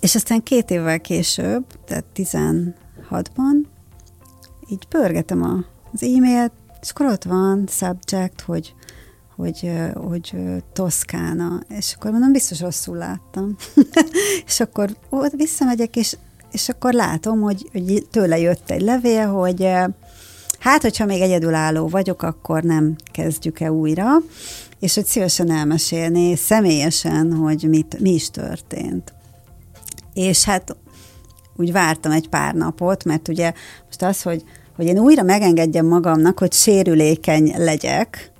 és 0.00 0.14
aztán 0.14 0.42
két 0.42 0.70
évvel 0.70 1.00
később, 1.00 1.64
tehát 1.84 2.04
16-ban, 2.14 3.64
így 4.68 4.86
pörgetem 4.88 5.42
a, 5.42 5.64
az 5.92 6.02
e-mailt, 6.02 6.52
és 6.80 6.90
akkor 6.90 7.06
ott 7.06 7.24
van 7.24 7.66
subject, 7.68 8.40
hogy, 8.40 8.74
hogy, 9.36 9.70
hogy 9.94 10.34
Toszkána, 10.72 11.60
és 11.68 11.94
akkor 11.94 12.10
mondom, 12.10 12.32
biztos 12.32 12.60
rosszul 12.60 12.96
láttam. 12.96 13.56
és 14.46 14.60
akkor 14.60 14.96
ott 15.08 15.32
visszamegyek, 15.32 15.96
és, 15.96 16.16
és 16.52 16.68
akkor 16.68 16.92
látom, 16.92 17.40
hogy, 17.40 17.68
hogy 17.72 18.06
tőle 18.10 18.38
jött 18.38 18.70
egy 18.70 18.80
levél, 18.80 19.26
hogy 19.26 19.68
hát, 20.58 20.82
hogyha 20.82 21.04
még 21.04 21.20
egyedülálló 21.20 21.88
vagyok, 21.88 22.22
akkor 22.22 22.62
nem 22.62 22.96
kezdjük-e 23.12 23.72
újra 23.72 24.06
és 24.80 24.94
hogy 24.94 25.04
szívesen 25.04 25.50
elmesélni 25.50 26.36
személyesen, 26.36 27.32
hogy 27.32 27.66
mit, 27.68 27.98
mi 28.00 28.10
is 28.10 28.30
történt. 28.30 29.12
És 30.14 30.44
hát 30.44 30.76
úgy 31.56 31.72
vártam 31.72 32.12
egy 32.12 32.28
pár 32.28 32.54
napot, 32.54 33.04
mert 33.04 33.28
ugye 33.28 33.52
most 33.84 34.02
az, 34.02 34.22
hogy, 34.22 34.44
hogy 34.76 34.86
én 34.86 34.98
újra 34.98 35.22
megengedjem 35.22 35.86
magamnak, 35.86 36.38
hogy 36.38 36.52
sérülékeny 36.52 37.54
legyek, 37.56 38.32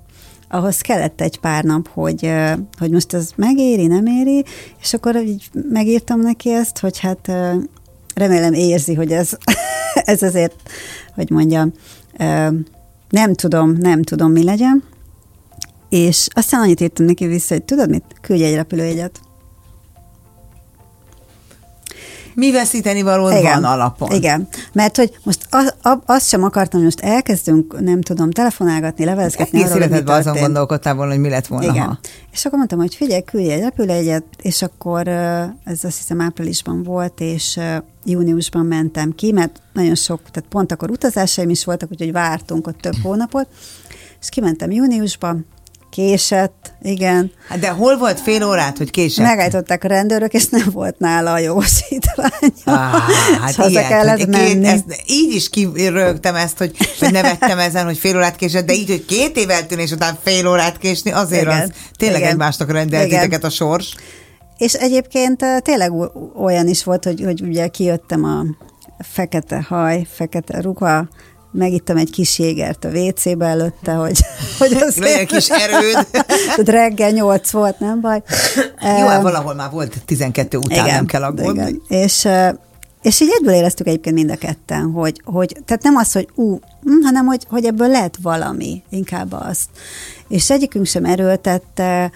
ahhoz 0.49 0.81
kellett 0.81 1.21
egy 1.21 1.41
pár 1.41 1.65
nap, 1.65 1.89
hogy, 1.89 2.33
hogy 2.79 2.91
most 2.91 3.15
ez 3.15 3.31
megéri, 3.37 3.87
nem 3.87 4.07
éri, 4.07 4.45
és 4.81 4.95
akkor 4.95 5.17
így 5.17 5.51
megírtam 5.71 6.21
neki 6.21 6.53
ezt, 6.53 6.79
hogy 6.79 6.99
hát 6.99 7.33
remélem 8.15 8.53
érzi, 8.53 8.95
hogy 8.95 9.13
ez, 9.13 9.31
ez 9.95 10.23
azért, 10.23 10.55
hogy 11.15 11.31
mondjam, 11.31 11.73
nem 13.09 13.35
tudom, 13.35 13.73
nem 13.73 14.03
tudom, 14.03 14.33
mi 14.33 14.45
legyen, 14.45 14.85
és 15.89 16.29
aztán 16.33 16.61
annyit 16.61 16.81
írtam 16.81 17.07
neki 17.07 17.27
vissza, 17.27 17.55
hogy 17.55 17.65
tudod 17.65 17.91
mit? 17.91 18.05
Küldj 18.21 18.45
egy 18.45 18.55
repülőjegyet. 18.55 19.21
Mi 22.35 22.53
veszíteni 22.53 23.03
való 23.03 23.43
van 23.43 23.65
alapon. 23.65 24.11
Igen, 24.11 24.49
mert 24.73 24.97
hogy 24.97 25.19
most 25.23 25.47
az, 25.51 25.75
azt 26.07 26.29
sem 26.29 26.43
akartam, 26.43 26.81
hogy 26.81 26.85
most 26.85 27.01
elkezdünk, 27.01 27.81
nem 27.81 28.01
tudom, 28.01 28.31
telefonálgatni, 28.31 29.05
levelezgetni. 29.05 29.59
Egész 29.61 29.75
életedben 29.75 30.17
azon 30.17 30.37
gondolkodtál 30.41 30.95
volna, 30.95 31.13
hogy 31.13 31.21
mi 31.21 31.29
lett 31.29 31.47
volna, 31.47 31.71
Igen. 31.71 31.87
Ha. 31.87 31.99
És 32.33 32.45
akkor 32.45 32.59
mondtam, 32.59 32.79
hogy 32.79 32.95
figyelj, 32.95 33.23
küldj 33.23 33.51
egy 33.51 33.61
repülőjegyet, 33.61 34.25
és 34.43 34.63
akkor 34.63 35.09
ez 35.65 35.85
azt 35.85 35.97
hiszem 35.97 36.21
áprilisban 36.21 36.83
volt, 36.83 37.21
és 37.21 37.61
júniusban 38.05 38.67
mentem 38.67 39.15
ki, 39.15 39.33
mert 39.33 39.61
nagyon 39.73 39.95
sok, 39.95 40.21
tehát 40.31 40.49
pont 40.49 40.73
akkor 40.73 40.91
utazásaim 40.91 41.51
is 41.51 41.65
voltak, 41.65 41.91
úgyhogy 41.91 42.13
vártunk 42.13 42.67
ott 42.67 42.81
több 42.81 42.97
hónapot, 43.03 43.49
és 44.21 44.29
kimentem 44.29 44.71
júniusban, 44.71 45.47
Késett, 45.91 46.73
igen. 46.83 47.33
Hát 47.49 47.59
de 47.59 47.69
hol 47.69 47.99
volt 47.99 48.21
fél 48.21 48.45
órát, 48.45 48.79
hogy 48.79 48.91
késett? 48.91 49.25
Megállították 49.25 49.85
a 49.85 49.89
rendőrök, 49.89 50.33
és 50.33 50.49
nem 50.49 50.69
volt 50.73 50.99
nála 50.99 51.33
a 51.33 51.39
jogosítványa. 51.39 52.31
Ah, 52.65 53.03
hát 53.43 53.55
haza 53.55 53.87
kellett 53.87 54.27
menni. 54.27 54.61
Két, 54.61 54.65
ezt, 54.65 54.85
így 55.07 55.35
is 55.35 55.49
kirögtem 55.49 56.35
ezt, 56.35 56.59
hogy, 56.59 56.77
hogy 56.99 57.13
nevettem 57.13 57.59
ezen, 57.59 57.85
hogy 57.85 57.99
fél 57.99 58.17
órát 58.17 58.37
késett, 58.37 58.67
de 58.67 58.73
így, 58.73 58.89
hogy 58.89 59.05
két 59.05 59.37
év 59.37 59.51
eltűnés 59.51 59.91
után 59.91 60.19
fél 60.23 60.49
órát 60.49 60.79
késni, 60.79 61.11
azért 61.13 61.43
igen, 61.43 61.61
az 61.61 61.71
tényleg 61.97 62.19
igen, 62.19 62.31
egymásnak 62.31 62.73
rendelt 62.73 63.09
titeket 63.09 63.45
a 63.45 63.51
sors. 63.51 63.95
És 64.59 64.73
egyébként 64.73 65.45
tényleg 65.63 65.93
olyan 66.37 66.69
is 66.69 66.85
volt, 66.85 67.05
hogy, 67.05 67.23
hogy 67.25 67.41
ugye 67.41 67.69
kijöttem 67.69 68.25
a 68.25 68.45
fekete 68.99 69.65
haj, 69.69 70.07
fekete 70.13 70.61
ruha, 70.61 71.09
megittem 71.51 71.97
egy 71.97 72.11
kis 72.11 72.39
jégert 72.39 72.85
a 72.85 72.89
WC-be 72.89 73.47
előtte, 73.47 73.93
hogy, 73.93 74.21
hogy 74.59 74.73
az 74.73 74.97
Legyen 74.97 75.27
kis 75.27 75.49
erőd. 75.51 76.07
reggel 76.69 77.11
nyolc 77.11 77.51
volt, 77.51 77.79
nem 77.79 78.01
baj. 78.01 78.23
Jó, 78.81 79.07
hát 79.07 79.23
valahol 79.23 79.55
már 79.55 79.71
volt 79.71 80.05
12 80.05 80.57
után, 80.57 80.85
igen, 80.85 80.95
nem 80.95 81.07
kell 81.07 81.23
aggódni. 81.23 81.61
Igen. 81.61 81.83
És, 81.89 82.29
és 83.03 83.21
így 83.21 83.31
egyből 83.39 83.55
éreztük 83.55 83.87
egyébként 83.87 84.15
mind 84.15 84.31
a 84.31 84.37
ketten, 84.37 84.91
hogy, 84.91 85.23
hogy 85.25 85.57
tehát 85.65 85.83
nem 85.83 85.97
az, 85.97 86.13
hogy 86.13 86.29
ú, 86.35 86.59
hm, 86.83 87.03
hanem 87.03 87.27
hogy, 87.27 87.47
hogy 87.49 87.65
ebből 87.65 87.89
lehet 87.89 88.19
valami, 88.23 88.83
inkább 88.91 89.33
azt. 89.33 89.69
És 90.29 90.51
egyikünk 90.51 90.87
sem 90.87 91.05
erőltette, 91.05 92.11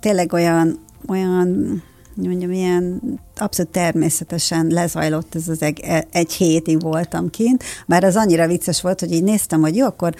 tényleg 0.00 0.32
olyan, 0.32 0.84
olyan 1.08 1.82
mondjam, 2.26 2.50
ilyen 2.50 3.00
abszolút 3.36 3.72
természetesen 3.72 4.66
lezajlott 4.66 5.34
ez 5.34 5.48
az 5.48 5.62
egy, 5.62 5.84
egy 6.10 6.32
hétig 6.32 6.82
voltam 6.82 7.30
kint, 7.30 7.64
bár 7.86 8.04
az 8.04 8.16
annyira 8.16 8.46
vicces 8.46 8.80
volt, 8.80 9.00
hogy 9.00 9.12
így 9.12 9.22
néztem, 9.22 9.60
hogy 9.60 9.76
jó, 9.76 9.86
akkor 9.86 10.14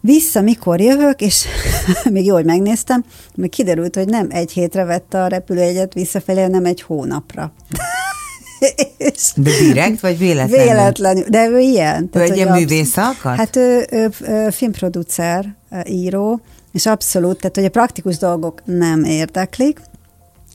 vissza, 0.00 0.40
mikor 0.40 0.80
jövök, 0.80 1.20
és 1.20 1.44
még 2.10 2.24
jó, 2.24 2.34
hogy 2.34 2.44
megnéztem, 2.44 3.04
mert 3.34 3.52
kiderült, 3.52 3.96
hogy 3.96 4.08
nem 4.08 4.26
egy 4.30 4.52
hétre 4.52 4.84
vette 4.84 5.22
a 5.22 5.26
repülőjegyet 5.26 5.94
visszafelé, 5.94 6.40
hanem 6.42 6.64
egy 6.64 6.82
hónapra. 6.82 7.52
de 9.36 9.50
direkt, 9.58 10.00
vagy 10.00 10.18
véletlenül? 10.18 10.66
Véletlenül, 10.66 11.24
de 11.28 11.48
ő 11.48 11.58
ilyen. 11.58 12.08
Ő 12.12 12.20
egy 12.20 12.36
ilyen 12.36 12.58
művész 12.58 12.96
akar? 12.96 13.36
Hát 13.36 13.56
ő, 13.56 13.86
ő, 13.90 14.10
ő 14.20 14.50
filmproducer, 14.50 15.54
író, 15.84 16.40
és 16.72 16.86
abszolút, 16.86 17.36
tehát 17.36 17.56
hogy 17.56 17.64
a 17.64 17.70
praktikus 17.70 18.18
dolgok 18.18 18.62
nem 18.64 19.04
érdeklik, 19.04 19.80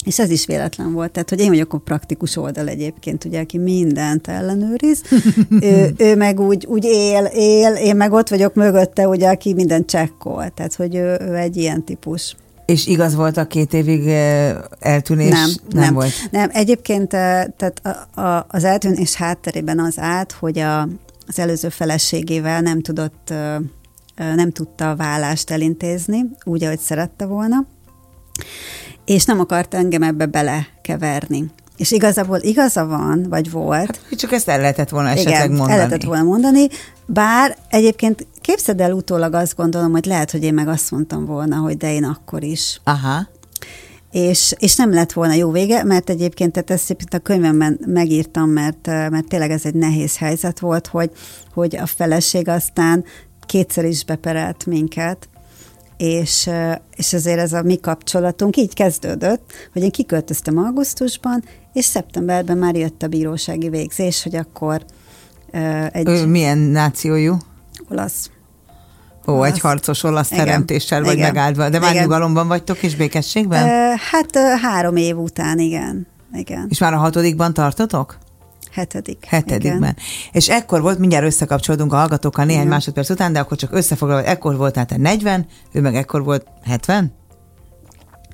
és 0.07 0.19
ez 0.19 0.29
is 0.29 0.45
véletlen 0.45 0.93
volt, 0.93 1.11
tehát 1.11 1.29
hogy 1.29 1.39
én 1.39 1.49
vagyok 1.49 1.73
a 1.73 1.77
praktikus 1.77 2.37
oldal 2.37 2.67
egyébként, 2.67 3.25
ugye, 3.25 3.39
aki 3.39 3.57
mindent 3.57 4.27
ellenőriz, 4.27 5.01
ő, 5.61 5.93
ő 5.97 6.15
meg 6.15 6.39
úgy, 6.39 6.65
úgy 6.65 6.83
él, 6.83 7.25
él, 7.25 7.73
én 7.73 7.95
meg 7.95 8.11
ott 8.11 8.29
vagyok 8.29 8.53
mögötte, 8.53 9.07
ugye, 9.07 9.29
aki 9.29 9.53
mindent 9.53 9.89
csekkol, 9.89 10.49
tehát 10.49 10.75
hogy 10.75 10.95
ő, 10.95 11.17
ő 11.21 11.35
egy 11.35 11.57
ilyen 11.57 11.83
típus. 11.83 12.35
És 12.65 12.87
igaz 12.87 13.15
volt 13.15 13.37
a 13.37 13.47
két 13.47 13.73
évig 13.73 14.07
eltűnés? 14.79 15.29
Nem, 15.29 15.49
nem, 15.69 15.83
nem. 15.83 15.93
volt. 15.93 16.11
Nem, 16.31 16.49
egyébként 16.53 17.09
tehát 17.09 17.81
a, 17.83 18.21
a, 18.21 18.45
az 18.49 18.63
eltűnés 18.63 19.15
hátterében 19.15 19.79
az 19.79 19.99
át, 19.99 20.31
hogy 20.31 20.59
a, 20.59 20.81
az 21.27 21.39
előző 21.39 21.69
feleségével 21.69 22.61
nem 22.61 22.81
tudott, 22.81 23.33
nem 24.15 24.51
tudta 24.51 24.89
a 24.89 24.95
vállást 24.95 25.49
elintézni, 25.49 26.25
úgy, 26.43 26.63
ahogy 26.63 26.79
szerette 26.79 27.25
volna, 27.25 27.65
és 29.07 29.25
nem 29.25 29.39
akart 29.39 29.73
engem 29.73 30.03
ebbe 30.03 30.25
belekeverni. 30.25 31.45
És 31.77 31.91
igazából 31.91 32.39
igaza 32.41 32.85
van, 32.85 33.25
vagy 33.29 33.51
volt. 33.51 33.99
Hát, 34.09 34.19
csak 34.19 34.31
ezt 34.31 34.49
el 34.49 34.59
lehetett 34.59 34.89
volna 34.89 35.09
esetleg 35.09 35.33
Igen, 35.35 35.47
mondani. 35.49 35.71
el 35.71 35.77
lehetett 35.77 36.03
volna 36.03 36.23
mondani, 36.23 36.67
bár 37.05 37.57
egyébként 37.69 38.27
képzeld 38.41 38.81
el 38.81 38.91
utólag 38.91 39.33
azt 39.33 39.55
gondolom, 39.55 39.91
hogy 39.91 40.05
lehet, 40.05 40.31
hogy 40.31 40.43
én 40.43 40.53
meg 40.53 40.67
azt 40.67 40.91
mondtam 40.91 41.25
volna, 41.25 41.55
hogy 41.55 41.77
de 41.77 41.93
én 41.93 42.03
akkor 42.03 42.43
is. 42.43 42.81
Aha. 42.83 43.27
És, 44.11 44.53
és 44.57 44.75
nem 44.75 44.93
lett 44.93 45.11
volna 45.11 45.33
jó 45.33 45.51
vége, 45.51 45.83
mert 45.83 46.09
egyébként 46.09 46.51
tehát 46.51 46.71
ezt 46.71 46.95
a 47.09 47.17
könyvemben 47.17 47.79
megírtam, 47.85 48.49
mert, 48.49 48.85
mert 48.85 49.27
tényleg 49.27 49.51
ez 49.51 49.65
egy 49.65 49.75
nehéz 49.75 50.17
helyzet 50.17 50.59
volt, 50.59 50.87
hogy, 50.87 51.11
hogy 51.53 51.75
a 51.75 51.85
feleség 51.85 52.47
aztán 52.47 53.03
kétszer 53.45 53.85
is 53.85 54.05
beperelt 54.05 54.65
minket, 54.65 55.29
és, 55.97 56.49
és 56.95 57.13
azért 57.13 57.39
ez 57.39 57.53
a 57.53 57.61
mi 57.61 57.79
kapcsolatunk 57.79 58.57
így 58.57 58.73
kezdődött, 58.73 59.51
hogy 59.73 59.81
én 59.81 59.91
kiköltöztem 59.91 60.57
augusztusban, 60.57 61.43
és 61.73 61.85
szeptemberben 61.85 62.57
már 62.57 62.75
jött 62.75 63.03
a 63.03 63.07
bírósági 63.07 63.69
végzés, 63.69 64.23
hogy 64.23 64.35
akkor 64.35 64.85
egy... 65.91 66.07
Ő 66.07 66.25
milyen 66.25 66.57
nációjú? 66.57 67.37
Olasz. 67.89 68.29
Ó, 69.27 69.33
olasz. 69.33 69.51
egy 69.51 69.59
harcos 69.59 70.03
olasz 70.03 70.31
igen, 70.31 70.45
teremtéssel 70.45 71.03
vagy 71.03 71.13
igen, 71.13 71.33
megáldva. 71.33 71.69
De 71.69 71.79
már 71.79 71.91
igen. 71.91 72.03
nyugalomban 72.03 72.47
vagytok 72.47 72.83
és 72.83 72.95
békességben? 72.95 73.67
Hát 73.97 74.37
három 74.61 74.95
év 74.95 75.17
után, 75.17 75.59
igen. 75.59 76.07
igen. 76.33 76.65
És 76.69 76.79
már 76.79 76.93
a 76.93 76.97
hatodikban 76.97 77.53
tartotok? 77.53 78.17
Hetedik. 78.77 79.25
Hetedikben. 79.25 79.77
Igen. 79.77 79.95
És 80.31 80.49
ekkor 80.49 80.81
volt, 80.81 80.99
mindjárt 80.99 81.25
összekapcsolódunk 81.25 81.93
a 81.93 81.95
hallgatókkal 81.95 82.45
néhány 82.45 82.61
igen. 82.61 82.73
másodperc 82.73 83.09
után, 83.09 83.33
de 83.33 83.39
akkor 83.39 83.57
csak 83.57 83.73
összefoglalva, 83.73 84.27
ekkor 84.27 84.57
volt 84.57 84.73
tehát 84.73 84.97
40, 84.97 85.45
ő 85.71 85.81
meg 85.81 85.95
ekkor 85.95 86.23
volt 86.23 86.47
70? 86.63 87.13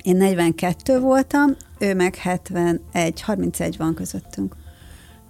Én 0.02 0.16
42 0.16 1.00
voltam, 1.00 1.56
ő 1.78 1.94
meg 1.94 2.14
71, 2.14 3.20
31 3.20 3.76
van 3.76 3.94
közöttünk. 3.94 4.54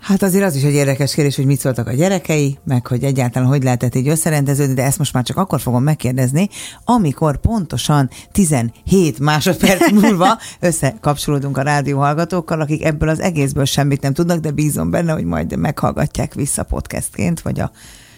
Hát 0.04 0.22
azért 0.22 0.44
az 0.44 0.54
is 0.54 0.62
egy 0.62 0.74
érdekes 0.74 1.14
kérdés, 1.14 1.36
hogy 1.36 1.46
mit 1.46 1.60
szóltak 1.60 1.86
a 1.86 1.92
gyerekei, 1.92 2.58
meg 2.64 2.86
hogy 2.86 3.04
egyáltalán 3.04 3.48
hogy 3.48 3.62
lehetett 3.62 3.94
így 3.94 4.08
összerendeződni, 4.08 4.74
de 4.74 4.82
ezt 4.82 4.98
most 4.98 5.12
már 5.12 5.24
csak 5.24 5.36
akkor 5.36 5.60
fogom 5.60 5.82
megkérdezni, 5.82 6.48
amikor 6.84 7.36
pontosan 7.36 8.10
17 8.32 9.18
másodperc 9.18 9.90
múlva 10.00 10.38
összekapcsolódunk 10.60 11.58
a 11.58 11.62
rádió 11.62 11.98
hallgatókkal, 11.98 12.60
akik 12.60 12.84
ebből 12.84 13.08
az 13.08 13.20
egészből 13.20 13.64
semmit 13.64 14.02
nem 14.02 14.12
tudnak, 14.12 14.38
de 14.38 14.50
bízom 14.50 14.90
benne, 14.90 15.12
hogy 15.12 15.24
majd 15.24 15.56
meghallgatják 15.56 16.34
vissza 16.34 16.62
podcastként, 16.62 17.40
vagy 17.40 17.60
a 17.60 17.70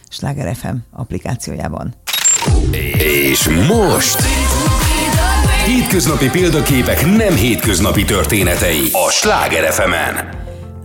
Sláger 0.08 0.56
FM 0.56 0.76
applikációjában. 0.90 1.94
És 2.98 3.48
most... 3.68 4.22
Hétköznapi 5.64 6.28
példaképek 6.28 7.06
nem 7.16 7.34
hétköznapi 7.34 8.04
történetei 8.04 8.88
a 8.92 9.10
Sláger 9.10 9.72
FM-en. 9.72 10.35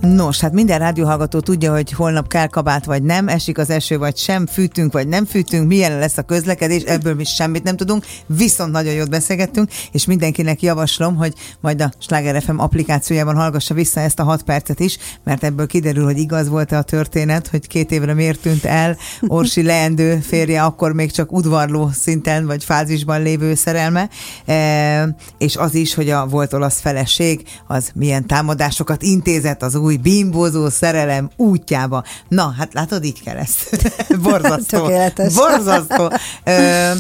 Nos, 0.02 0.40
hát 0.40 0.54
minden 0.54 0.80
rádióhallgató 0.80 1.40
tudja, 1.40 1.74
hogy 1.74 1.92
holnap 1.92 2.28
kell 2.28 2.48
kabát 2.48 2.86
vagy 2.86 3.04
nem, 3.04 3.28
esik 3.28 3.58
az 3.58 3.70
eső 3.70 3.98
vagy 3.98 4.18
sem, 4.18 4.48
fűtünk 4.48 4.94
vagy 4.94 5.08
nem 5.08 5.26
fűtünk, 5.26 5.68
milyen 5.68 6.00
lesz 6.00 6.18
a 6.18 6.22
közlekedés, 6.22 6.84
ebből 6.84 7.16
mi 7.16 7.24
semmit 7.24 7.64
nem 7.64 7.76
tudunk, 7.76 8.06
viszont 8.26 8.72
nagyon 8.72 8.94
jót 8.94 9.10
beszélgettünk, 9.10 9.72
és 9.92 10.06
mindenkinek 10.06 10.62
javaslom, 10.62 11.16
hogy 11.16 11.34
majd 11.60 11.82
a 11.82 11.92
Sláger 12.00 12.42
FM 12.42 12.60
applikációjában 12.60 13.36
hallgassa 13.36 13.74
vissza 13.74 14.00
ezt 14.00 14.20
a 14.20 14.24
hat 14.24 14.44
percet 14.44 14.80
is, 14.80 14.98
mert 15.24 15.44
ebből 15.44 15.68
kiderül, 15.68 16.04
hogy 16.04 16.18
igaz 16.18 16.48
volt-e 16.48 16.78
a 16.78 16.82
történet, 16.82 17.48
hogy 17.48 17.68
két 17.68 17.92
évre 17.92 18.14
miért 18.14 18.40
tűnt 18.40 18.66
el. 18.66 18.98
Orsi 19.28 19.64
leendő 19.64 20.20
férje, 20.20 20.64
akkor 20.64 20.94
még 20.94 21.12
csak 21.12 21.32
udvarló 21.32 21.90
szinten 21.94 22.46
vagy 22.46 22.64
fázisban 22.64 23.22
lévő 23.22 23.56
szerelme, 23.56 24.10
e, 24.46 25.16
és 25.38 25.56
az 25.56 25.76
is, 25.76 25.94
hogy 25.94 26.10
a 26.10 26.28
volt 26.28 26.54
olasz 26.54 26.80
feleség, 26.80 27.44
az 27.68 27.92
milyen 27.96 28.28
támadásokat 28.28 29.02
intézett 29.02 29.64
az 29.64 29.76
új 29.76 29.90
új 29.92 29.98
bimbózó 29.98 30.70
szerelem 30.70 31.30
útjába. 31.36 32.04
Na, 32.28 32.54
hát 32.58 32.74
látod, 32.74 33.04
így 33.04 33.24
kell 33.24 33.38
ezt. 33.38 33.92
Borzasztó. 34.24 34.80
Tökéletes. 34.80 35.34
Borzasztó. 35.34 36.12
Ö, 36.44 36.92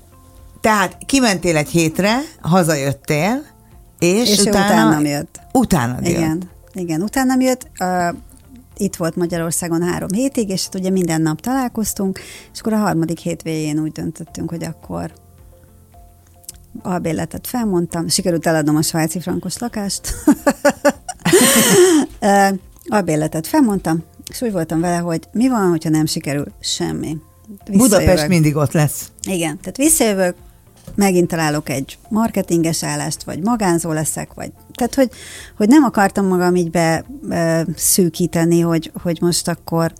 tehát 0.60 0.96
kimentél 1.06 1.56
egy 1.56 1.68
hétre, 1.68 2.18
hazajöttél, 2.40 3.42
és, 3.98 4.30
és 4.30 4.38
utána... 4.38 4.88
utána 4.88 5.08
jött. 5.08 5.40
Utána 5.52 5.98
jött. 6.02 6.06
Igen, 6.08 6.50
igen, 6.72 7.02
utána 7.02 7.34
jött. 7.38 7.70
Uh, 7.80 8.16
itt 8.76 8.96
volt 8.96 9.16
Magyarországon 9.16 9.82
három 9.82 10.08
hétig, 10.12 10.48
és 10.48 10.64
hát 10.64 10.74
ugye 10.74 10.90
minden 10.90 11.20
nap 11.20 11.40
találkoztunk, 11.40 12.20
és 12.52 12.60
akkor 12.60 12.72
a 12.72 12.76
harmadik 12.76 13.18
hétvégén 13.18 13.78
úgy 13.78 13.92
döntöttünk, 13.92 14.50
hogy 14.50 14.64
akkor 14.64 15.12
albérletet 16.82 17.46
felmondtam, 17.46 18.08
sikerült 18.08 18.46
eladnom 18.46 18.76
a 18.76 18.82
svájci 18.82 19.20
frankos 19.20 19.58
lakást, 19.58 20.14
albérletet 22.88 23.46
felmondtam, 23.46 24.04
és 24.30 24.40
úgy 24.40 24.52
voltam 24.52 24.80
vele, 24.80 24.96
hogy 24.96 25.20
mi 25.32 25.48
van, 25.48 25.68
hogyha 25.68 25.90
nem 25.90 26.06
sikerül 26.06 26.46
semmi. 26.60 27.16
Budapest 27.70 28.28
mindig 28.28 28.56
ott 28.56 28.72
lesz. 28.72 29.10
Igen, 29.22 29.58
tehát 29.60 29.76
visszajövök, 29.76 30.34
megint 30.94 31.28
találok 31.28 31.68
egy 31.68 31.98
marketinges 32.08 32.82
állást, 32.84 33.22
vagy 33.22 33.42
magánzó 33.42 33.92
leszek, 33.92 34.34
vagy 34.34 34.52
tehát, 34.74 34.94
hogy, 34.94 35.10
hogy 35.56 35.68
nem 35.68 35.84
akartam 35.84 36.26
magam 36.26 36.54
így 36.56 36.70
be, 36.70 37.04
be 37.22 37.66
szűkíteni, 37.76 38.60
hogy, 38.60 38.90
hogy 39.02 39.18
most 39.20 39.48
akkor 39.48 39.92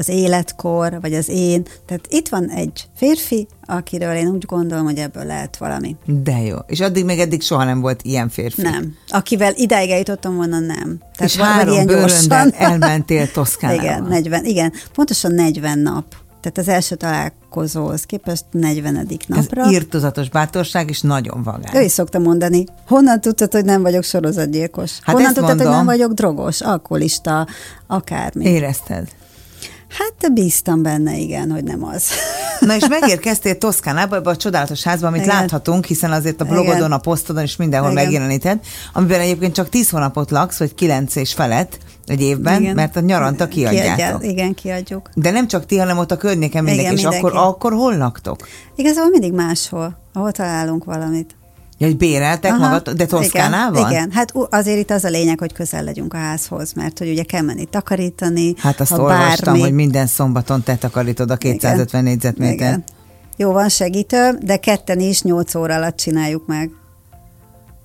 az 0.00 0.08
életkor, 0.08 0.98
vagy 1.00 1.14
az 1.14 1.28
én. 1.28 1.62
Tehát 1.86 2.06
itt 2.08 2.28
van 2.28 2.50
egy 2.50 2.88
férfi, 2.96 3.46
akiről 3.64 4.14
én 4.14 4.26
úgy 4.28 4.44
gondolom, 4.44 4.84
hogy 4.84 4.98
ebből 4.98 5.24
lehet 5.24 5.56
valami. 5.56 5.96
De 6.06 6.38
jó. 6.42 6.56
És 6.66 6.80
addig 6.80 7.04
még 7.04 7.18
eddig 7.18 7.42
soha 7.42 7.64
nem 7.64 7.80
volt 7.80 8.02
ilyen 8.02 8.28
férfi? 8.28 8.62
Nem. 8.62 8.94
Akivel 9.08 9.52
ideig 9.56 9.90
eljutottam 9.90 10.36
volna, 10.36 10.58
nem. 10.58 10.98
Tehát 11.16 11.32
és 11.32 11.36
három 11.36 11.72
ilyen 11.72 11.86
gyorsan. 11.86 12.52
elmentél 12.58 13.30
Toszkánába. 13.30 13.82
Igen, 13.82 14.02
40, 14.02 14.44
igen, 14.44 14.72
pontosan 14.92 15.32
40 15.32 15.78
nap. 15.78 16.04
Tehát 16.40 16.58
az 16.58 16.68
első 16.68 16.94
találkozóhoz 16.94 18.02
képest 18.02 18.44
40. 18.50 19.08
napra. 19.26 19.62
Ez 19.64 19.72
írtozatos 19.72 20.28
bátorság, 20.28 20.88
és 20.88 21.00
nagyon 21.00 21.42
vagány. 21.42 21.74
Ő 21.74 21.80
is 21.80 21.92
szokta 21.92 22.18
mondani, 22.18 22.64
honnan 22.86 23.20
tudtad, 23.20 23.52
hogy 23.52 23.64
nem 23.64 23.82
vagyok 23.82 24.02
sorozatgyilkos? 24.02 24.98
Hát 25.02 25.14
honnan 25.14 25.34
tudtad, 25.34 25.56
mondom. 25.56 25.66
hogy 25.66 25.76
nem 25.76 25.84
vagyok 25.84 26.12
drogos, 26.12 26.60
alkoholista, 26.60 27.46
akármi? 27.86 28.44
Érezted? 28.44 29.08
Hát 29.98 30.32
bíztam 30.32 30.82
benne, 30.82 31.16
igen, 31.16 31.50
hogy 31.50 31.64
nem 31.64 31.84
az. 31.84 32.04
Na 32.60 32.76
és 32.76 32.88
megérkeztél 32.88 33.58
Toszkánába, 33.58 34.16
ebbe 34.16 34.30
a 34.30 34.36
csodálatos 34.36 34.82
házba, 34.82 35.06
amit 35.06 35.22
igen. 35.22 35.36
láthatunk, 35.36 35.84
hiszen 35.84 36.12
azért 36.12 36.40
a 36.40 36.44
blogodon, 36.44 36.76
igen. 36.76 36.92
a 36.92 36.98
posztodon 36.98 37.42
is 37.42 37.56
mindenhol 37.56 37.90
igen. 37.90 38.04
megjeleníted, 38.04 38.60
amiben 38.92 39.20
egyébként 39.20 39.54
csak 39.54 39.68
10 39.68 39.90
hónapot 39.90 40.30
laksz, 40.30 40.58
vagy 40.58 40.74
9 40.74 41.16
és 41.16 41.32
felett 41.32 41.78
egy 42.06 42.20
évben, 42.20 42.60
igen. 42.60 42.74
mert 42.74 42.96
a 42.96 43.00
nyaranta 43.00 43.48
kiadjátok. 43.48 43.96
Kiadja, 43.96 44.30
igen, 44.30 44.54
kiadjuk. 44.54 45.10
De 45.14 45.30
nem 45.30 45.46
csak 45.48 45.66
ti, 45.66 45.78
hanem 45.78 45.98
ott 45.98 46.10
a 46.10 46.16
környéken 46.16 46.64
mindenki, 46.64 46.80
igen, 46.80 46.96
és 46.96 47.02
mindenki. 47.02 47.26
akkor, 47.26 47.48
akkor 47.48 47.72
hol 47.72 47.96
laktok? 47.96 48.48
Igazából 48.74 49.10
mindig 49.10 49.32
máshol, 49.32 49.98
ahol 50.12 50.32
találunk 50.32 50.84
valamit. 50.84 51.34
Ja, 51.80 51.86
hogy 51.86 51.96
béreltek 51.96 52.52
Aha, 52.52 52.68
magad, 52.68 52.90
de 52.90 53.06
Toszkánában? 53.06 53.78
Igen, 53.78 53.90
igen, 53.90 54.10
hát 54.12 54.32
azért 54.50 54.78
itt 54.78 54.90
az 54.90 55.04
a 55.04 55.08
lényeg, 55.08 55.38
hogy 55.38 55.52
közel 55.52 55.84
legyünk 55.84 56.14
a 56.14 56.16
házhoz, 56.16 56.72
mert 56.72 56.98
hogy 56.98 57.08
ugye 57.08 57.22
kell 57.22 57.42
menni 57.42 57.64
takarítani. 57.64 58.54
Hát 58.58 58.80
azt 58.80 58.92
olvastam, 58.92 59.44
bármi... 59.44 59.60
hogy 59.60 59.72
minden 59.72 60.06
szombaton 60.06 60.62
te 60.62 60.76
takarítod 60.76 61.30
a 61.30 61.36
250 61.36 61.86
igen, 61.86 62.04
négyzetméter. 62.04 62.54
Igen. 62.54 62.84
Jó, 63.36 63.52
van 63.52 63.68
segítő, 63.68 64.38
de 64.42 64.56
ketten 64.56 65.00
is 65.00 65.22
8 65.22 65.54
óra 65.54 65.74
alatt 65.74 65.96
csináljuk 65.96 66.46
meg. 66.46 66.70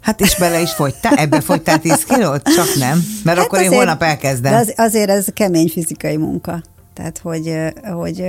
Hát 0.01 0.21
és 0.21 0.37
bele 0.37 0.61
is 0.61 0.71
fogytál? 0.71 1.13
Ebbe 1.15 1.41
fogytál 1.41 1.79
10 1.79 2.03
kilót? 2.03 2.41
Csak 2.55 2.75
nem? 2.79 3.05
Mert 3.23 3.37
hát 3.37 3.45
akkor 3.45 3.57
azért, 3.57 3.71
én 3.71 3.77
holnap 3.77 4.03
elkezdem. 4.03 4.51
De 4.51 4.57
az, 4.57 4.73
azért 4.75 5.09
ez 5.09 5.25
kemény 5.33 5.69
fizikai 5.69 6.17
munka. 6.17 6.61
Tehát, 6.93 7.17
hogy, 7.17 7.53
hogy 7.93 8.19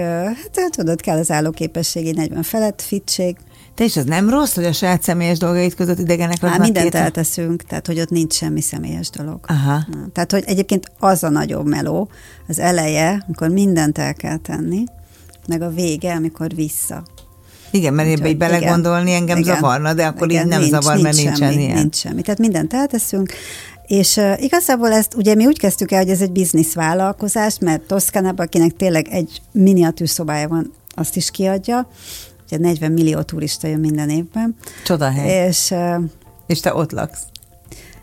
hát 0.56 0.70
tudod, 0.70 1.00
kell 1.00 1.18
az 1.18 1.30
állóképesség, 1.30 2.06
egy 2.06 2.16
40 2.16 2.42
felett, 2.42 2.82
fitség. 2.82 3.36
Te 3.76 3.84
is 3.84 3.96
az 3.96 4.04
nem 4.04 4.30
rossz, 4.30 4.54
hogy 4.54 4.64
a 4.64 4.72
saját 4.72 5.02
személyes 5.02 5.38
dolgait 5.38 5.74
között 5.74 5.98
idegenek 5.98 6.40
laknak? 6.40 6.60
mindent 6.60 6.90
két... 6.90 6.94
elteszünk, 6.94 7.62
tehát 7.62 7.86
hogy 7.86 8.00
ott 8.00 8.10
nincs 8.10 8.34
semmi 8.34 8.60
személyes 8.60 9.10
dolog. 9.10 9.38
Aha. 9.46 9.84
Na, 9.90 10.06
tehát, 10.12 10.32
hogy 10.32 10.42
egyébként 10.46 10.90
az 10.98 11.22
a 11.22 11.28
nagyobb 11.28 11.66
meló, 11.66 12.08
az 12.48 12.58
eleje, 12.58 13.24
amikor 13.26 13.48
mindent 13.48 13.98
el 13.98 14.14
kell 14.14 14.36
tenni, 14.36 14.84
meg 15.48 15.62
a 15.62 15.70
vége, 15.70 16.14
amikor 16.14 16.54
vissza. 16.54 17.02
Igen, 17.70 17.94
mert 17.94 18.08
ebbe 18.08 18.28
így 18.28 18.36
belegondolni 18.36 19.08
igen, 19.08 19.20
engem 19.20 19.38
igen, 19.38 19.54
zavarna, 19.54 19.94
de 19.94 20.06
akkor 20.06 20.30
igen, 20.30 20.42
így 20.42 20.48
nem 20.48 20.60
nincs, 20.60 20.72
zavar, 20.72 20.92
nincs 20.92 21.04
mert 21.04 21.16
nincsen 21.16 21.50
semmi, 21.50 21.62
ilyen. 21.62 21.76
Nincs 21.76 21.96
semmi. 21.96 22.22
Tehát 22.22 22.40
mindent 22.40 22.74
elteszünk, 22.74 23.32
és 23.86 24.16
uh, 24.16 24.42
igazából 24.42 24.92
ezt 24.92 25.14
ugye 25.14 25.34
mi 25.34 25.46
úgy 25.46 25.58
kezdtük 25.58 25.90
el, 25.90 25.98
hogy 25.98 26.10
ez 26.10 26.20
egy 26.20 26.32
bizniszvállalkozás, 26.32 27.58
mert 27.58 27.82
Toszkánában, 27.82 28.46
akinek 28.46 28.76
tényleg 28.76 29.08
egy 29.08 29.40
miniatűr 29.52 30.08
szobája 30.08 30.48
van, 30.48 30.72
azt 30.94 31.16
is 31.16 31.30
kiadja, 31.30 31.88
ugye 32.46 32.58
40 32.58 32.92
millió 32.92 33.20
turista 33.20 33.66
jön 33.66 33.80
minden 33.80 34.08
évben. 34.08 34.56
Csodahely. 34.84 35.46
És, 35.48 35.74
És 36.46 36.60
te 36.60 36.74
ott 36.74 36.92
laksz. 36.92 37.20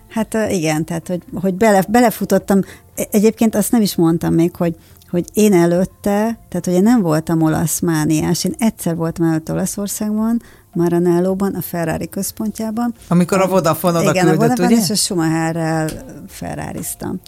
Hát 0.10 0.38
igen, 0.50 0.86
tehát 0.86 1.08
hogy, 1.08 1.22
hogy 1.42 1.54
bele, 1.54 1.86
belefutottam. 1.90 2.60
E- 2.96 3.08
Egyébként 3.12 3.56
azt 3.56 3.72
nem 3.72 3.82
is 3.82 3.96
mondtam 3.96 4.34
még, 4.34 4.56
hogy 4.56 4.76
hogy 5.10 5.26
én 5.34 5.54
előtte, 5.54 6.38
tehát 6.50 6.66
hogy 6.66 6.74
én 6.74 6.84
nem 6.84 7.02
voltam 7.02 7.42
olasz 7.42 7.80
mániás, 7.80 8.44
én 8.44 8.56
egyszer 8.58 8.96
voltam 8.96 9.26
előtte 9.26 9.54
Olaszországban, 9.54 10.42
Maranellóban, 10.74 11.54
a 11.56 11.62
Ferrari 11.62 12.10
központjában. 12.10 12.94
Amikor 13.08 13.42
a 13.42 13.48
Vodafone 13.48 14.00
oda 14.00 14.10
Igen, 14.10 14.28
a 14.28 14.30
küldött, 14.30 14.48
Vodafone 14.48 14.68
ugye? 14.68 14.84
és 14.84 14.90
a 14.90 14.96
Schumacherrel 14.96 15.90
Ferrariztam. 16.28 17.20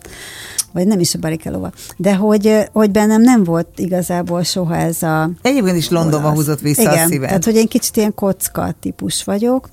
Vagy 0.76 0.88
nem 0.88 1.00
is 1.00 1.14
a 1.16 1.20
Barrichelóval. 1.20 1.74
De 1.98 2.16
hogy, 2.16 2.70
hogy 2.72 2.92
bennem 2.92 3.22
nem 3.22 3.44
volt 3.44 3.68
igazából 3.76 4.44
soha 4.44 4.76
ez 4.76 5.04
a... 5.04 5.30
Egyébként 5.42 5.78
is 5.78 5.90
Londonba 5.90 6.32
húzott 6.32 6.60
vissza 6.60 6.82
Igen, 6.82 7.06
a 7.06 7.08
szíved. 7.08 7.28
tehát 7.28 7.44
hogy 7.46 7.56
én 7.56 7.68
kicsit 7.68 7.98
ilyen 7.98 8.14
kocka 8.14 8.76
típus 8.80 9.24
vagyok. 9.24 9.70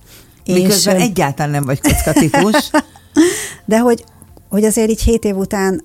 Miközben 0.46 0.96
és, 0.96 1.02
egyáltalán 1.02 1.50
nem 1.50 1.64
vagy 1.64 1.80
kocka 1.80 2.12
típus. 2.12 2.70
De 3.64 3.78
hogy, 3.78 4.04
hogy 4.48 4.64
azért 4.64 4.90
így 4.90 5.02
hét 5.02 5.24
év 5.24 5.36
után 5.36 5.82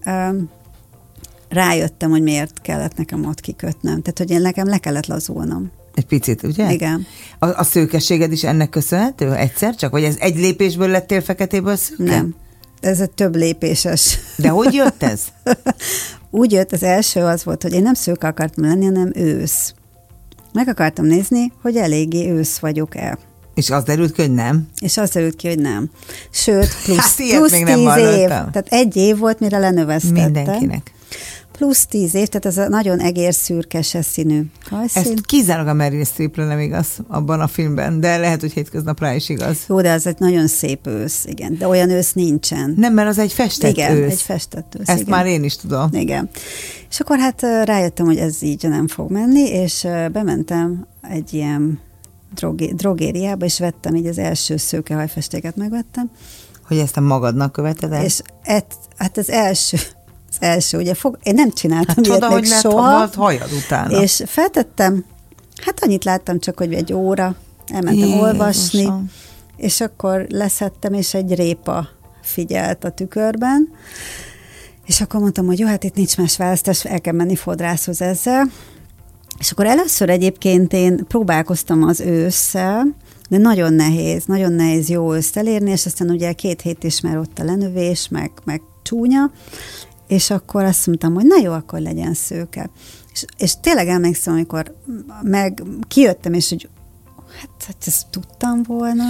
rájöttem, 1.49 2.09
hogy 2.09 2.22
miért 2.22 2.61
kellett 2.61 2.97
nekem 2.97 3.26
ott 3.26 3.39
kikötnem. 3.39 4.01
Tehát, 4.01 4.18
hogy 4.18 4.32
én 4.32 4.41
nekem 4.41 4.68
le 4.68 4.78
kellett 4.78 5.07
lazulnom. 5.07 5.72
Egy 5.95 6.05
picit, 6.05 6.43
ugye? 6.43 6.72
Igen. 6.72 7.05
A, 7.39 7.47
a 7.47 7.63
szőkességed 7.63 8.32
is 8.32 8.43
ennek 8.43 8.70
köszönhető? 8.70 9.34
Egyszer 9.34 9.76
csak? 9.76 9.91
Vagy 9.91 10.03
ez 10.03 10.15
egy 10.20 10.36
lépésből 10.36 10.88
lettél 10.88 11.22
feketéből 11.22 11.76
szőke? 11.76 12.03
Nem. 12.03 12.36
Ez 12.80 12.99
egy 12.99 13.11
több 13.11 13.36
lépéses. 13.36 14.19
De 14.36 14.49
hogy 14.49 14.73
jött 14.73 15.03
ez? 15.03 15.21
Úgy 16.32 16.51
jött, 16.51 16.71
az 16.71 16.84
első 16.84 17.19
az 17.21 17.43
volt, 17.43 17.61
hogy 17.61 17.73
én 17.73 17.82
nem 17.82 17.93
szőke 17.93 18.28
akartam 18.28 18.63
lenni, 18.63 18.86
hanem 18.86 19.11
ősz. 19.15 19.73
Meg 20.53 20.67
akartam 20.67 21.05
nézni, 21.05 21.51
hogy 21.61 21.75
eléggé 21.75 22.30
ősz 22.32 22.57
vagyok-e. 22.57 23.17
És 23.53 23.69
az 23.69 23.84
derült 23.84 24.11
ki, 24.11 24.21
hogy 24.21 24.34
nem. 24.34 24.67
És 24.80 24.97
az 24.97 25.09
derült 25.09 25.36
ki, 25.36 25.47
hogy 25.47 25.59
nem. 25.59 25.89
Sőt, 26.32 26.67
plusz, 26.84 26.97
Hát 26.97 27.28
plusz 27.38 27.51
még 27.51 27.63
nem 27.63 27.75
tíz 27.75 27.86
év. 27.86 27.88
hallottam. 28.03 28.51
Tehát 28.51 28.67
egy 28.69 28.95
év 28.95 29.17
volt, 29.17 29.39
mire 29.39 29.57
lenövesztettem. 29.57 30.23
Mindenkinek. 30.23 30.91
Plusz 31.58 31.86
tíz 31.86 32.16
év, 32.16 32.28
tehát 32.28 32.45
ez 32.45 32.58
a 32.58 32.70
nagyon 32.70 32.99
egérszürkes 32.99 33.95
színű 34.01 34.41
hajszín. 34.70 35.01
Ezt 35.01 35.26
kizárólag 35.26 35.68
a 35.68 35.74
Meryl 35.74 36.03
Streepre 36.03 36.45
nem 36.45 36.60
igaz 36.60 36.88
abban 37.08 37.39
a 37.39 37.47
filmben, 37.47 37.99
de 37.99 38.18
lehet, 38.18 38.41
hogy 38.41 38.53
hétköznap 38.53 38.99
rá 38.99 39.16
is 39.16 39.30
igaz. 39.30 39.58
Jó, 39.68 39.82
de 39.82 39.91
az 39.91 40.08
egy 40.08 40.20
nagyon 40.20 40.47
szép 40.47 40.88
ősz, 40.88 41.26
igen. 41.26 41.58
De 41.58 41.68
olyan 41.68 41.89
ősz 41.89 42.14
nincsen. 42.14 42.74
Nem, 42.78 42.93
mert 42.93 43.10
az 43.10 43.18
egy 43.18 43.34
festett 43.34 43.72
igen, 43.72 43.95
ősz. 43.95 44.12
egy 44.12 44.22
festett 44.22 44.76
ősz. 44.80 44.88
Ezt 44.89 44.99
igen. 44.99 45.10
már 45.10 45.26
én 45.26 45.43
is 45.43 45.55
tudom. 45.55 45.89
Igen. 45.91 46.30
És 46.89 46.99
akkor 46.99 47.18
hát 47.20 47.41
rájöttem, 47.64 48.05
hogy 48.05 48.18
ez 48.18 48.41
így 48.41 48.68
nem 48.70 48.88
fog 48.88 49.12
menni, 49.12 49.49
és 49.49 49.88
bementem 50.12 50.88
egy 51.01 51.34
ilyen 51.34 51.80
drogé- 52.36 52.76
drogériába, 52.76 53.45
és 53.45 53.60
vettem 53.60 53.95
így 53.95 54.08
az 54.08 54.18
első 54.18 54.58
szőkehajfestéket 54.58 55.55
megvettem, 55.55 56.10
Hogy 56.68 56.78
ezt 56.78 56.97
a 56.97 57.01
magadnak 57.01 57.51
követed 57.51 57.91
el? 57.91 58.03
és 58.03 58.22
et, 58.43 58.76
hát 58.97 59.18
az 59.18 59.30
első, 59.30 59.78
az 60.40 60.48
első, 60.48 60.78
ugye 60.78 60.94
fog, 60.94 61.18
én 61.24 61.34
nem 61.34 61.52
csináltam 61.52 61.96
hát 61.96 62.06
ilyet 62.06 62.20
csoda, 62.20 62.28
még 62.28 62.38
hogy 62.38 62.48
lett 62.48 62.60
soha, 62.60 62.98
volt 62.98 63.16
hajad 63.16 63.52
utána. 63.66 64.02
és 64.02 64.24
feltettem, 64.26 65.06
hát 65.66 65.84
annyit 65.84 66.04
láttam 66.04 66.40
csak, 66.40 66.58
hogy 66.58 66.74
egy 66.74 66.94
óra, 66.94 67.36
elmentem 67.68 67.98
Jézusom. 67.98 68.20
olvasni, 68.20 68.90
és 69.58 69.82
akkor 69.82 70.26
leszettem, 70.30 70.94
és 70.94 71.14
egy 71.14 71.36
répa 71.36 71.88
figyelt 72.22 72.84
a 72.84 72.90
tükörben, 72.90 73.70
és 74.86 75.02
akkor 75.02 75.20
mondtam, 75.20 75.46
hogy 75.46 75.60
jó, 75.60 75.68
hát 75.68 75.84
itt 75.84 75.96
nincs 75.96 76.18
más 76.18 76.38
választás, 76.38 76.86
el 76.86 77.02
kell 77.02 77.14
menni 77.14 77.36
fodrászhoz 77.36 78.02
ezzel. 78.02 78.50
És 79.40 79.52
akkor 79.52 79.66
először 79.66 80.10
egyébként 80.10 80.74
én 80.74 81.06
próbálkoztam 81.08 81.84
az 81.84 82.00
ősszel, 82.00 82.96
de 83.30 83.38
nagyon 83.38 83.74
nehéz, 83.74 84.26
nagyon 84.26 84.54
nehéz 84.54 84.90
jó 84.90 85.16
őszt 85.16 85.38
elérni, 85.38 85.72
és 85.72 85.86
aztán 85.86 86.10
ugye 86.10 86.32
két 86.34 86.62
hét 86.62 86.84
is 86.84 87.02
már 87.02 87.18
ott 87.18 87.40
a 87.40 87.44
lenövés, 87.44 88.08
meg, 88.08 88.32
meg 88.44 88.62
csúnya, 88.84 89.32
és 90.08 90.30
akkor 90.30 90.64
azt 90.64 90.88
mondtam, 90.88 91.14
hogy 91.14 91.26
na 91.26 91.38
jó, 91.43 91.51
akkor 91.51 91.80
legyen 91.80 92.14
szőke. 92.14 92.70
És, 93.14 93.26
és 93.38 93.53
tényleg 93.62 93.88
emlékszem, 93.88 94.34
amikor 94.34 94.76
meg 95.22 95.64
kijöttem, 95.88 96.34
és 96.34 96.49
hogy 96.49 96.70
hát, 97.39 97.66
hát 97.68 97.84
ezt 97.86 98.05
tudtam 98.10 98.64
volna. 98.64 99.03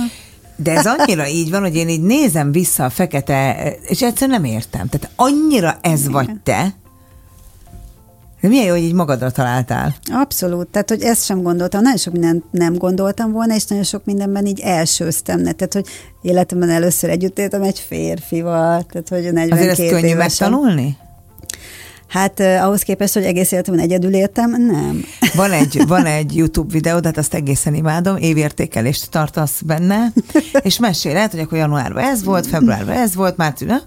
De 0.56 0.72
ez 0.72 0.86
annyira 0.86 1.28
így 1.28 1.50
van, 1.50 1.62
hogy 1.62 1.76
én 1.76 1.90
így 1.90 2.02
nézem 2.02 2.52
vissza 2.52 2.86
a 2.86 2.90
fekete, 2.90 3.72
és 3.82 4.02
egyszerűen 4.02 4.42
nem 4.42 4.52
értem. 4.52 4.88
Tehát 4.88 5.10
annyira 5.16 5.78
ez 5.82 6.00
Igen. 6.00 6.12
vagy 6.12 6.30
te, 6.44 6.76
de 8.42 8.48
milyen 8.48 8.66
jó, 8.66 8.72
hogy 8.72 8.82
így 8.82 8.94
magadra 8.94 9.32
találtál. 9.32 9.96
Abszolút, 10.12 10.68
tehát 10.68 10.90
hogy 10.90 11.02
ezt 11.02 11.26
sem 11.26 11.42
gondoltam, 11.42 11.82
nagyon 11.82 11.98
sok 11.98 12.14
mindent 12.14 12.44
nem 12.52 12.74
gondoltam 12.74 13.32
volna, 13.32 13.56
és 13.56 13.66
nagyon 13.66 13.84
sok 13.84 14.06
mindenben 14.06 14.46
így 14.46 14.60
elsőztem, 14.60 15.40
ne? 15.40 15.52
tehát 15.52 15.74
hogy 15.74 15.86
életemben 16.22 16.70
először 16.70 17.10
együtt 17.10 17.40
éltem 17.40 17.62
egy 17.62 17.80
férfival, 17.80 18.86
tehát 18.90 19.10
hogy 19.10 19.34
42 19.34 19.52
Azért 19.52 19.80
ezt 19.80 19.90
könnyű 19.90 20.08
évesen. 20.08 20.52
megtanulni? 20.52 20.98
Hát 22.08 22.40
eh, 22.40 22.66
ahhoz 22.66 22.82
képest, 22.82 23.14
hogy 23.14 23.24
egész 23.24 23.52
életemben 23.52 23.84
egyedül 23.84 24.14
éltem, 24.14 24.50
nem. 24.50 25.04
Van 25.36 25.52
egy, 25.52 25.82
van 25.88 26.06
egy 26.06 26.36
YouTube 26.36 26.72
videó, 26.72 27.00
de 27.00 27.08
hát 27.08 27.18
azt 27.18 27.34
egészen 27.34 27.74
imádom, 27.74 28.18
évértékelést 28.18 29.10
tartasz 29.10 29.62
benne, 29.62 30.14
és 30.62 30.80
meséled, 30.80 31.32
hogy 31.32 31.40
akkor 31.40 31.58
januárban 31.58 32.04
ez 32.04 32.24
volt, 32.24 32.48
februárban 32.48 32.96
ez 32.96 33.16
volt, 33.16 33.38
márciusban, 33.38 33.82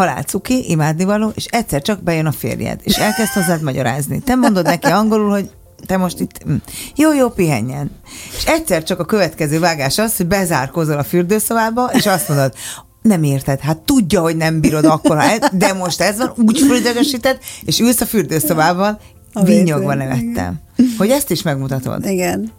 halálcuki, 0.00 0.70
imádnivaló, 0.70 1.32
és 1.34 1.44
egyszer 1.44 1.82
csak 1.82 2.02
bejön 2.02 2.26
a 2.26 2.32
férjed, 2.32 2.80
és 2.82 2.96
elkezd 2.96 3.30
hozzád 3.32 3.62
magyarázni. 3.62 4.18
Te 4.20 4.34
mondod 4.34 4.64
neki 4.64 4.86
angolul, 4.86 5.30
hogy 5.30 5.50
te 5.86 5.96
most 5.96 6.20
itt, 6.20 6.42
hm, 6.44 6.54
jó, 6.96 7.12
jó, 7.14 7.28
pihenjen. 7.28 7.90
És 8.36 8.44
egyszer 8.44 8.82
csak 8.82 8.98
a 9.00 9.04
következő 9.04 9.58
vágás 9.58 9.98
az, 9.98 10.16
hogy 10.16 10.26
bezárkozol 10.26 10.98
a 10.98 11.02
fürdőszobába, 11.04 11.90
és 11.92 12.06
azt 12.06 12.28
mondod, 12.28 12.54
nem 13.02 13.22
érted, 13.22 13.60
hát 13.60 13.78
tudja, 13.78 14.20
hogy 14.20 14.36
nem 14.36 14.60
bírod 14.60 14.84
akkor, 14.84 15.18
ez- 15.18 15.48
de 15.52 15.72
most 15.72 16.00
ez 16.00 16.16
van, 16.18 16.32
úgy 16.36 16.58
fölidegesíted, 16.60 17.38
és 17.64 17.80
ülsz 17.80 18.00
a 18.00 18.06
fürdőszobában, 18.06 18.98
vinyogva 19.42 19.94
nevettem. 19.94 20.54
Hogy 20.98 21.10
ezt 21.10 21.30
is 21.30 21.42
megmutatod. 21.42 22.04
Igen. 22.06 22.52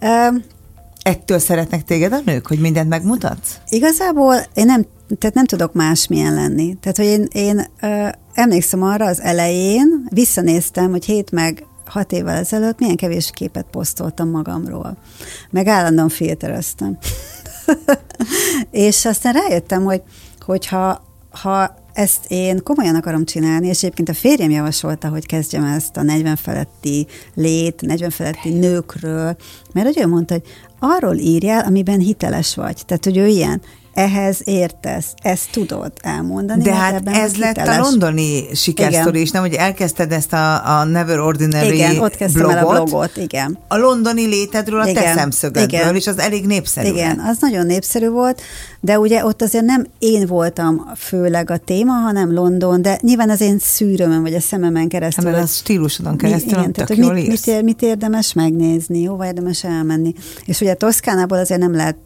Um, 0.00 0.42
Ettől 1.02 1.38
szeretnek 1.38 1.84
téged 1.84 2.12
a 2.12 2.20
nők, 2.24 2.46
hogy 2.46 2.58
mindent 2.58 2.88
megmutatsz? 2.88 3.56
Igazából 3.68 4.34
én 4.54 4.66
nem, 4.66 4.86
tehát 5.18 5.34
nem 5.34 5.46
tudok 5.46 5.72
másmilyen 5.72 6.34
lenni. 6.34 6.76
Tehát, 6.80 6.96
hogy 6.96 7.06
én, 7.06 7.26
én 7.32 7.66
ö, 7.80 8.08
emlékszem 8.34 8.82
arra 8.82 9.06
az 9.06 9.20
elején, 9.20 10.06
visszanéztem, 10.08 10.90
hogy 10.90 11.04
hét 11.04 11.30
meg 11.30 11.66
hat 11.84 12.12
évvel 12.12 12.36
ezelőtt 12.36 12.78
milyen 12.78 12.96
kevés 12.96 13.30
képet 13.34 13.66
posztoltam 13.70 14.28
magamról. 14.28 14.96
Meg 15.50 15.66
állandóan 15.66 16.08
filtereztem. 16.08 16.98
és 18.70 19.04
aztán 19.04 19.32
rájöttem, 19.32 19.84
hogy 19.84 20.02
hogyha 20.40 21.04
ha 21.30 21.74
ezt 21.92 22.24
én 22.28 22.62
komolyan 22.62 22.94
akarom 22.94 23.24
csinálni, 23.24 23.66
és 23.66 23.82
egyébként 23.82 24.08
a 24.08 24.14
férjem 24.14 24.50
javasolta, 24.50 25.08
hogy 25.08 25.26
kezdjem 25.26 25.64
ezt 25.64 25.96
a 25.96 26.02
40 26.02 26.36
feletti 26.36 27.06
lét, 27.34 27.80
40 27.80 28.10
feletti 28.10 28.50
nőkről, 28.50 29.36
mert 29.72 29.86
hogy 29.86 29.98
ő 29.98 30.06
mondta, 30.06 30.34
hogy 30.34 30.44
arról 30.84 31.16
írjál, 31.16 31.64
amiben 31.64 31.98
hiteles 31.98 32.54
vagy. 32.54 32.82
Tehát, 32.86 33.04
hogy 33.04 33.16
ő 33.16 33.26
ilyen, 33.26 33.60
ehhez 33.94 34.40
értesz, 34.44 35.06
ezt 35.22 35.50
tudod 35.50 35.92
elmondani. 36.02 36.62
De 36.62 36.74
hát 36.74 36.94
ebben 36.94 37.14
ez 37.14 37.36
lett 37.36 37.56
a 37.56 37.60
hiteles. 37.60 37.86
londoni 37.88 38.44
sikersztori 38.54 39.08
Igen. 39.08 39.22
is, 39.22 39.30
nem, 39.30 39.42
hogy 39.42 39.54
elkezdted 39.54 40.12
ezt 40.12 40.32
a, 40.32 40.78
a 40.78 40.84
Never 40.84 41.18
Ordinary 41.18 41.74
Igen, 41.74 41.98
ott 41.98 42.16
kezdtem 42.16 42.42
blogot, 42.42 42.56
el 42.56 42.66
a 42.66 42.84
blogot, 42.84 43.16
igen. 43.16 43.58
a 43.68 43.76
londoni 43.76 44.26
létedről, 44.26 44.80
a 44.80 44.84
te 44.84 44.90
Igen, 44.90 45.16
szemszögedből, 45.16 45.78
igen. 45.80 45.94
és 45.94 46.06
az 46.06 46.18
elég 46.18 46.46
népszerű 46.46 46.88
Igen, 46.88 47.16
lett. 47.16 47.28
az 47.28 47.36
nagyon 47.40 47.66
népszerű 47.66 48.08
volt, 48.08 48.40
de 48.80 48.98
ugye 48.98 49.24
ott 49.24 49.42
azért 49.42 49.64
nem 49.64 49.86
én 49.98 50.26
voltam 50.26 50.90
főleg 50.96 51.50
a 51.50 51.56
téma, 51.56 51.92
hanem 51.92 52.32
London, 52.32 52.82
de 52.82 52.98
nyilván 53.02 53.30
az 53.30 53.40
én 53.40 53.58
szűrömön, 53.58 54.22
vagy 54.22 54.34
a 54.34 54.40
szememen 54.40 54.88
keresztül. 54.88 55.24
Hát, 55.24 55.34
hogy- 55.34 55.42
az 55.42 55.54
stílusodon 55.56 56.12
Mi- 56.12 56.18
keresztül 56.18 56.50
igen, 56.58 56.72
tök 56.72 56.86
tehát, 56.86 57.04
hogy 57.04 57.14
mit, 57.14 57.26
mit, 57.28 57.46
ér, 57.46 57.62
mit 57.62 57.82
érdemes 57.82 58.32
megnézni, 58.32 59.04
hova 59.04 59.26
érdemes 59.26 59.64
elmenni. 59.64 60.12
És 60.44 60.60
ugye 60.60 60.74
Toszkánából 60.74 61.38
azért 61.38 61.60
nem 61.60 61.74
lehet 61.74 61.96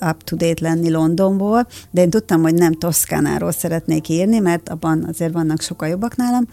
up-to-date 0.00 0.68
lenni 0.68 0.90
Londonból, 0.90 1.66
de 1.90 2.00
én 2.00 2.10
tudtam, 2.10 2.42
hogy 2.42 2.54
nem 2.54 2.72
Toszkánáról 2.72 3.52
szeretnék 3.52 4.08
írni, 4.08 4.38
mert 4.38 4.68
abban 4.68 5.04
azért 5.08 5.32
vannak 5.32 5.60
sokkal 5.60 5.88
jobbak 5.88 6.16
nálam. 6.16 6.46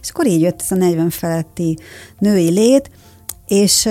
És 0.00 0.10
akkor 0.10 0.26
így 0.26 0.40
jött 0.40 0.60
ez 0.60 0.70
a 0.70 0.74
40 0.74 1.10
feletti 1.10 1.78
női 2.18 2.50
lét, 2.50 2.90
és 3.46 3.88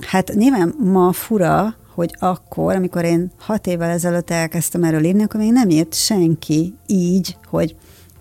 hát 0.00 0.34
nyilván 0.34 0.74
ma 0.78 1.12
fura, 1.12 1.74
hogy 1.94 2.16
akkor, 2.18 2.74
amikor 2.74 3.04
én 3.04 3.30
hat 3.38 3.66
évvel 3.66 3.90
ezelőtt 3.90 4.30
elkezdtem 4.30 4.84
erről 4.84 5.04
írni, 5.04 5.22
akkor 5.22 5.40
még 5.40 5.52
nem 5.52 5.70
írt 5.70 5.94
senki 5.94 6.74
így, 6.86 7.36
hogy 7.50 7.76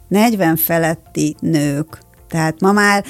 40 0.07 0.55
feletti 0.55 1.35
nők. 1.39 1.97
Tehát 2.29 2.61
ma 2.61 2.71
már 2.71 3.03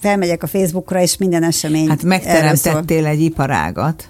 felmegyek 0.00 0.42
a 0.42 0.46
Facebookra, 0.46 1.00
és 1.00 1.16
minden 1.16 1.42
esemény 1.42 1.88
Hát 1.88 2.02
megteremtettél 2.02 3.06
egy 3.06 3.20
iparágat, 3.20 4.09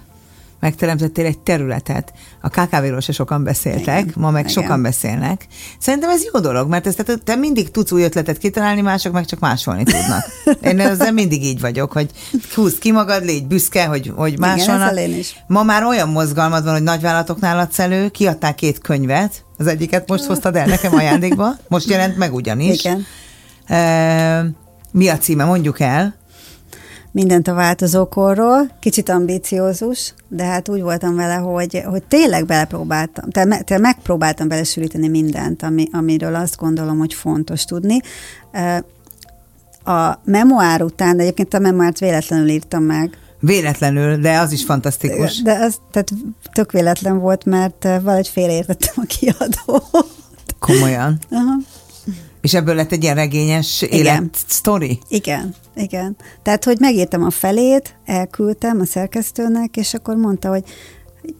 megteremtettél 0.61 1.25
egy 1.25 1.39
területet. 1.39 2.13
A 2.41 2.49
KKV-ról 2.49 2.99
se 2.99 3.11
sokan 3.11 3.43
beszéltek, 3.43 3.99
Igen, 3.99 4.13
ma 4.15 4.31
meg 4.31 4.49
igen. 4.49 4.53
sokan 4.53 4.81
beszélnek. 4.81 5.47
Szerintem 5.79 6.09
ez 6.09 6.21
jó 6.33 6.39
dolog, 6.39 6.69
mert 6.69 6.87
ezt, 6.87 7.03
tehát 7.03 7.23
te 7.23 7.35
mindig 7.35 7.71
tudsz 7.71 7.91
új 7.91 8.03
ötletet 8.03 8.37
kitalálni, 8.37 8.81
mások 8.81 9.13
meg 9.13 9.25
csak 9.25 9.39
másolni 9.39 9.83
tudnak. 9.83 10.25
Én 10.61 10.79
ezzel 10.89 11.11
mindig 11.11 11.43
így 11.43 11.59
vagyok, 11.59 11.91
hogy 11.91 12.09
húzd 12.55 12.79
ki 12.79 12.91
magad, 12.91 13.25
légy 13.25 13.47
büszke, 13.47 13.85
hogy, 13.85 14.11
hogy 14.15 14.39
másolnak. 14.39 15.07
is. 15.07 15.43
Ma 15.47 15.63
már 15.63 15.83
olyan 15.83 16.09
mozgalmad 16.09 16.63
van, 16.63 16.73
hogy 16.73 16.83
nagyvállalatoknál 16.83 17.59
adsz 17.59 17.79
elő, 17.79 18.09
kiadták 18.09 18.55
két 18.55 18.79
könyvet, 18.79 19.43
az 19.57 19.67
egyiket 19.67 20.07
most 20.07 20.23
hoztad 20.23 20.55
el 20.55 20.65
nekem 20.65 20.93
ajándékba, 20.95 21.55
most 21.67 21.89
jelent 21.89 22.17
meg 22.17 22.33
ugyanis. 22.33 22.83
Igen. 22.83 23.05
E, 23.65 24.51
mi 24.91 25.07
a 25.07 25.17
címe, 25.17 25.43
mondjuk 25.43 25.79
el. 25.79 26.15
Mindent 27.11 27.47
a 27.47 27.53
változókorról, 27.53 28.71
kicsit 28.79 29.09
ambíciózus, 29.09 30.13
de 30.27 30.43
hát 30.43 30.69
úgy 30.69 30.81
voltam 30.81 31.15
vele, 31.15 31.33
hogy, 31.33 31.81
hogy 31.85 32.03
tényleg 32.03 32.45
belepróbáltam, 32.45 33.29
tehát 33.29 33.65
te 33.65 33.77
megpróbáltam 33.77 34.47
belesűríteni 34.47 35.07
mindent, 35.07 35.63
ami, 35.63 35.87
amiről 35.91 36.35
azt 36.35 36.57
gondolom, 36.57 36.97
hogy 36.97 37.13
fontos 37.13 37.65
tudni. 37.65 37.99
A 39.83 40.19
memoár 40.23 40.81
után, 40.81 41.17
de 41.17 41.21
egyébként 41.21 41.53
a 41.53 41.59
memoárt 41.59 41.99
véletlenül 41.99 42.49
írtam 42.49 42.83
meg. 42.83 43.17
Véletlenül, 43.39 44.17
de 44.17 44.39
az 44.39 44.51
is 44.51 44.63
fantasztikus. 44.63 45.41
De 45.41 45.53
az 45.53 45.79
tehát 45.91 46.09
tök 46.53 46.71
véletlen 46.71 47.19
volt, 47.19 47.45
mert 47.45 47.83
valahogy 47.83 48.27
félreértettem 48.27 48.93
a 48.95 49.05
kiadót. 49.05 50.07
Komolyan? 50.59 51.19
Aha. 51.31 51.55
És 52.41 52.53
ebből 52.53 52.75
lett 52.75 52.91
egy 52.91 53.03
ilyen 53.03 53.15
regényes 53.15 53.81
életsztori? 53.81 54.99
Igen, 55.07 55.55
igen. 55.75 56.15
Tehát, 56.43 56.63
hogy 56.63 56.79
megírtam 56.79 57.23
a 57.23 57.29
felét, 57.29 57.95
elküldtem 58.05 58.79
a 58.79 58.85
szerkesztőnek, 58.85 59.77
és 59.77 59.93
akkor 59.93 60.15
mondta, 60.15 60.49
hogy 60.49 60.63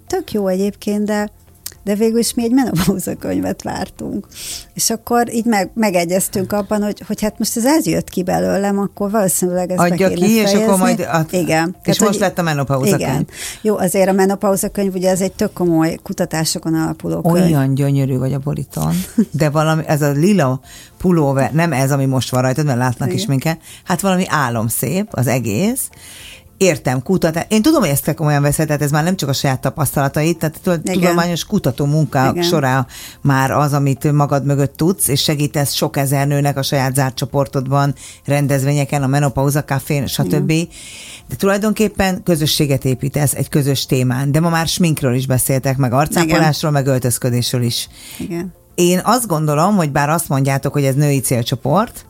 tök 0.07 0.31
jó 0.31 0.47
egyébként, 0.47 1.05
de 1.05 1.31
de 1.83 1.95
végül 1.95 2.19
is 2.19 2.33
mi 2.33 2.43
egy 2.43 2.51
menopauza 2.51 3.15
könyvet 3.15 3.61
vártunk. 3.61 4.27
És 4.73 4.89
akkor 4.89 5.33
így 5.33 5.45
meg, 5.45 5.71
megegyeztünk 5.73 6.51
abban, 6.51 6.83
hogy, 6.83 7.03
hogy 7.07 7.21
hát 7.21 7.39
most 7.39 7.57
ez 7.57 7.65
ez 7.65 7.85
jött 7.85 8.09
ki 8.09 8.23
belőlem, 8.23 8.79
akkor 8.79 9.11
valószínűleg 9.11 9.71
ez 9.71 9.79
Adja 9.79 10.07
ki, 10.07 10.19
fejezni. 10.19 10.59
és 10.59 10.63
akkor 10.63 10.77
majd... 10.77 11.07
Ad... 11.11 11.27
Igen. 11.31 11.75
És 11.77 11.81
Tehát, 11.83 11.99
most 11.99 12.01
hogy, 12.01 12.19
lett 12.19 12.39
a 12.39 12.41
menopauza 12.41 12.95
igen. 12.95 13.13
könyv. 13.13 13.27
Jó, 13.61 13.77
azért 13.77 14.09
a 14.09 14.11
menopauza 14.11 14.69
könyv, 14.69 14.95
ugye 14.95 15.09
ez 15.09 15.21
egy 15.21 15.31
tök 15.31 15.53
komoly 15.53 15.99
kutatásokon 16.03 16.73
alapuló 16.73 17.21
könyv. 17.21 17.35
Olyan 17.35 17.73
gyönyörű 17.73 18.17
vagy 18.17 18.33
a 18.33 18.39
boriton, 18.39 18.93
de 19.31 19.49
valami, 19.49 19.83
ez 19.85 20.01
a 20.01 20.11
lila 20.11 20.59
pulóver, 20.97 21.51
nem 21.51 21.73
ez, 21.73 21.91
ami 21.91 22.05
most 22.05 22.31
van 22.31 22.41
rajtad, 22.41 22.65
mert 22.65 22.77
látnak 22.77 23.07
igen. 23.07 23.19
is 23.19 23.25
minket, 23.25 23.59
hát 23.83 24.01
valami 24.01 24.25
álomszép 24.27 25.07
az 25.11 25.27
egész, 25.27 25.89
értem, 26.61 27.03
kutatás. 27.03 27.45
Én 27.47 27.61
tudom, 27.61 27.81
hogy 27.81 27.89
ezt 27.89 28.03
te 28.03 28.13
komolyan 28.13 28.41
veszed, 28.41 28.65
tehát 28.65 28.81
ez 28.81 28.91
már 28.91 29.03
nem 29.03 29.15
csak 29.15 29.29
a 29.29 29.33
saját 29.33 29.61
tapasztalatait, 29.61 30.37
tehát 30.37 30.79
Igen. 30.83 30.99
tudományos 30.99 31.45
kutató 31.45 31.85
munka 31.85 32.43
során 32.43 32.87
már 33.21 33.51
az, 33.51 33.73
amit 33.73 34.11
magad 34.11 34.45
mögött 34.45 34.75
tudsz, 34.75 35.07
és 35.07 35.21
segítesz 35.21 35.73
sok 35.73 35.97
ezer 35.97 36.27
nőnek 36.27 36.57
a 36.57 36.63
saját 36.63 36.95
zárt 36.95 37.15
csoportodban, 37.15 37.95
rendezvényeken, 38.25 39.03
a 39.03 39.07
menopauza 39.07 39.65
kafén, 39.65 40.07
stb. 40.07 40.49
Igen. 40.49 40.67
De 41.29 41.35
tulajdonképpen 41.35 42.23
közösséget 42.23 42.85
építesz 42.85 43.33
egy 43.33 43.49
közös 43.49 43.85
témán, 43.85 44.31
de 44.31 44.39
ma 44.39 44.49
már 44.49 44.67
sminkről 44.67 45.13
is 45.13 45.27
beszéltek, 45.27 45.77
meg 45.77 45.93
arcápolásról, 45.93 46.71
meg 46.71 46.87
öltözködésről 46.87 47.61
is. 47.61 47.87
Igen. 48.19 48.53
Én 48.75 49.01
azt 49.03 49.27
gondolom, 49.27 49.75
hogy 49.75 49.91
bár 49.91 50.09
azt 50.09 50.29
mondjátok, 50.29 50.73
hogy 50.73 50.83
ez 50.83 50.95
női 50.95 51.19
célcsoport, 51.19 52.05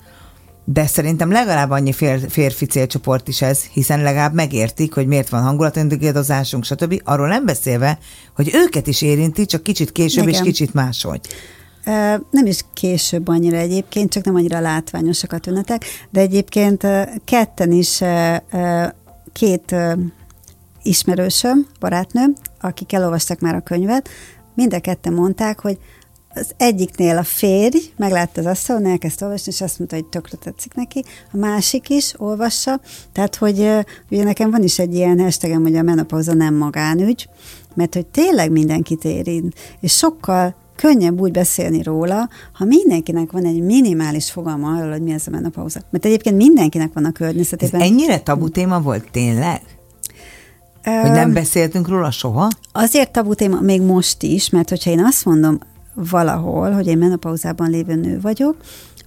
de 0.65 0.87
szerintem 0.87 1.31
legalább 1.31 1.69
annyi 1.69 1.93
fér, 1.93 2.29
férfi 2.29 2.65
célcsoport 2.65 3.27
is 3.27 3.41
ez, 3.41 3.63
hiszen 3.63 4.01
legalább 4.01 4.33
megértik, 4.33 4.93
hogy 4.93 5.07
miért 5.07 5.29
van 5.29 5.41
hangulatöntögédozásunk, 5.41 6.63
stb. 6.63 7.01
Arról 7.03 7.27
nem 7.27 7.45
beszélve, 7.45 7.99
hogy 8.35 8.51
őket 8.53 8.87
is 8.87 9.01
érinti, 9.01 9.45
csak 9.45 9.63
kicsit 9.63 9.91
később 9.91 10.27
Igen. 10.27 10.33
és 10.33 10.47
kicsit 10.47 10.73
máshogy. 10.73 11.19
Nem 12.29 12.45
is 12.45 12.59
később 12.73 13.27
annyira 13.27 13.57
egyébként, 13.57 14.11
csak 14.11 14.23
nem 14.23 14.35
annyira 14.35 14.59
látványosak 14.59 15.33
a 15.33 15.37
tünetek, 15.37 15.85
de 16.09 16.19
egyébként 16.19 16.87
ketten 17.25 17.71
is 17.71 18.01
két 19.33 19.75
ismerősöm, 20.83 21.67
barátnőm, 21.79 22.33
akik 22.59 22.93
elolvastak 22.93 23.39
már 23.39 23.55
a 23.55 23.61
könyvet, 23.61 24.09
mind 24.55 24.73
a 24.73 24.79
ketten 24.79 25.13
mondták, 25.13 25.59
hogy 25.59 25.77
az 26.33 26.51
egyiknél 26.57 27.17
a 27.17 27.23
férj 27.23 27.77
meglátta 27.97 28.39
az 28.39 28.47
asztalon, 28.47 28.85
elkezdte 28.85 29.25
olvasni, 29.25 29.51
és 29.51 29.61
azt 29.61 29.77
mondta, 29.77 29.95
hogy 29.95 30.05
tökre 30.05 30.37
tetszik 30.37 30.73
neki. 30.73 31.03
A 31.33 31.37
másik 31.37 31.89
is 31.89 32.13
olvassa, 32.17 32.79
tehát, 33.11 33.35
hogy 33.35 33.59
ugye 34.09 34.23
nekem 34.23 34.51
van 34.51 34.63
is 34.63 34.79
egy 34.79 34.93
ilyen 34.93 35.19
hashtagem, 35.19 35.61
hogy 35.61 35.75
a 35.75 35.81
menopauza 35.81 36.33
nem 36.33 36.55
magánügy, 36.55 37.29
mert 37.73 37.93
hogy 37.93 38.05
tényleg 38.05 38.51
mindenkit 38.51 39.03
érint, 39.03 39.55
és 39.79 39.93
sokkal 39.93 40.55
könnyebb 40.75 41.21
úgy 41.21 41.31
beszélni 41.31 41.83
róla, 41.83 42.29
ha 42.53 42.65
mindenkinek 42.65 43.31
van 43.31 43.45
egy 43.45 43.61
minimális 43.61 44.31
fogalma 44.31 44.77
arról, 44.77 44.91
hogy 44.91 45.01
mi 45.01 45.11
ez 45.11 45.27
a 45.27 45.29
menopauza. 45.29 45.81
Mert 45.89 46.05
egyébként 46.05 46.35
mindenkinek 46.35 46.93
van 46.93 47.05
a 47.05 47.11
környezetében. 47.11 47.81
Ez 47.81 47.87
ennyire 47.87 48.19
tabu 48.19 48.49
téma 48.49 48.81
volt 48.81 49.11
tényleg? 49.11 49.61
Hogy 50.83 51.11
nem 51.11 51.33
beszéltünk 51.33 51.87
róla 51.87 52.11
soha? 52.11 52.47
Azért 52.71 53.11
tabu 53.11 53.33
téma 53.33 53.59
még 53.59 53.81
most 53.81 54.23
is, 54.23 54.49
mert 54.49 54.69
hogyha 54.69 54.89
én 54.89 55.03
azt 55.03 55.25
mondom 55.25 55.59
valahol, 55.93 56.71
hogy 56.71 56.87
én 56.87 56.97
menopauzában 56.97 57.69
lévő 57.69 57.95
nő 57.95 58.19
vagyok, 58.21 58.55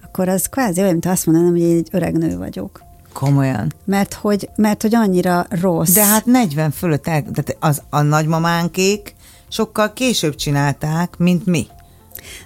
akkor 0.03 0.29
az 0.29 0.45
kvázi 0.45 0.79
olyan, 0.79 0.91
mint 0.91 1.05
azt 1.05 1.25
mondanám, 1.25 1.51
hogy 1.51 1.61
én 1.61 1.77
egy 1.77 1.89
öreg 1.91 2.17
nő 2.17 2.37
vagyok. 2.37 2.83
Komolyan. 3.13 3.73
Mert 3.85 4.13
hogy, 4.13 4.49
mert 4.55 4.81
hogy 4.81 4.95
annyira 4.95 5.45
rossz. 5.49 5.93
De 5.93 6.05
hát 6.05 6.25
40 6.25 6.71
fölött, 6.71 7.07
el, 7.07 7.21
tehát 7.21 7.57
az, 7.59 7.81
a 7.89 8.01
nagymamánkék 8.01 9.15
sokkal 9.47 9.93
később 9.93 10.35
csinálták, 10.35 11.17
mint 11.17 11.45
mi. 11.45 11.67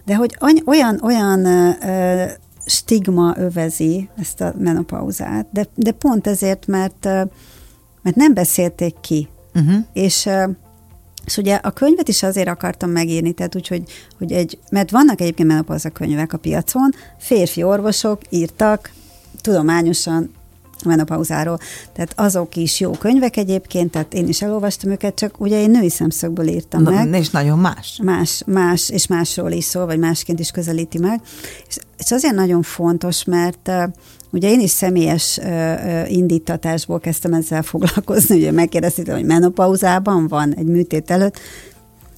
De 0.06 0.16
hogy 0.16 0.38
olyan, 0.66 1.00
olyan 1.04 1.46
ö, 1.46 2.26
stigma 2.66 3.34
övezi 3.38 4.10
ezt 4.18 4.42
a 4.42 4.54
menopauzát, 4.58 5.48
de, 5.52 5.68
de 5.76 5.92
pont 5.92 6.28
ezért, 6.28 6.68
mert, 6.68 7.04
mert 8.02 8.16
nem 8.16 8.34
beszélték 8.34 8.96
ki. 9.02 9.28
Uh-huh. 9.56 9.86
És 9.94 10.30
és 11.26 11.38
ugye 11.38 11.56
a 11.56 11.72
könyvet 11.72 12.08
is 12.08 12.24
azért 12.24 12.48
akartam 12.48 12.90
megírni, 12.90 13.32
tehát 13.32 13.56
úgy, 13.56 13.68
hogy, 13.68 13.84
hogy 14.18 14.32
egy, 14.32 14.60
mert 14.72 14.92
vannak 14.92 15.22
egyébként 15.22 15.48
menopauza 15.48 15.90
könyvek 15.90 16.34
a 16.34 16.38
piacon, 16.38 16.94
férfi 17.18 17.64
orvosok 17.64 18.22
írtak 18.30 18.92
tudományosan 19.42 20.32
a 20.84 20.88
menopauzáról. 20.88 21.60
Tehát 21.94 22.14
azok 22.16 22.56
is 22.56 22.80
jó 22.80 22.92
könyvek 22.92 23.38
egyébként, 23.38 23.92
tehát 23.92 24.14
én 24.14 24.28
is 24.28 24.42
elolvastam 24.42 24.92
őket, 24.92 25.16
csak 25.16 25.40
ugye 25.40 25.62
én 25.62 25.70
női 25.70 25.90
szemszögből 25.90 26.48
írtam 26.48 26.82
Na, 26.82 26.92
meg. 26.92 27.14
És 27.22 27.30
nagyon 27.30 27.60
más. 27.60 28.00
Más, 28.04 28.44
más, 28.46 28.90
és 28.90 29.08
másról 29.08 29.52
is 29.52 29.64
szól, 29.64 29.86
vagy 29.86 30.00
másként 30.00 30.40
is 30.40 30.52
közelíti 30.52 30.98
meg. 30.98 31.22
És, 31.68 31.78
és 31.98 32.12
azért 32.12 32.36
nagyon 32.36 32.62
fontos, 32.62 33.24
mert 33.24 33.72
Ugye 34.32 34.50
én 34.50 34.60
is 34.60 34.70
személyes 34.70 35.40
indítatásból 36.08 37.00
kezdtem 37.00 37.34
ezzel 37.34 37.62
foglalkozni, 37.62 38.38
ugye 38.38 38.52
megkérdeztem, 38.52 39.16
hogy 39.16 39.26
menopauzában 39.26 40.28
van 40.28 40.54
egy 40.54 40.66
műtét 40.66 41.12
előtt. 41.12 41.40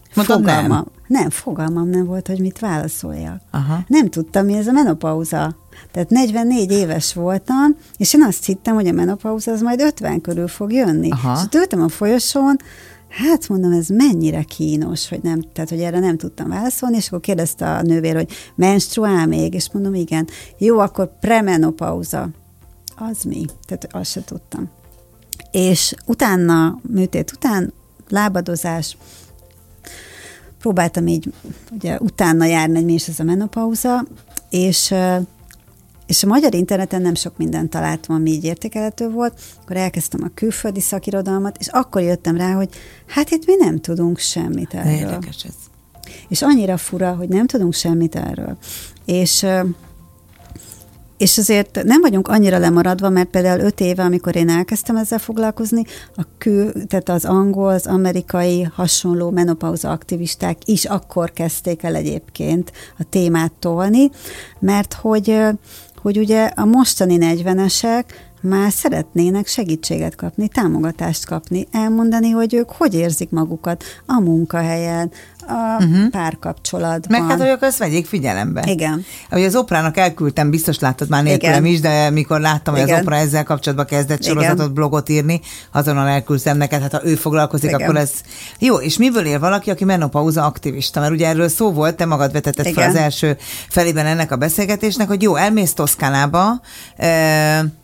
Fogalmam, 0.10 0.68
nem. 0.68 0.86
nem, 1.08 1.30
fogalmam 1.30 1.90
nem 1.90 2.06
volt, 2.06 2.28
hogy 2.28 2.40
mit 2.40 2.60
válaszoljak. 2.60 3.42
Aha. 3.52 3.80
Nem 3.88 4.10
tudtam, 4.10 4.46
mi 4.46 4.54
ez 4.54 4.68
a 4.68 4.72
menopauza. 4.72 5.56
Tehát 5.92 6.10
44 6.10 6.72
éves 6.72 7.14
voltam, 7.14 7.76
és 7.98 8.14
én 8.14 8.24
azt 8.24 8.46
hittem, 8.46 8.74
hogy 8.74 8.88
a 8.88 8.92
menopauza 8.92 9.52
az 9.52 9.62
majd 9.62 9.82
50 9.82 10.22
körül 10.22 10.48
fog 10.48 10.72
jönni. 10.74 11.10
Aha. 11.12 11.34
És 11.34 11.60
ültem 11.60 11.82
a 11.82 11.88
folyosón, 11.88 12.58
Hát 13.12 13.48
mondom, 13.48 13.72
ez 13.72 13.88
mennyire 13.88 14.44
kínos, 14.44 15.10
hogy 15.10 15.20
nem, 15.24 15.42
tehát 15.54 15.70
hogy 15.70 15.80
erre 15.82 16.00
nem 16.00 16.18
tudtam 16.18 16.50
válaszolni, 16.50 16.96
és 16.96 17.08
akkor 17.08 17.20
kérdezte 17.20 17.72
a 17.72 17.82
nővér, 17.82 18.16
hogy 18.16 18.32
menstruál 18.56 19.28
még, 19.28 19.54
és 19.54 19.72
mondom, 19.72 19.94
igen. 19.94 20.28
Jó, 20.58 20.80
akkor 20.80 21.20
premenopauza. 21.20 22.30
Az 22.96 23.24
mi? 23.24 23.46
Tehát 23.66 23.88
azt 23.92 24.12
se 24.12 24.24
tudtam. 24.24 24.70
És 25.52 25.94
utána, 26.06 26.80
műtét 26.88 27.32
után, 27.32 27.74
lábadozás, 28.10 28.98
próbáltam 30.60 31.08
így 31.08 31.34
ugye 31.72 31.98
utána 32.00 32.46
járni, 32.46 32.76
hogy 32.76 32.86
mi 32.86 32.94
is 32.94 33.08
ez 33.08 33.20
a 33.20 33.24
menopauza, 33.24 34.06
és 34.50 34.94
és 36.12 36.24
a 36.24 36.28
magyar 36.28 36.54
interneten 36.54 37.02
nem 37.02 37.16
sok 37.16 37.38
mindent 37.38 37.70
találtam, 37.70 38.16
ami 38.16 38.30
így 38.30 38.44
értékelhető 38.44 39.10
volt, 39.10 39.42
akkor 39.62 39.76
elkezdtem 39.76 40.24
a 40.24 40.32
külföldi 40.34 40.80
szakirodalmat, 40.80 41.58
és 41.60 41.68
akkor 41.68 42.02
jöttem 42.02 42.38
rá, 42.38 42.54
hogy 42.54 42.70
hát 43.08 43.30
itt 43.30 43.46
mi 43.46 43.54
nem 43.60 43.80
tudunk 43.80 44.18
semmit 44.18 44.74
erről. 44.74 44.92
Érdekes 44.92 45.44
ez. 45.44 45.54
És 46.28 46.42
annyira 46.42 46.78
fura, 46.78 47.16
hogy 47.16 47.30
nem 47.30 47.48
tudunk 47.48 47.74
semmit 47.74 48.16
erről. 48.16 48.58
És 49.06 49.46
és 51.18 51.38
azért 51.38 51.84
nem 51.84 52.02
vagyunk 52.02 52.28
annyira 52.28 52.58
lemaradva, 52.58 53.10
mert 53.10 53.30
például 53.30 53.60
öt 53.60 53.80
éve, 53.80 54.04
amikor 54.04 54.36
én 54.36 54.50
elkezdtem 54.50 54.96
ezzel 54.96 55.20
foglalkozni, 55.20 55.84
a 56.16 56.22
kül, 56.38 56.72
tehát 56.88 57.10
az 57.10 57.26
angol, 57.26 57.74
az 57.74 57.88
amerikai 57.88 58.62
hasonló 58.62 59.30
menopauza 59.30 59.92
aktivisták 59.92 60.58
is 60.66 60.86
akkor 60.86 61.32
kezdték 61.32 61.84
el 61.84 61.96
egyébként 61.96 62.72
a 62.98 63.04
témát 63.10 63.52
tolni, 63.60 64.10
mert 64.60 64.94
hogy 64.94 65.38
hogy 66.02 66.18
ugye 66.18 66.46
a 66.46 66.66
mostani 66.66 67.18
40-esek 67.20 68.04
már 68.42 68.72
szeretnének 68.72 69.48
segítséget 69.48 70.16
kapni, 70.16 70.48
támogatást 70.48 71.26
kapni, 71.26 71.68
elmondani, 71.72 72.30
hogy 72.30 72.54
ők 72.54 72.70
hogy 72.70 72.94
érzik 72.94 73.30
magukat 73.30 73.84
a 74.06 74.20
munkahelyen, 74.20 75.12
a 75.48 75.84
uh-huh. 75.84 76.10
párkapcsolatban. 76.10 77.22
Meg 77.22 77.30
hát, 77.30 77.40
hogy 77.40 77.58
azt 77.62 77.78
vegyék 77.78 78.06
figyelembe. 78.06 78.64
Igen. 78.68 79.06
Ahogy 79.30 79.44
az 79.44 79.56
oprának 79.56 79.98
elküldtem, 79.98 80.50
biztos 80.50 80.80
láttad 80.80 81.10
már 81.10 81.24
nélkülem 81.24 81.66
is, 81.66 81.80
de 81.80 82.10
mikor 82.10 82.40
láttam, 82.40 82.74
hogy 82.74 82.84
Igen. 82.84 82.96
az 82.96 83.02
opera 83.02 83.16
ezzel 83.16 83.44
kapcsolatban 83.44 83.86
kezdett 83.86 84.24
sorozatot, 84.24 84.60
Igen. 84.60 84.74
blogot 84.74 85.10
írni, 85.10 85.42
azonnal 85.72 86.08
elküldtem 86.08 86.58
neked, 86.58 86.82
hát 86.82 86.92
ha 86.92 87.06
ő 87.06 87.16
foglalkozik, 87.16 87.70
Igen. 87.70 87.82
akkor 87.82 87.98
ez 87.98 88.12
jó. 88.60 88.76
És 88.80 88.98
miből 88.98 89.26
él 89.26 89.40
valaki, 89.40 89.70
aki 89.70 89.86
menopauza 89.86 90.46
aktivista? 90.46 91.00
Mert 91.00 91.12
ugye 91.12 91.28
erről 91.28 91.50
szó 91.50 91.72
volt, 91.72 91.96
te 91.96 92.06
magad 92.06 92.32
vetetted 92.32 92.74
fel 92.74 92.90
az 92.90 92.96
első 92.96 93.38
felében 93.70 94.06
ennek 94.06 94.32
a 94.32 94.36
beszélgetésnek, 94.36 95.08
hogy 95.08 95.22
jó, 95.22 95.36
elmész 95.36 95.74
Toszkánába, 95.74 96.62
e- 96.98 97.80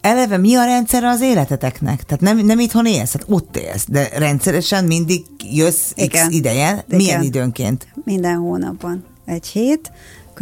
eleve 0.00 0.36
mi 0.36 0.54
a 0.54 0.64
rendszer 0.64 1.04
az 1.04 1.20
életeteknek? 1.20 2.02
Tehát 2.02 2.20
nem, 2.20 2.46
nem 2.46 2.58
itthon 2.58 2.86
élsz, 2.86 3.12
hát 3.12 3.24
ott 3.28 3.56
élsz, 3.56 3.84
de 3.88 4.08
rendszeresen 4.18 4.84
mindig 4.84 5.24
jössz 5.52 5.90
Igen. 5.94 6.28
x 6.28 6.34
ideje. 6.34 6.84
Milyen 6.88 7.02
Igen. 7.02 7.22
időnként? 7.22 7.86
Minden 8.04 8.36
hónapban. 8.36 9.04
Egy 9.24 9.46
hét, 9.46 9.90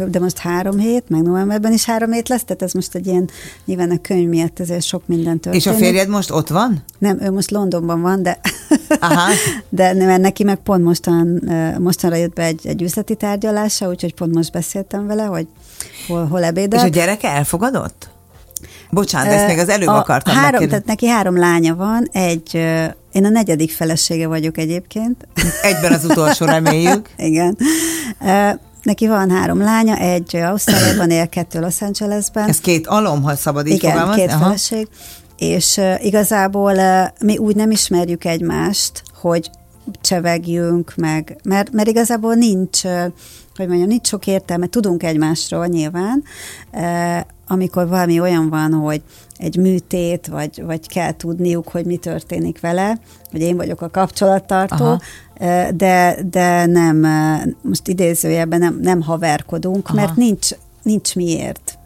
de 0.07 0.19
most 0.19 0.37
három 0.37 0.77
hét, 0.77 1.09
meg 1.09 1.21
novemberben 1.21 1.73
is 1.73 1.85
három 1.85 2.11
hét 2.11 2.29
lesz, 2.29 2.43
tehát 2.43 2.61
ez 2.61 2.73
most 2.73 2.95
egy 2.95 3.07
ilyen, 3.07 3.29
nyilván 3.65 3.91
a 3.91 4.01
könyv 4.01 4.29
miatt 4.29 4.59
ezért 4.59 4.83
sok 4.83 5.07
minden 5.07 5.39
történik. 5.39 5.65
És 5.65 5.67
a 5.67 5.73
férjed 5.73 6.07
most 6.07 6.31
ott 6.31 6.47
van? 6.47 6.83
Nem, 6.97 7.21
ő 7.21 7.31
most 7.31 7.51
Londonban 7.51 8.01
van, 8.01 8.23
de 8.23 8.39
Aha. 8.99 9.31
de 9.69 9.93
mert 9.93 10.21
neki 10.21 10.43
meg 10.43 10.57
pont 10.57 10.83
mostan, 10.83 11.41
mostanra 11.79 12.15
jött 12.15 12.33
be 12.33 12.43
egy, 12.43 12.67
egy 12.67 12.81
üzleti 12.81 13.15
tárgyalása, 13.15 13.89
úgyhogy 13.89 14.13
pont 14.13 14.33
most 14.33 14.51
beszéltem 14.51 15.07
vele, 15.07 15.23
hogy 15.23 15.47
hol, 16.07 16.25
hol 16.25 16.43
ebédel. 16.43 16.79
És 16.79 16.85
a 16.85 16.89
gyereke 16.89 17.29
elfogadott? 17.29 18.09
Bocsánat, 18.89 19.33
ezt 19.33 19.47
még 19.47 19.57
az 19.57 19.69
előbb 19.69 19.87
a 19.87 19.97
akartam 19.97 20.35
három. 20.35 20.67
Tehát 20.67 20.85
neki 20.85 21.07
három 21.07 21.37
lánya 21.37 21.75
van, 21.75 22.07
egy, 22.11 22.55
én 23.11 23.25
a 23.25 23.29
negyedik 23.29 23.71
felesége 23.71 24.27
vagyok 24.27 24.57
egyébként. 24.57 25.27
Egyben 25.61 25.93
az 25.93 26.05
utolsó 26.05 26.45
reméljük. 26.45 27.09
Igen. 27.17 27.57
Neki 28.83 29.07
van 29.07 29.29
három 29.29 29.59
lánya, 29.59 29.95
egy 29.95 30.35
Ausztráliában 30.35 31.09
él, 31.09 31.29
kettő 31.29 31.59
Los 31.59 31.81
Angelesben. 31.81 32.47
Ez 32.47 32.59
két 32.59 32.87
alom, 32.87 33.23
ha 33.23 33.35
szabad 33.35 33.67
így 33.67 33.73
Igen, 33.73 33.91
fogalmazni? 33.91 34.21
két 34.21 34.31
Aha. 34.31 34.43
feleség. 34.43 34.87
És 35.37 35.81
igazából 35.97 36.73
mi 37.21 37.37
úgy 37.37 37.55
nem 37.55 37.71
ismerjük 37.71 38.25
egymást, 38.25 39.03
hogy 39.21 39.49
csevegjünk 40.01 40.93
meg, 40.95 41.37
mert, 41.43 41.71
mert 41.71 41.87
igazából 41.87 42.33
nincs, 42.33 42.81
hogy 43.59 43.67
mondjam, 43.67 43.89
nincs 43.89 44.07
sok 44.07 44.27
értelme, 44.27 44.67
tudunk 44.67 45.03
egymásról 45.03 45.65
nyilván, 45.65 46.23
amikor 47.47 47.87
valami 47.87 48.19
olyan 48.19 48.49
van, 48.49 48.73
hogy 48.73 49.01
egy 49.37 49.57
műtét, 49.57 50.27
vagy, 50.27 50.63
vagy 50.65 50.87
kell 50.87 51.11
tudniuk, 51.11 51.67
hogy 51.67 51.85
mi 51.85 51.97
történik 51.97 52.59
vele, 52.59 52.97
hogy 53.31 53.41
én 53.41 53.55
vagyok 53.55 53.81
a 53.81 53.89
kapcsolattartó, 53.89 54.85
Aha. 54.85 55.01
de, 55.75 56.17
de 56.29 56.65
nem, 56.65 56.99
most 57.61 57.87
idézőjelben 57.87 58.59
nem, 58.59 58.79
nem 58.81 59.01
haverkodunk, 59.01 59.87
Aha. 59.87 59.95
mert 59.95 60.15
nincs, 60.15 60.49
nincs 60.83 61.15
miért. 61.15 61.77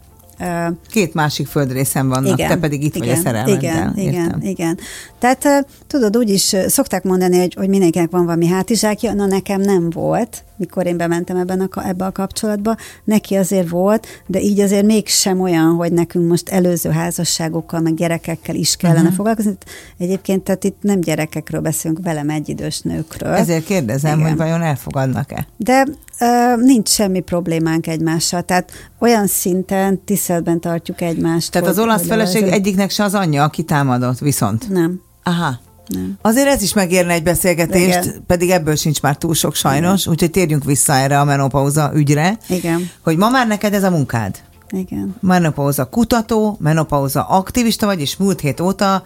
Két 0.89 1.13
másik 1.13 1.47
földrészen 1.47 2.09
vannak, 2.09 2.37
igen, 2.37 2.49
te 2.49 2.57
pedig 2.57 2.83
itt 2.83 2.95
igen, 2.95 3.07
vagy 3.07 3.17
a 3.17 3.21
szerelmeddel. 3.21 3.57
Igen, 3.57 3.93
igen, 3.97 4.41
igen. 4.41 4.79
Tehát 5.19 5.67
tudod, 5.87 6.17
úgy 6.17 6.29
is 6.29 6.55
szokták 6.67 7.03
mondani, 7.03 7.37
hogy, 7.37 7.53
hogy 7.53 7.69
mindenkinek 7.69 8.11
van 8.11 8.25
valami 8.25 8.47
hátizsákja, 8.47 9.13
na 9.13 9.25
nekem 9.25 9.61
nem 9.61 9.89
volt, 9.89 10.43
mikor 10.55 10.85
én 10.85 10.97
bementem 10.97 11.37
ebben 11.37 11.69
a, 11.71 11.87
ebbe 11.87 12.05
a 12.05 12.11
kapcsolatba, 12.11 12.75
neki 13.03 13.35
azért 13.35 13.69
volt, 13.69 14.07
de 14.27 14.39
így 14.39 14.59
azért 14.59 14.85
mégsem 14.85 15.41
olyan, 15.41 15.75
hogy 15.75 15.93
nekünk 15.93 16.29
most 16.29 16.49
előző 16.49 16.89
házasságokkal, 16.89 17.79
meg 17.79 17.93
gyerekekkel 17.93 18.55
is 18.55 18.75
kellene 18.75 18.99
uh-huh. 18.99 19.15
foglalkozni. 19.15 19.57
Egyébként 19.97 20.43
tehát 20.43 20.63
itt 20.63 20.77
nem 20.81 20.99
gyerekekről 20.99 21.61
beszélünk, 21.61 21.99
velem 22.03 22.29
egyidős 22.29 22.81
nőkről. 22.81 23.33
Ezért 23.33 23.65
kérdezem, 23.65 24.17
Igen. 24.19 24.29
hogy 24.29 24.37
vajon 24.37 24.61
elfogadnak-e? 24.61 25.47
De 25.57 25.87
uh, 26.19 26.63
nincs 26.63 26.89
semmi 26.89 27.19
problémánk 27.19 27.87
egymással, 27.87 28.41
tehát 28.41 28.71
olyan 28.99 29.27
szinten 29.27 30.03
tiszteletben 30.05 30.59
tartjuk 30.59 31.01
egymást. 31.01 31.51
Tehát 31.51 31.67
hogy, 31.67 31.77
az 31.77 31.83
olasz 31.83 32.05
feleség 32.05 32.43
egyiknek 32.43 32.89
se 32.89 33.03
az 33.03 33.13
anyja, 33.13 33.43
aki 33.43 33.63
támadott, 33.63 34.19
viszont? 34.19 34.69
Nem. 34.69 35.01
Aha. 35.23 35.59
Nem. 35.93 36.17
Azért 36.21 36.47
ez 36.47 36.61
is 36.61 36.73
megérne 36.73 37.13
egy 37.13 37.23
beszélgetést, 37.23 38.03
Igen. 38.03 38.23
pedig 38.27 38.49
ebből 38.49 38.75
sincs 38.75 39.01
már 39.01 39.17
túl 39.17 39.33
sok 39.33 39.55
sajnos, 39.55 40.01
Igen. 40.01 40.13
úgyhogy 40.13 40.31
térjünk 40.31 40.63
vissza 40.63 40.93
erre 40.93 41.19
a 41.19 41.23
menopauza 41.23 41.91
ügyre. 41.95 42.37
Igen. 42.49 42.89
Hogy 43.03 43.17
ma 43.17 43.29
már 43.29 43.47
neked 43.47 43.73
ez 43.73 43.83
a 43.83 43.89
munkád? 43.89 44.35
Igen. 44.69 45.15
Menopauza 45.19 45.85
kutató, 45.85 46.57
menopauza 46.59 47.23
aktivista 47.23 47.85
vagy, 47.85 47.99
és 47.99 48.17
múlt 48.17 48.39
hét 48.39 48.59
óta 48.59 49.03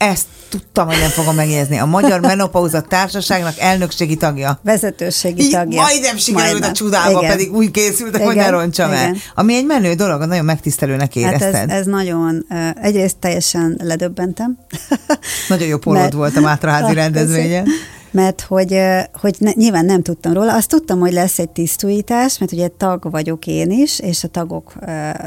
ezt 0.00 0.26
tudtam, 0.48 0.86
hogy 0.86 0.98
nem 0.98 1.08
fogom 1.08 1.34
megjegyezni. 1.34 1.78
A 1.78 1.86
Magyar 1.86 2.20
Menopauza 2.20 2.80
Társaságnak 2.80 3.54
elnökségi 3.58 4.16
tagja. 4.16 4.60
Vezetőségi 4.62 5.48
tagja. 5.48 5.80
Majdnem 5.80 6.16
sikerült 6.16 6.50
Majdnem. 6.50 6.70
a 6.70 6.74
csudába, 6.74 7.18
Igen. 7.18 7.30
pedig 7.30 7.52
úgy 7.52 7.70
készültek, 7.70 8.22
hogy 8.22 8.36
ne 8.36 8.50
roncsam 8.50 8.90
el. 8.90 9.14
Ami 9.34 9.54
egy 9.54 9.66
menő 9.66 9.94
dolog, 9.94 10.24
nagyon 10.24 10.44
megtisztelőnek 10.44 11.16
érezted. 11.16 11.54
Hát 11.54 11.70
ez, 11.70 11.78
ez 11.78 11.86
nagyon, 11.86 12.46
egyrészt 12.82 13.16
teljesen 13.16 13.80
ledöbbentem. 13.82 14.58
Nagyon 15.48 15.68
jó 15.68 15.78
pólód 15.78 16.00
Mert... 16.00 16.12
volt 16.12 16.36
a 16.36 16.40
Mátraházi 16.40 16.94
rendezvényen 16.94 17.66
mert 18.10 18.40
hogy, 18.40 18.80
hogy 19.12 19.36
ne, 19.38 19.50
nyilván 19.54 19.84
nem 19.84 20.02
tudtam 20.02 20.32
róla. 20.32 20.54
Azt 20.54 20.68
tudtam, 20.68 20.98
hogy 20.98 21.12
lesz 21.12 21.38
egy 21.38 21.50
tisztújítás, 21.50 22.38
mert 22.38 22.52
ugye 22.52 22.68
tag 22.68 23.10
vagyok 23.10 23.46
én 23.46 23.70
is, 23.70 23.98
és 23.98 24.24
a 24.24 24.28
tagok 24.28 24.72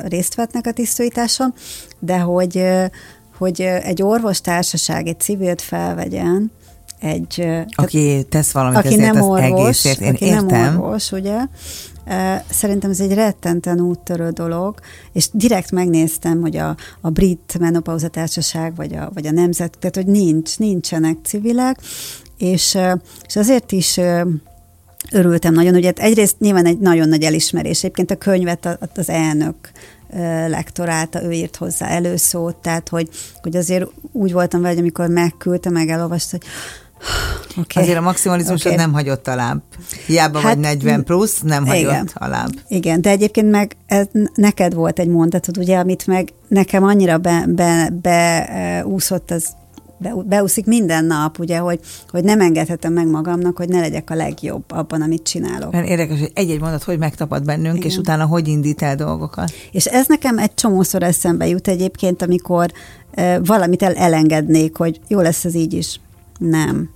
részt 0.06 0.36
vetnek 0.36 0.68
a 0.68 0.72
tisztújításon, 0.72 1.54
de 2.00 2.18
hogy, 2.18 2.64
hogy 3.44 3.62
egy 3.62 4.02
orvostársaság 4.02 5.08
egy 5.08 5.20
civilt 5.20 5.62
felvegyen, 5.62 6.52
egy... 7.00 7.48
Aki 7.76 8.26
tesz 8.30 8.52
valamit 8.52 8.78
aki 8.78 8.88
ezért 8.88 9.14
nem 9.14 9.22
orvos, 9.22 9.60
egészért, 9.60 10.00
én 10.02 10.14
aki 10.14 10.26
értem. 10.26 10.46
nem 10.46 10.82
orvos, 10.82 11.12
ugye? 11.12 11.38
Szerintem 12.50 12.90
ez 12.90 13.00
egy 13.00 13.14
rettenten 13.14 13.80
úttörő 13.82 14.30
dolog, 14.30 14.80
és 15.14 15.28
direkt 15.32 15.72
megnéztem, 15.72 16.42
hogy 16.42 16.58
a, 16.58 16.76
a 17.02 17.10
brit 17.10 17.58
menopauzatársaság, 17.60 18.76
vagy 18.76 18.96
a, 18.96 19.10
vagy 19.14 19.28
a 19.28 19.32
nemzet, 19.32 19.78
tehát 19.80 19.96
hogy 19.96 20.06
nincs, 20.08 20.58
nincsenek 20.58 21.18
civilek, 21.24 21.80
és, 22.38 22.78
és 23.28 23.36
azért 23.36 23.72
is 23.72 24.00
örültem 25.12 25.54
nagyon, 25.54 25.76
ugye 25.76 25.92
egyrészt 25.96 26.40
nyilván 26.40 26.66
egy 26.66 26.80
nagyon 26.80 27.10
nagy 27.10 27.24
elismerés, 27.24 27.78
egyébként 27.78 28.12
a 28.12 28.16
könyvet 28.16 28.78
az 28.96 29.10
elnök 29.10 29.56
lektorálta, 30.48 31.24
ő 31.24 31.32
írt 31.32 31.56
hozzá 31.56 31.88
előszót, 31.88 32.56
tehát 32.56 32.90
hogy, 32.90 33.10
hogy 33.42 33.56
azért 33.56 33.86
úgy 34.12 34.32
voltam 34.32 34.62
vele, 34.62 34.74
hogy 34.74 34.82
amikor 34.82 35.08
megküldte, 35.08 35.70
meg 35.70 35.90
elolvasta, 35.90 36.38
hogy 36.38 36.48
Okay. 37.58 37.84
Azért 37.84 37.98
a 37.98 38.02
maximalizmusod 38.02 38.72
okay. 38.72 38.78
nem 38.86 38.94
hagyott 38.94 39.28
a 39.28 39.36
láb. 39.36 39.62
Hiába 40.06 40.40
hát, 40.40 40.54
vagy 40.54 40.60
40 40.60 41.04
plusz, 41.04 41.40
nem 41.42 41.66
hagyott 41.66 41.82
igen, 41.82 42.10
a 42.14 42.28
láb. 42.28 42.54
Igen, 42.68 43.02
de 43.02 43.10
egyébként 43.10 43.52
meg 43.52 43.76
ez, 43.86 44.06
neked 44.36 44.74
volt 44.74 45.00
egy 45.00 45.08
mondatod, 45.08 45.58
ugye, 45.58 45.78
amit 45.78 46.08
meg 46.08 46.34
nekem 46.48 46.84
annyira 46.84 47.18
beúszott 47.18 47.52
be, 47.56 47.90
be, 48.02 48.84
úszott 48.86 49.32
az 49.32 49.48
beúszik 50.26 50.66
minden 50.66 51.06
nap, 51.06 51.40
ugye, 51.40 51.58
hogy, 51.58 51.80
hogy 52.10 52.24
nem 52.24 52.42
engedhetem 52.42 52.94
meg 52.94 53.08
magamnak, 53.08 53.58
hogy 53.58 53.70
ne 53.70 53.80
legyek 53.80 54.10
a 54.10 54.16
legjobb 54.16 54.64
abban, 54.68 55.02
amit 55.02 55.24
csinálok. 55.24 55.74
Érdekes, 55.74 56.20
hogy 56.20 56.32
egy-egy 56.34 56.60
mondat 56.60 56.84
hogy 56.84 56.98
megtapad 56.98 57.46
bennünk, 57.46 57.76
Igen. 57.76 57.90
és 57.90 57.98
utána 57.98 58.26
hogy 58.26 58.48
indít 58.48 58.82
el 58.82 58.96
dolgokat. 58.96 59.52
És 59.72 59.86
ez 59.86 60.08
nekem 60.08 60.38
egy 60.38 60.54
csomószor 60.54 61.04
eszembe 61.04 61.48
jut 61.48 61.68
egyébként, 61.68 62.22
amikor 62.22 62.72
e, 63.12 63.40
valamit 63.40 63.84
el, 63.84 63.94
elengednék, 63.94 64.78
hogy 64.78 65.00
jó 65.08 65.20
lesz 65.20 65.46
ez 65.46 65.56
így 65.56 65.74
is. 65.74 66.00
Nem. 66.38 66.90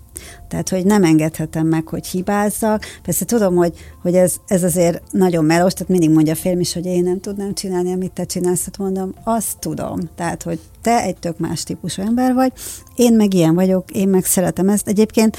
Tehát, 0.47 0.69
hogy 0.69 0.85
nem 0.85 1.03
engedhetem 1.03 1.67
meg, 1.67 1.87
hogy 1.87 2.07
hibázzak. 2.07 2.85
Persze 3.03 3.25
tudom, 3.25 3.55
hogy, 3.55 3.73
hogy 4.01 4.15
ez, 4.15 4.35
ez 4.47 4.63
azért 4.63 5.01
nagyon 5.11 5.45
melós, 5.45 5.73
tehát 5.73 5.89
mindig 5.89 6.09
mondja 6.09 6.33
a 6.33 6.35
férjem 6.35 6.59
is, 6.59 6.73
hogy 6.73 6.85
én 6.85 7.03
nem 7.03 7.19
tudnám 7.19 7.53
csinálni, 7.53 7.93
amit 7.93 8.11
te 8.11 8.25
csinálsz, 8.25 8.65
hát 8.65 8.77
mondom, 8.77 9.13
azt 9.23 9.59
tudom. 9.59 9.99
Tehát, 10.15 10.43
hogy 10.43 10.59
te 10.81 11.01
egy 11.01 11.17
tök 11.17 11.37
más 11.37 11.63
típusú 11.63 12.01
ember 12.01 12.33
vagy, 12.33 12.51
én 12.95 13.13
meg 13.13 13.33
ilyen 13.33 13.55
vagyok, 13.55 13.91
én 13.91 14.07
meg 14.07 14.25
szeretem 14.25 14.69
ezt. 14.69 14.87
Egyébként 14.87 15.37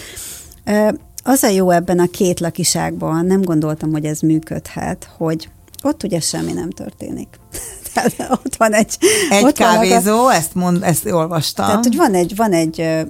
az 1.23 1.43
a 1.43 1.49
jó 1.49 1.71
ebben 1.71 1.99
a 1.99 2.07
két 2.07 2.41
lakiságban, 2.41 3.27
nem 3.27 3.43
gondoltam, 3.43 3.91
hogy 3.91 4.05
ez 4.05 4.21
működhet, 4.21 5.11
hogy 5.17 5.49
ott 5.83 6.03
ugye 6.03 6.21
semmi 6.21 6.53
nem 6.53 6.71
történik. 6.71 7.29
Tehát 7.95 8.31
ott 8.31 8.57
van 8.57 8.73
egy... 8.73 8.97
Egy 9.31 9.45
ott 9.45 9.57
kávézó, 9.57 10.27
a, 10.27 10.35
ezt, 10.35 10.55
mond, 10.55 10.83
ezt 10.83 11.07
olvastam. 11.07 11.67
Tehát, 11.67 11.85
hogy 11.85 11.97
van 11.97 12.15
egy, 12.15 12.37
van 12.37 12.53
egy 12.53 13.07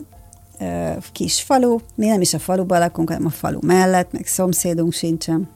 kis 1.13 1.43
falu, 1.43 1.79
mi 1.95 2.07
nem 2.07 2.21
is 2.21 2.35
a 2.35 2.39
faluban 2.39 2.79
lakunk, 2.79 3.09
hanem 3.11 3.27
a 3.27 3.31
falu 3.31 3.59
mellett, 3.63 4.13
meg 4.13 4.27
szomszédunk 4.27 4.93
sincsen. 4.93 5.49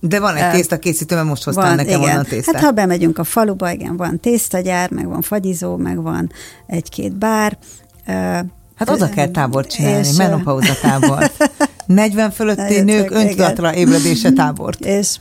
De 0.00 0.20
van 0.20 0.36
egy 0.36 0.50
tésztakészítő, 0.50 1.14
mert 1.14 1.26
most 1.26 1.44
hoztál 1.44 1.66
van, 1.66 1.74
nekem 1.74 2.00
igen. 2.00 2.12
onnan 2.12 2.24
tésztát. 2.24 2.54
Hát 2.54 2.64
ha 2.64 2.70
bemegyünk 2.70 3.18
a 3.18 3.24
faluba, 3.24 3.70
igen, 3.70 3.96
van 3.96 4.20
tésztagyár, 4.20 4.90
meg 4.90 5.06
van 5.06 5.22
fagyizó, 5.22 5.76
meg 5.76 6.02
van 6.02 6.32
egy-két 6.66 7.16
bár. 7.16 7.58
Hát 8.74 8.90
oda 8.90 9.08
kell 9.08 9.28
tábort 9.28 9.70
csinálni, 9.70 10.08
és, 10.08 10.16
menopauza 10.16 10.74
tábort. 10.80 11.32
40 11.86 12.30
fölötti 12.30 12.80
nők 12.80 13.10
öntudatra 13.10 13.74
ébredése 13.74 14.32
tábort. 14.42 14.84
És, 14.84 15.18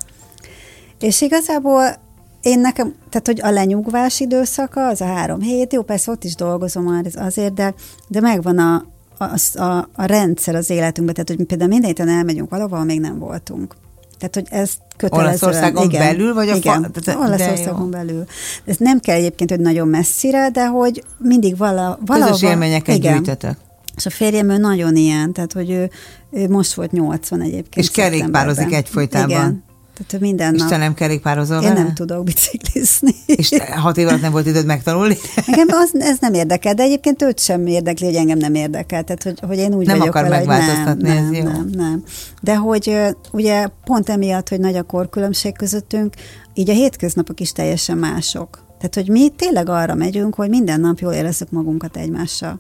és 1.00 1.22
igazából 1.22 1.96
én 2.42 2.60
nekem, 2.60 2.94
tehát 3.10 3.28
hogy 3.28 3.42
a 3.42 3.50
lenyugvás 3.50 4.20
időszaka, 4.20 4.88
az 4.88 5.02
a 5.02 5.06
három 5.06 5.42
hét, 5.42 5.74
jó, 5.74 5.82
persze 5.82 6.12
ott 6.12 6.24
is 6.24 6.36
dolgozom 6.36 7.02
azért, 7.16 7.54
de, 7.54 7.74
de 8.08 8.20
megvan 8.20 8.58
a, 8.58 8.86
a, 9.20 9.60
a, 9.60 9.90
a 9.94 10.06
rendszer 10.06 10.56
az 10.56 10.70
életünkben, 10.70 11.14
tehát 11.14 11.30
hogy 11.30 11.48
például 11.48 11.70
minden 11.70 11.90
héten 11.90 12.10
elmegyünk 12.10 12.50
valahol, 12.50 12.84
még 12.84 13.00
nem 13.00 13.20
voltunk. 13.20 13.76
Tehát, 14.20 14.36
hogy 14.36 14.48
ez 14.50 14.72
kötelezően... 14.98 15.30
Olaszországon 15.30 15.84
igen, 15.90 16.08
belül, 16.08 16.34
vagy 16.34 16.50
a 16.50 16.56
igen, 16.56 16.92
fa... 17.04 17.18
Olaszországon 17.18 17.92
belül. 17.92 18.26
Ez 18.66 18.76
nem 18.78 19.00
kell 19.00 19.16
egyébként, 19.16 19.50
hogy 19.50 19.60
nagyon 19.60 19.88
messzire, 19.88 20.50
de 20.50 20.68
hogy 20.68 21.04
mindig 21.18 21.58
vala, 21.58 22.00
valahol... 22.06 22.32
Közös 22.32 22.50
élményeket 22.50 22.96
igen. 22.96 23.14
gyűjtötök. 23.14 23.58
És 23.96 24.06
a 24.06 24.10
férjem 24.10 24.50
ő 24.50 24.58
nagyon 24.58 24.96
ilyen, 24.96 25.34
tehát 25.34 25.54
hogy 25.54 25.70
ő, 25.70 25.90
ő 26.32 26.50
most 26.50 26.74
volt 26.74 26.92
80 26.92 27.42
egyébként. 27.42 27.86
És 27.86 27.92
kerékpározik 27.92 28.74
egyfolytában. 28.74 29.30
Igen, 29.30 29.64
tehát 30.08 30.26
minden 30.26 30.54
És 30.54 30.60
nap. 30.60 30.70
te 30.70 30.78
nem 30.78 30.94
kerékpározol 30.94 31.62
Én 31.62 31.68
vele? 31.68 31.84
nem 31.84 31.94
tudok 31.94 32.24
biciklizni. 32.24 33.16
És 33.26 33.50
hat 33.76 33.98
év 33.98 34.08
alatt 34.08 34.22
nem 34.22 34.32
volt 34.32 34.46
időd 34.46 34.66
megtanulni? 34.66 35.18
Engem 35.46 35.68
az, 35.70 35.92
ez 35.94 36.18
nem 36.20 36.34
érdekel, 36.34 36.74
de 36.74 36.84
egyébként 36.84 37.22
őt 37.22 37.40
sem 37.40 37.68
érdekli, 37.68 38.06
hogy 38.06 38.16
engem 38.16 38.38
nem 38.38 38.56
érdekel. 38.56 39.04
Tehát, 39.04 39.24
hogy, 39.24 39.40
hogy 39.48 39.58
én 39.58 39.74
úgy 39.74 39.86
nem 39.86 39.98
vagyok 39.98 40.16
akar 40.16 40.30
vele, 40.30 40.38
megváltoztatni, 40.38 41.08
nem, 41.08 41.18
ez 41.18 41.24
nem, 41.24 41.34
jó. 41.34 41.44
nem, 41.44 41.70
nem. 41.72 42.04
De 42.42 42.56
hogy 42.56 42.98
ugye 43.32 43.68
pont 43.84 44.10
emiatt, 44.10 44.50
hogy 44.50 44.60
nagy 44.60 44.76
a 44.76 44.84
korkülönbség 44.84 45.58
közöttünk, 45.58 46.14
így 46.54 46.70
a 46.70 46.74
hétköznapok 46.74 47.40
is 47.40 47.52
teljesen 47.52 47.98
mások. 47.98 48.68
Tehát, 48.78 48.96
hogy 48.96 49.10
mi 49.10 49.30
tényleg 49.30 49.70
arra 49.70 49.96
megyünk, 49.96 50.36
hogy 50.36 50.50
minden 50.50 50.80
nap 50.80 51.00
jól 51.00 51.14
érezzük 51.14 51.52
magunkat 51.52 51.98
egymással. 51.98 52.60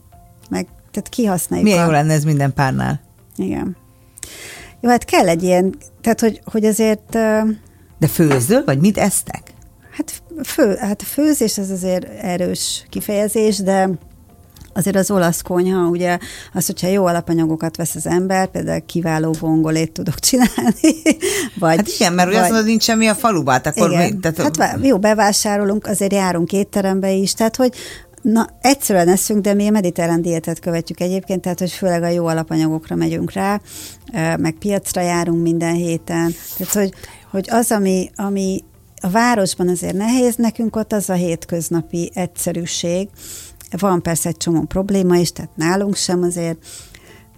Meg, 0.49 0.67
tehát 0.91 1.09
kihasználjuk. 1.09 1.67
Milyen 1.67 1.83
a... 1.83 1.85
jó 1.85 1.91
lenne 1.91 2.13
ez 2.13 2.23
minden 2.23 2.53
párnál? 2.53 3.01
Igen. 3.35 3.75
Jó, 4.81 4.89
hát 4.89 5.05
kell 5.05 5.27
egy 5.27 5.43
ilyen, 5.43 5.75
tehát, 6.01 6.19
hogy, 6.19 6.41
hogy 6.45 6.65
azért 6.65 7.17
de 7.99 8.07
főzöl, 8.07 8.63
vagy 8.65 8.79
mit 8.79 8.97
esztek? 8.97 9.53
Hát, 9.91 10.21
fő, 10.43 10.75
hát 10.75 11.01
a 11.01 11.05
főzés 11.05 11.57
az 11.57 11.69
azért 11.69 12.05
erős 12.21 12.85
kifejezés, 12.89 13.57
de 13.57 13.89
azért 14.73 14.95
az 14.95 15.11
olasz 15.11 15.41
konyha, 15.41 15.87
ugye 15.87 16.17
az, 16.53 16.65
hogyha 16.65 16.87
jó 16.87 17.05
alapanyagokat 17.05 17.75
vesz 17.75 17.95
az 17.95 18.07
ember, 18.07 18.47
például 18.47 18.85
kiváló 18.85 19.35
vongolét 19.39 19.91
tudok 19.91 20.19
csinálni. 20.29 21.01
Vagy, 21.59 21.77
hát 21.77 21.87
igen, 21.87 22.13
mert 22.13 22.29
vagy, 22.29 22.37
azt 22.37 22.49
mondod, 22.49 22.67
nincs 22.67 22.83
semmi 22.83 23.07
a 23.07 23.15
falubát, 23.15 23.67
akkor 23.67 23.91
igen, 23.91 24.13
mi, 24.13 24.19
tehát, 24.19 24.57
hát 24.57 24.85
jó, 24.85 24.99
bevásárolunk, 24.99 25.87
azért 25.87 26.13
járunk 26.13 26.51
étterembe 26.51 27.11
is, 27.11 27.33
tehát 27.33 27.55
hogy 27.55 27.73
Na, 28.21 28.49
egyszerűen 28.61 29.07
eszünk, 29.07 29.41
de 29.41 29.53
mi 29.53 29.67
a 29.67 29.71
mediterrán 29.71 30.21
diétet 30.21 30.59
követjük 30.59 30.99
egyébként, 30.99 31.41
tehát 31.41 31.59
hogy 31.59 31.71
főleg 31.71 32.03
a 32.03 32.07
jó 32.07 32.25
alapanyagokra 32.25 32.95
megyünk 32.95 33.31
rá, 33.31 33.61
meg 34.37 34.55
piacra 34.59 35.01
járunk 35.01 35.41
minden 35.41 35.73
héten. 35.73 36.33
Tehát, 36.57 36.73
hogy 36.73 36.93
hogy 37.31 37.47
az, 37.51 37.71
ami, 37.71 38.09
ami 38.15 38.63
a 39.01 39.09
városban 39.09 39.67
azért 39.67 39.95
nehéz, 39.95 40.35
nekünk 40.35 40.75
ott 40.75 40.93
az 40.93 41.09
a 41.09 41.13
hétköznapi 41.13 42.11
egyszerűség. 42.13 43.09
Van 43.77 44.01
persze 44.01 44.29
egy 44.29 44.37
csomó 44.37 44.61
probléma 44.61 45.17
is, 45.17 45.31
tehát 45.31 45.55
nálunk 45.55 45.95
sem 45.95 46.23
azért 46.23 46.57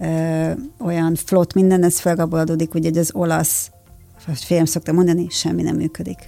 ö, 0.00 0.50
olyan 0.78 1.14
flott 1.14 1.54
minden, 1.54 1.84
ez 1.84 2.00
főleg 2.00 2.18
abból 2.18 2.38
adódik, 2.38 2.72
hogy 2.72 2.98
az 2.98 3.10
olasz, 3.12 3.70
félem 4.34 4.64
szoktam 4.64 4.94
mondani, 4.94 5.26
semmi 5.30 5.62
nem 5.62 5.76
működik. 5.76 6.18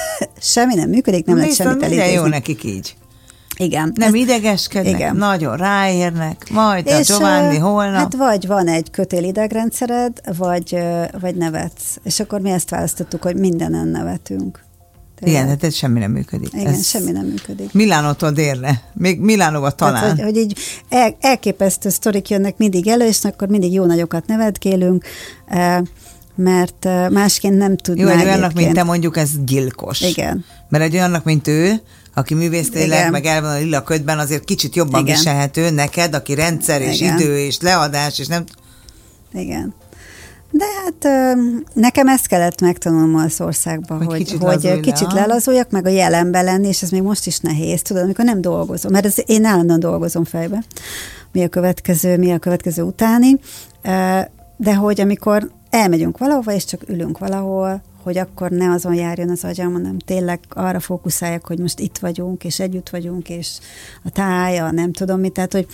semmi 0.40 0.74
nem 0.74 0.88
működik, 0.88 1.24
nem 1.24 1.36
lehet 1.36 1.54
semmit 1.54 1.82
elidézni. 1.82 2.12
jó 2.12 2.26
nekik 2.26 2.64
így. 2.64 2.96
Igen. 3.58 3.92
Nem 3.94 4.08
ez, 4.08 4.14
idegeskednek, 4.14 4.94
igen. 4.94 5.16
nagyon 5.16 5.56
ráérnek, 5.56 6.50
majd 6.50 6.86
és, 6.86 7.10
a 7.10 7.16
Giovanni 7.16 7.58
holnap. 7.58 7.94
Hát 7.94 8.16
vagy 8.16 8.46
van 8.46 8.68
egy 8.68 8.90
kötél 8.90 9.24
idegrendszered, 9.24 10.20
vagy, 10.36 10.78
vagy 11.20 11.34
nevetsz. 11.34 11.96
És 12.02 12.20
akkor 12.20 12.40
mi 12.40 12.50
ezt 12.50 12.70
választottuk, 12.70 13.22
hogy 13.22 13.36
mindenen 13.36 13.88
nevetünk. 13.88 14.60
Tehát, 15.18 15.34
igen, 15.34 15.48
hát 15.48 15.64
ez 15.64 15.74
semmi 15.74 15.98
nem 15.98 16.10
működik. 16.10 16.52
Igen, 16.52 16.66
ez 16.66 16.86
semmi 16.86 17.10
nem 17.10 17.26
működik. 17.26 17.72
Milánótól 17.72 18.30
délre, 18.30 18.82
még 18.92 19.20
Milánóba 19.20 19.70
talán. 19.70 20.00
Tehát, 20.00 20.16
hogy, 20.16 20.24
hogy 20.24 20.36
így 20.36 20.58
el, 20.88 21.16
elképesztő 21.20 21.88
sztorik 21.88 22.28
jönnek 22.28 22.56
mindig 22.56 22.88
elő, 22.88 23.06
és 23.06 23.24
akkor 23.24 23.48
mindig 23.48 23.72
jó 23.72 23.84
nagyokat 23.84 24.26
nevetkélünk, 24.26 25.04
mert 26.34 26.88
másként 27.10 27.56
nem 27.56 27.76
tudnánk. 27.76 28.10
Jó, 28.10 28.16
egy 28.16 28.24
olyannak, 28.24 28.52
mint 28.52 28.72
te 28.72 28.82
mondjuk, 28.82 29.16
ez 29.16 29.30
gyilkos. 29.44 30.00
Igen. 30.00 30.44
Mert 30.68 30.84
egy 30.84 30.94
olyannak, 30.94 31.24
mint 31.24 31.48
ő, 31.48 31.80
aki 32.14 32.34
művésztényleg, 32.34 33.10
meg 33.10 33.24
el 33.24 33.40
van 33.40 33.50
a 33.50 33.58
lila 33.58 33.82
ködben, 33.82 34.18
azért 34.18 34.44
kicsit 34.44 34.76
jobban 34.76 35.00
Igen. 35.00 35.16
viselhető 35.16 35.70
neked, 35.70 36.14
aki 36.14 36.34
rendszer 36.34 36.80
és 36.80 37.00
Igen. 37.00 37.18
idő 37.18 37.38
és 37.38 37.60
leadás, 37.60 38.18
és 38.18 38.26
nem... 38.26 38.44
Igen. 39.32 39.74
De 40.50 40.64
hát 40.64 41.34
nekem 41.72 42.08
ezt 42.08 42.26
kellett 42.26 42.60
megtanulnom 42.60 43.14
az 43.14 43.40
országban, 43.40 43.98
hogy, 43.98 44.06
hogy 44.06 44.18
kicsit, 44.18 44.42
hogy 44.42 44.80
kicsit 44.80 45.12
lelazuljak, 45.12 45.70
meg 45.70 45.86
a 45.86 45.88
jelenben 45.88 46.44
lenni, 46.44 46.68
és 46.68 46.82
ez 46.82 46.90
még 46.90 47.02
most 47.02 47.26
is 47.26 47.38
nehéz, 47.38 47.82
tudod, 47.82 48.02
amikor 48.02 48.24
nem 48.24 48.40
dolgozom, 48.40 48.92
mert 48.92 49.04
ez, 49.06 49.14
én 49.26 49.44
állandóan 49.44 49.80
dolgozom 49.80 50.24
fejbe, 50.24 50.62
mi 51.32 51.42
a 51.42 51.48
következő, 51.48 52.18
mi 52.18 52.32
a 52.32 52.38
következő 52.38 52.82
utáni, 52.82 53.38
de 54.56 54.74
hogy 54.74 55.00
amikor 55.00 55.50
elmegyünk 55.70 56.18
valahova, 56.18 56.52
és 56.52 56.64
csak 56.64 56.88
ülünk 56.88 57.18
valahol, 57.18 57.82
hogy 58.02 58.18
akkor 58.18 58.50
ne 58.50 58.70
azon 58.70 58.94
járjon 58.94 59.30
az 59.30 59.44
agyam, 59.44 59.72
hanem 59.72 59.98
tényleg 59.98 60.40
arra 60.48 60.80
fókuszáljak, 60.80 61.46
hogy 61.46 61.58
most 61.58 61.78
itt 61.78 61.98
vagyunk, 61.98 62.44
és 62.44 62.60
együtt 62.60 62.88
vagyunk, 62.88 63.28
és 63.28 63.58
a 64.04 64.10
táj, 64.10 64.58
a 64.58 64.70
nem 64.70 64.92
tudom 64.92 65.20
mit, 65.20 65.32
tehát 65.32 65.52
hogy, 65.52 65.66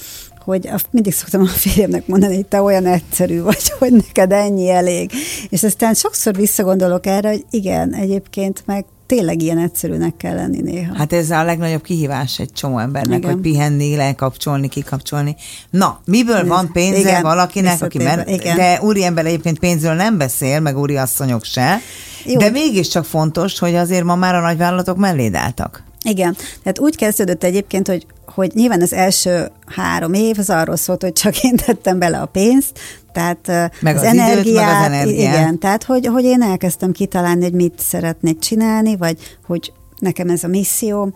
hogy 0.44 0.70
mindig 0.90 1.12
szoktam 1.12 1.40
a 1.40 1.46
férjemnek 1.46 2.06
mondani, 2.06 2.34
hogy 2.34 2.46
te 2.46 2.62
olyan 2.62 2.86
egyszerű 2.86 3.42
vagy, 3.42 3.70
hogy 3.78 3.92
neked 3.92 4.32
ennyi 4.32 4.70
elég. 4.70 5.10
És 5.48 5.62
aztán 5.62 5.94
sokszor 5.94 6.34
visszagondolok 6.36 7.06
erre, 7.06 7.28
hogy 7.28 7.44
igen, 7.50 7.94
egyébként 7.94 8.62
meg 8.66 8.84
tényleg 9.08 9.42
ilyen 9.42 9.58
egyszerűnek 9.58 10.16
kell 10.16 10.34
lenni 10.34 10.60
néha. 10.60 10.96
Hát 10.96 11.12
ez 11.12 11.30
a 11.30 11.44
legnagyobb 11.44 11.82
kihívás 11.82 12.38
egy 12.38 12.52
csomó 12.52 12.78
embernek, 12.78 13.18
Igen. 13.18 13.30
hogy 13.30 13.40
pihenni, 13.40 13.96
lekapcsolni, 13.96 14.68
kikapcsolni. 14.68 15.36
Na, 15.70 16.00
miből 16.04 16.46
van 16.46 16.72
pénze 16.72 16.98
Igen, 16.98 17.22
valakinek, 17.22 17.82
aki 17.82 17.98
mer- 17.98 18.28
Igen. 18.28 18.56
de 18.56 18.80
úri 18.82 19.04
ember 19.04 19.26
egyébként 19.26 19.58
pénzről 19.58 19.94
nem 19.94 20.18
beszél, 20.18 20.60
meg 20.60 20.78
úri 20.78 20.96
asszonyok 20.96 21.44
se, 21.44 21.80
Jó. 22.24 22.38
de 22.38 22.50
mégiscsak 22.50 23.04
fontos, 23.04 23.58
hogy 23.58 23.74
azért 23.74 24.04
ma 24.04 24.14
már 24.14 24.34
a 24.34 24.40
nagyvállalatok 24.40 24.96
melléd 24.96 25.34
álltak. 25.34 25.82
Igen, 26.02 26.36
tehát 26.62 26.78
úgy 26.78 26.96
kezdődött 26.96 27.44
egyébként, 27.44 27.86
hogy, 27.88 28.06
hogy 28.38 28.54
nyilván 28.54 28.82
az 28.82 28.92
első 28.92 29.50
három 29.66 30.12
év 30.12 30.38
az 30.38 30.50
arról 30.50 30.76
szólt, 30.76 31.02
hogy 31.02 31.12
csak 31.12 31.42
én 31.42 31.56
tettem 31.56 31.98
bele 31.98 32.18
a 32.18 32.26
pénzt, 32.26 32.78
tehát 33.12 33.46
meg 33.80 33.96
az, 33.96 34.02
az 34.02 34.06
energiát, 34.06 34.44
időt, 34.44 34.54
meg 34.54 34.68
az 34.68 34.84
energiát. 34.84 35.34
Igen, 35.34 35.58
tehát 35.58 35.84
hogy, 35.84 36.06
hogy 36.06 36.24
én 36.24 36.42
elkezdtem 36.42 36.92
kitalálni, 36.92 37.42
hogy 37.42 37.52
mit 37.52 37.78
szeretnék 37.78 38.38
csinálni, 38.38 38.96
vagy 38.96 39.36
hogy 39.46 39.72
nekem 39.98 40.28
ez 40.28 40.44
a 40.44 40.48
misszió, 40.48 41.12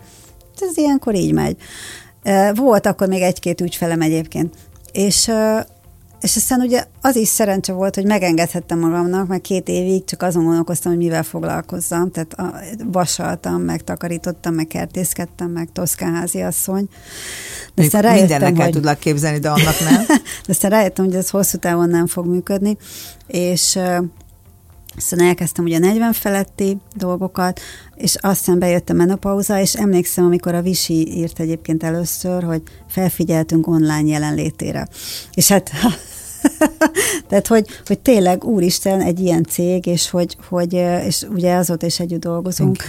ez 0.59 0.77
ilyenkor 0.77 1.15
így 1.15 1.33
megy. 1.33 1.57
Volt 2.53 2.85
akkor 2.85 3.07
még 3.07 3.21
egy-két 3.21 3.61
ügyfelem 3.61 4.01
egyébként, 4.01 4.53
és 4.91 5.31
és 6.23 6.35
aztán 6.35 6.59
ugye 6.59 6.83
az 7.01 7.15
is 7.15 7.27
szerencse 7.27 7.73
volt, 7.73 7.95
hogy 7.95 8.05
megengedhettem 8.05 8.79
magamnak, 8.79 9.27
mert 9.27 9.41
két 9.41 9.67
évig 9.67 10.03
csak 10.05 10.21
azon 10.21 10.43
gondolkoztam, 10.43 10.91
hogy 10.91 11.01
mivel 11.01 11.23
foglalkozzam. 11.23 12.11
Tehát 12.11 12.33
a, 12.33 12.53
vasaltam, 12.91 13.61
meg 13.61 13.83
takarítottam, 13.83 14.53
meg 14.53 14.67
kertészkedtem, 14.67 15.49
meg 15.49 15.69
toszkánházi 15.73 16.41
asszony. 16.41 16.87
De 17.73 17.83
aztán 17.83 18.01
rájöttem, 18.01 18.27
Mindennek 18.27 18.63
hogy... 18.63 18.73
tudlak 18.73 18.99
képzelni, 18.99 19.39
de 19.39 19.49
annak 19.49 19.79
nem. 19.79 20.05
de 20.45 20.47
aztán 20.47 20.71
rájöttem, 20.71 21.05
hogy 21.05 21.15
ez 21.15 21.29
hosszú 21.29 21.57
távon 21.57 21.89
nem 21.89 22.07
fog 22.07 22.25
működni, 22.25 22.77
és 23.27 23.79
aztán 24.95 25.19
elkezdtem 25.19 25.65
ugye 25.65 25.79
40 25.79 26.13
feletti 26.13 26.77
dolgokat, 26.95 27.59
és 27.95 28.15
aztán 28.15 28.59
bejött 28.59 28.89
a 28.89 28.93
menopauza, 28.93 29.59
és 29.59 29.75
emlékszem, 29.75 30.25
amikor 30.25 30.55
a 30.55 30.61
Visi 30.61 31.17
írt 31.17 31.39
egyébként 31.39 31.83
először, 31.83 32.43
hogy 32.43 32.61
felfigyeltünk 32.87 33.67
online 33.67 34.09
jelenlétére. 34.09 34.87
És 35.33 35.47
hát 35.47 35.71
Tehát, 37.29 37.47
hogy, 37.47 37.67
hogy 37.85 37.99
tényleg, 37.99 38.43
úristen, 38.43 39.01
egy 39.01 39.19
ilyen 39.19 39.43
cég, 39.43 39.85
és 39.85 40.09
hogy, 40.09 40.37
hogy 40.49 40.73
és 41.05 41.25
ugye 41.33 41.55
azóta 41.55 41.85
is 41.85 41.99
együtt 41.99 42.21
dolgozunk. 42.21 42.83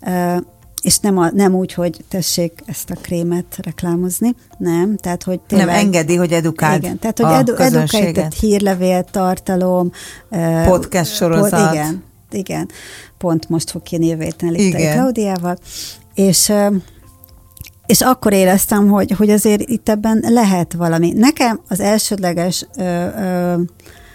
Okay. 0.00 0.40
És 0.82 0.98
nem, 0.98 1.18
a, 1.18 1.30
nem 1.30 1.54
úgy, 1.54 1.72
hogy 1.72 2.04
tessék 2.08 2.52
ezt 2.66 2.90
a 2.90 2.94
krémet 2.94 3.58
reklámozni, 3.62 4.34
nem, 4.58 4.96
tehát, 4.96 5.22
hogy 5.22 5.40
tényleg... 5.40 5.66
Nem 5.66 5.76
engedi, 5.76 6.16
hogy 6.16 6.32
edukáld 6.32 6.82
Igen, 6.82 6.98
tehát, 6.98 7.18
hogy 7.18 7.32
edu, 7.32 7.54
edukáld, 7.54 8.14
tehát 8.14 8.34
hírlevél, 8.34 9.04
tartalom... 9.04 9.90
Podcast 10.64 11.14
sorozat. 11.14 11.50
Pont, 11.50 11.72
igen, 11.72 12.04
igen. 12.30 12.68
Pont 13.18 13.48
most 13.48 13.70
fog 13.70 13.82
kijönni 13.82 14.06
jövő 14.06 14.22
héten 14.22 14.92
Klaudiával. 14.92 15.58
És 16.14 16.52
és 17.88 18.00
akkor 18.00 18.32
éreztem, 18.32 18.88
hogy, 18.88 19.10
hogy 19.10 19.30
azért 19.30 19.60
itt 19.60 19.88
ebben 19.88 20.24
lehet 20.28 20.72
valami. 20.72 21.12
Nekem 21.12 21.60
az 21.68 21.80
elsődleges, 21.80 22.66
ö, 22.76 22.82
ö, 22.82 23.60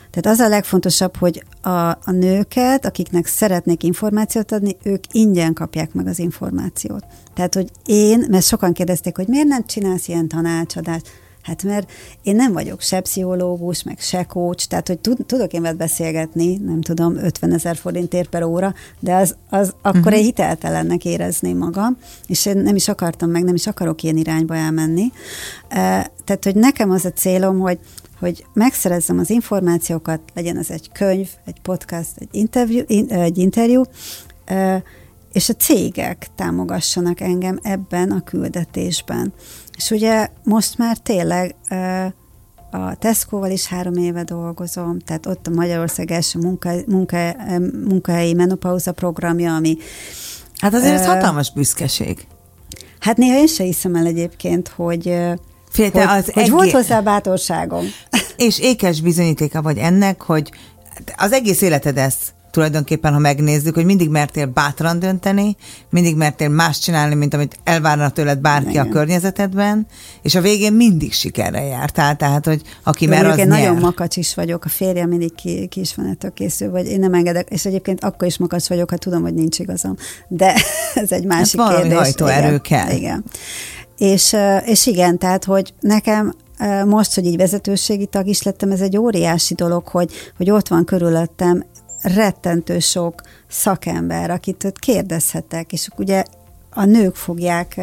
tehát 0.09 0.25
az 0.25 0.39
a 0.39 0.47
legfontosabb, 0.47 1.15
hogy 1.17 1.43
a, 1.61 1.69
a 1.89 2.11
nőket, 2.11 2.85
akiknek 2.85 3.25
szeretnék 3.25 3.83
információt 3.83 4.51
adni, 4.51 4.77
ők 4.83 5.03
ingyen 5.11 5.53
kapják 5.53 5.93
meg 5.93 6.07
az 6.07 6.19
információt. 6.19 7.05
Tehát, 7.33 7.53
hogy 7.53 7.69
én, 7.85 8.25
mert 8.29 8.45
sokan 8.45 8.73
kérdezték, 8.73 9.15
hogy 9.15 9.27
miért 9.27 9.47
nem 9.47 9.65
csinálsz 9.65 10.07
ilyen 10.07 10.27
tanácsadást, 10.27 11.07
Hát 11.43 11.63
mert 11.63 11.91
én 12.21 12.35
nem 12.35 12.53
vagyok 12.53 12.81
se 12.81 12.99
pszichológus, 12.99 13.83
meg 13.83 13.99
se 13.99 14.23
coach, 14.23 14.67
tehát 14.67 14.87
hogy 14.87 14.99
tudok 15.25 15.53
én 15.53 15.61
veled 15.61 15.77
beszélgetni, 15.77 16.55
nem 16.55 16.81
tudom, 16.81 17.15
50 17.17 17.53
ezer 17.53 17.75
forintért 17.75 18.29
per 18.29 18.43
óra, 18.43 18.73
de 18.99 19.15
az, 19.15 19.35
az 19.49 19.73
akkor 19.81 19.99
uh-huh. 19.99 20.13
egy 20.13 20.23
hiteltelennek 20.23 21.05
érezném 21.05 21.57
magam, 21.57 21.97
és 22.27 22.45
én 22.45 22.57
nem 22.57 22.75
is 22.75 22.87
akartam 22.87 23.29
meg, 23.29 23.43
nem 23.43 23.55
is 23.55 23.67
akarok 23.67 24.03
ilyen 24.03 24.17
irányba 24.17 24.55
elmenni. 24.55 25.11
Tehát, 26.23 26.43
hogy 26.43 26.55
nekem 26.55 26.91
az 26.91 27.05
a 27.05 27.11
célom, 27.11 27.59
hogy 27.59 27.79
hogy 28.19 28.45
megszerezzem 28.53 29.19
az 29.19 29.29
információkat, 29.29 30.19
legyen 30.33 30.57
ez 30.57 30.69
egy 30.69 30.91
könyv, 30.91 31.29
egy 31.45 31.61
podcast, 31.61 32.11
egy 32.17 32.27
interjú, 32.31 32.81
egy 33.07 33.37
interjú 33.37 33.83
és 35.33 35.49
a 35.49 35.53
cégek 35.53 36.27
támogassanak 36.35 37.19
engem 37.19 37.59
ebben 37.61 38.11
a 38.11 38.23
küldetésben. 38.23 39.33
És 39.77 39.91
ugye 39.91 40.27
most 40.43 40.77
már 40.77 40.97
tényleg 40.97 41.55
a 42.71 42.95
Tesco-val 42.95 43.51
is 43.51 43.67
három 43.67 43.93
éve 43.93 44.23
dolgozom, 44.23 44.99
tehát 44.99 45.25
ott 45.25 45.47
a 45.47 45.49
Magyarország 45.49 46.11
első 46.11 46.39
munka, 46.39 46.71
munka, 46.87 47.35
munkahelyi 47.87 48.33
menopauza 48.33 48.91
programja, 48.91 49.55
ami... 49.55 49.77
Hát 50.57 50.73
azért 50.73 50.93
ez 50.99 51.05
hatalmas 51.05 51.53
büszkeség. 51.53 52.27
Hát 52.99 53.17
néha 53.17 53.37
én 53.37 53.47
se 53.47 53.63
hiszem 53.63 53.95
el 53.95 54.05
egyébként, 54.05 54.67
hogy, 54.67 55.03
Fél, 55.69 55.89
hogy, 55.91 56.01
az 56.01 56.25
hogy 56.25 56.33
egész... 56.35 56.49
volt 56.49 56.71
hozzá 56.71 57.01
bátorságom. 57.01 57.85
És 58.37 58.59
ékes 58.59 59.01
bizonyítéka 59.01 59.61
vagy 59.61 59.77
ennek, 59.77 60.21
hogy 60.21 60.51
az 61.17 61.31
egész 61.31 61.61
életed 61.61 61.97
ezt 61.97 62.32
tulajdonképpen, 62.53 63.13
ha 63.13 63.19
megnézzük, 63.19 63.75
hogy 63.75 63.85
mindig 63.85 64.09
mertél 64.09 64.45
bátran 64.45 64.99
dönteni, 64.99 65.55
mindig 65.89 66.15
mertél 66.15 66.49
más 66.49 66.79
csinálni, 66.79 67.15
mint 67.15 67.33
amit 67.33 67.59
elvárna 67.63 68.09
tőled 68.09 68.39
bárki 68.39 68.69
Igen. 68.69 68.87
a 68.87 68.89
környezetedben, 68.89 69.87
és 70.21 70.35
a 70.35 70.41
végén 70.41 70.73
mindig 70.73 71.13
sikerre 71.13 71.63
jártál, 71.63 72.15
tehát, 72.15 72.45
hogy 72.45 72.61
aki 72.83 73.07
mer, 73.07 73.25
az 73.25 73.37
én 73.37 73.47
nyer. 73.47 73.59
nagyon 73.59 73.77
makacs 73.77 74.17
is 74.17 74.35
vagyok, 74.35 74.65
a 74.65 74.69
férjem 74.69 75.09
mindig 75.09 75.35
ki, 75.35 75.67
ki 75.67 75.79
is 75.79 75.95
van 75.95 76.05
ettől 76.05 76.33
készül, 76.33 76.71
vagy 76.71 76.85
én 76.85 76.99
nem 76.99 77.13
engedek, 77.13 77.49
és 77.49 77.65
egyébként 77.65 78.03
akkor 78.03 78.27
is 78.27 78.37
makacs 78.37 78.67
vagyok, 78.67 78.89
ha 78.89 78.97
tudom, 78.97 79.21
hogy 79.21 79.33
nincs 79.33 79.59
igazam. 79.59 79.95
De 80.27 80.55
ez 80.93 81.11
egy 81.11 81.25
másik 81.25 81.61
hát 81.61 81.75
kérdés. 81.75 81.97
hajtóerő 81.97 82.47
Igen. 82.47 82.61
kell. 82.61 82.95
Igen. 82.95 83.23
És, 83.97 84.35
és 84.65 84.85
igen, 84.85 85.17
tehát, 85.17 85.43
hogy 85.43 85.73
nekem 85.79 86.33
most, 86.85 87.15
hogy 87.15 87.25
így 87.25 87.37
vezetőségi 87.37 88.05
tag 88.05 88.27
is 88.27 88.41
lettem, 88.43 88.71
ez 88.71 88.81
egy 88.81 88.97
óriási 88.97 89.53
dolog, 89.53 89.87
hogy, 89.87 90.11
hogy 90.37 90.49
ott 90.49 90.67
van 90.67 90.85
körülöttem 90.85 91.63
rettentő 92.03 92.79
sok 92.79 93.21
szakember, 93.47 94.29
akit 94.29 94.73
kérdezhetek, 94.79 95.73
és 95.73 95.87
ugye 95.95 96.23
a 96.69 96.85
nők 96.85 97.15
fogják 97.15 97.81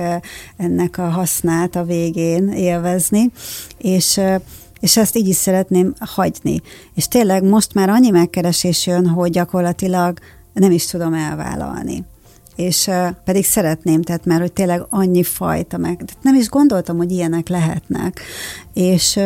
ennek 0.56 0.98
a 0.98 1.08
hasznát 1.08 1.76
a 1.76 1.84
végén 1.84 2.48
élvezni, 2.48 3.30
és 3.78 4.20
és 4.80 4.96
ezt 4.96 5.16
így 5.16 5.28
is 5.28 5.36
szeretném 5.36 5.94
hagyni. 5.98 6.60
És 6.94 7.08
tényleg 7.08 7.42
most 7.42 7.74
már 7.74 7.88
annyi 7.88 8.10
megkeresés 8.10 8.86
jön, 8.86 9.06
hogy 9.06 9.30
gyakorlatilag 9.30 10.18
nem 10.52 10.70
is 10.70 10.86
tudom 10.86 11.14
elvállalni. 11.14 12.04
És 12.56 12.90
pedig 13.24 13.44
szeretném, 13.44 14.02
tehát 14.02 14.24
már, 14.24 14.40
hogy 14.40 14.52
tényleg 14.52 14.86
annyi 14.88 15.22
fajta 15.22 15.76
meg, 15.76 16.04
nem 16.22 16.34
is 16.34 16.48
gondoltam, 16.48 16.96
hogy 16.96 17.10
ilyenek 17.10 17.48
lehetnek. 17.48 18.20
És 18.74 19.18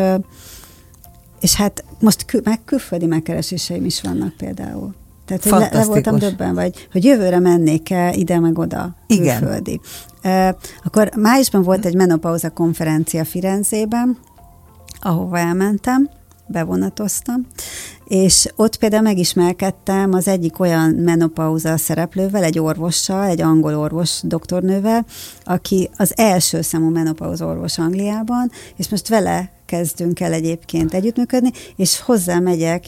és 1.45 1.55
hát 1.55 1.85
most 2.01 2.25
kül, 2.25 2.41
meg 2.45 2.61
külföldi 2.65 3.07
megkereséseim 3.07 3.85
is 3.85 4.01
vannak 4.01 4.37
például. 4.37 4.95
Tehát, 5.25 5.43
hogy 5.43 5.53
le, 5.53 5.69
le 5.73 5.85
voltam 5.85 6.19
döbben, 6.19 6.55
vagy 6.55 6.89
hogy 6.93 7.05
jövőre 7.05 7.39
mennék-e 7.39 8.13
ide 8.15 8.39
meg 8.39 8.59
oda, 8.59 8.95
Igen. 9.07 9.39
külföldi. 9.39 9.81
Uh, 10.23 10.49
akkor 10.85 11.11
májusban 11.17 11.63
volt 11.63 11.85
egy 11.85 11.95
menopauza 11.95 12.51
konferencia 12.51 13.25
Firenzében, 13.25 14.19
ahova 15.01 15.39
elmentem, 15.39 16.11
bevonatoztam, 16.47 17.47
és 18.05 18.49
ott 18.57 18.77
például 18.77 19.03
megismerkedtem 19.03 20.13
az 20.13 20.29
egyik 20.29 20.61
olyan 20.61 20.91
menopauza 20.91 21.77
szereplővel, 21.77 22.43
egy 22.43 22.59
orvossal, 22.59 23.25
egy 23.25 23.41
angol 23.41 23.77
orvos 23.77 24.21
doktornővel, 24.23 25.05
aki 25.45 25.91
az 25.97 26.13
első 26.17 26.61
számú 26.61 26.89
menopauza 26.89 27.47
orvos 27.47 27.79
Angliában, 27.79 28.51
és 28.77 28.89
most 28.89 29.09
vele 29.09 29.54
kezdünk 29.67 30.21
el 30.21 30.33
egyébként 30.33 30.95
együttműködni, 30.95 31.51
és 31.77 32.01
hozzá 32.01 32.39
megyek 32.39 32.85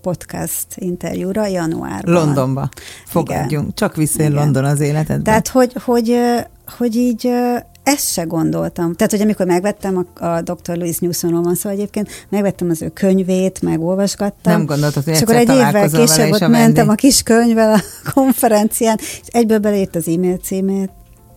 podcast 0.00 0.66
interjúra 0.74 1.46
januárban. 1.46 2.14
Londonba 2.14 2.68
fogadjunk. 3.06 3.50
Igen. 3.50 3.74
Csak 3.74 3.96
vissza 3.96 4.28
London 4.28 4.64
az 4.64 4.80
életedbe. 4.80 5.22
Tehát, 5.22 5.48
hogy, 5.48 5.72
hogy, 5.84 6.16
hogy 6.76 6.96
így 6.96 7.30
ezt 7.84 8.12
se 8.12 8.22
gondoltam. 8.22 8.94
Tehát, 8.94 9.12
hogy 9.12 9.20
amikor 9.20 9.46
megvettem 9.46 9.96
a, 9.96 10.24
a 10.24 10.40
Dr. 10.40 10.76
Louis 10.76 10.98
Newsonról 10.98 11.42
van 11.42 11.54
szó 11.54 11.70
egyébként, 11.70 12.26
megvettem 12.28 12.70
az 12.70 12.82
ő 12.82 12.88
könyvét, 12.88 13.62
megolvasgattam. 13.62 14.52
Nem 14.52 14.66
gondoltad, 14.66 15.04
hogy 15.04 15.12
És 15.12 15.20
akkor 15.20 15.34
egy 15.34 15.48
évvel 15.48 15.90
később 15.90 16.30
ott 16.30 16.48
mentem 16.48 16.88
a 16.88 16.94
kis 16.94 17.22
könyvvel 17.22 17.72
a 17.72 17.80
konferencián, 18.14 18.98
és 19.00 19.26
egyből 19.26 19.58
belét 19.58 19.96
az 19.96 20.08
e-mail 20.08 20.36
címét, 20.36 20.90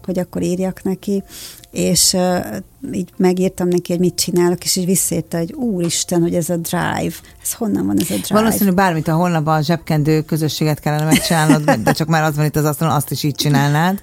hogy 0.07 0.19
akkor 0.19 0.41
írjak 0.41 0.83
neki, 0.83 1.23
és 1.71 2.13
uh, 2.13 2.45
így 2.91 3.09
megírtam 3.17 3.67
neki, 3.67 3.91
hogy 3.91 4.01
mit 4.01 4.15
csinálok, 4.15 4.63
és 4.63 4.75
így 4.75 4.85
visszaírta, 4.85 5.37
hogy 5.37 5.53
úristen, 5.53 6.21
hogy 6.21 6.35
ez 6.35 6.49
a 6.49 6.57
drive, 6.57 7.15
ez 7.41 7.53
honnan 7.53 7.85
van 7.85 7.99
ez 7.99 8.09
a 8.09 8.13
drive? 8.13 8.41
Valószínű 8.41 8.71
bármit 8.71 9.07
a 9.07 9.13
holnap 9.13 9.47
a 9.47 9.61
zsebkendő 9.61 10.21
közösséget 10.21 10.79
kellene 10.79 11.03
megcsinálnod, 11.03 11.71
de 11.71 11.91
csak 11.91 12.07
már 12.07 12.23
az 12.23 12.35
van 12.35 12.45
itt 12.45 12.55
az 12.55 12.65
asztalon, 12.65 12.95
azt 12.95 13.11
is 13.11 13.23
így 13.23 13.35
csinálnád. 13.35 14.01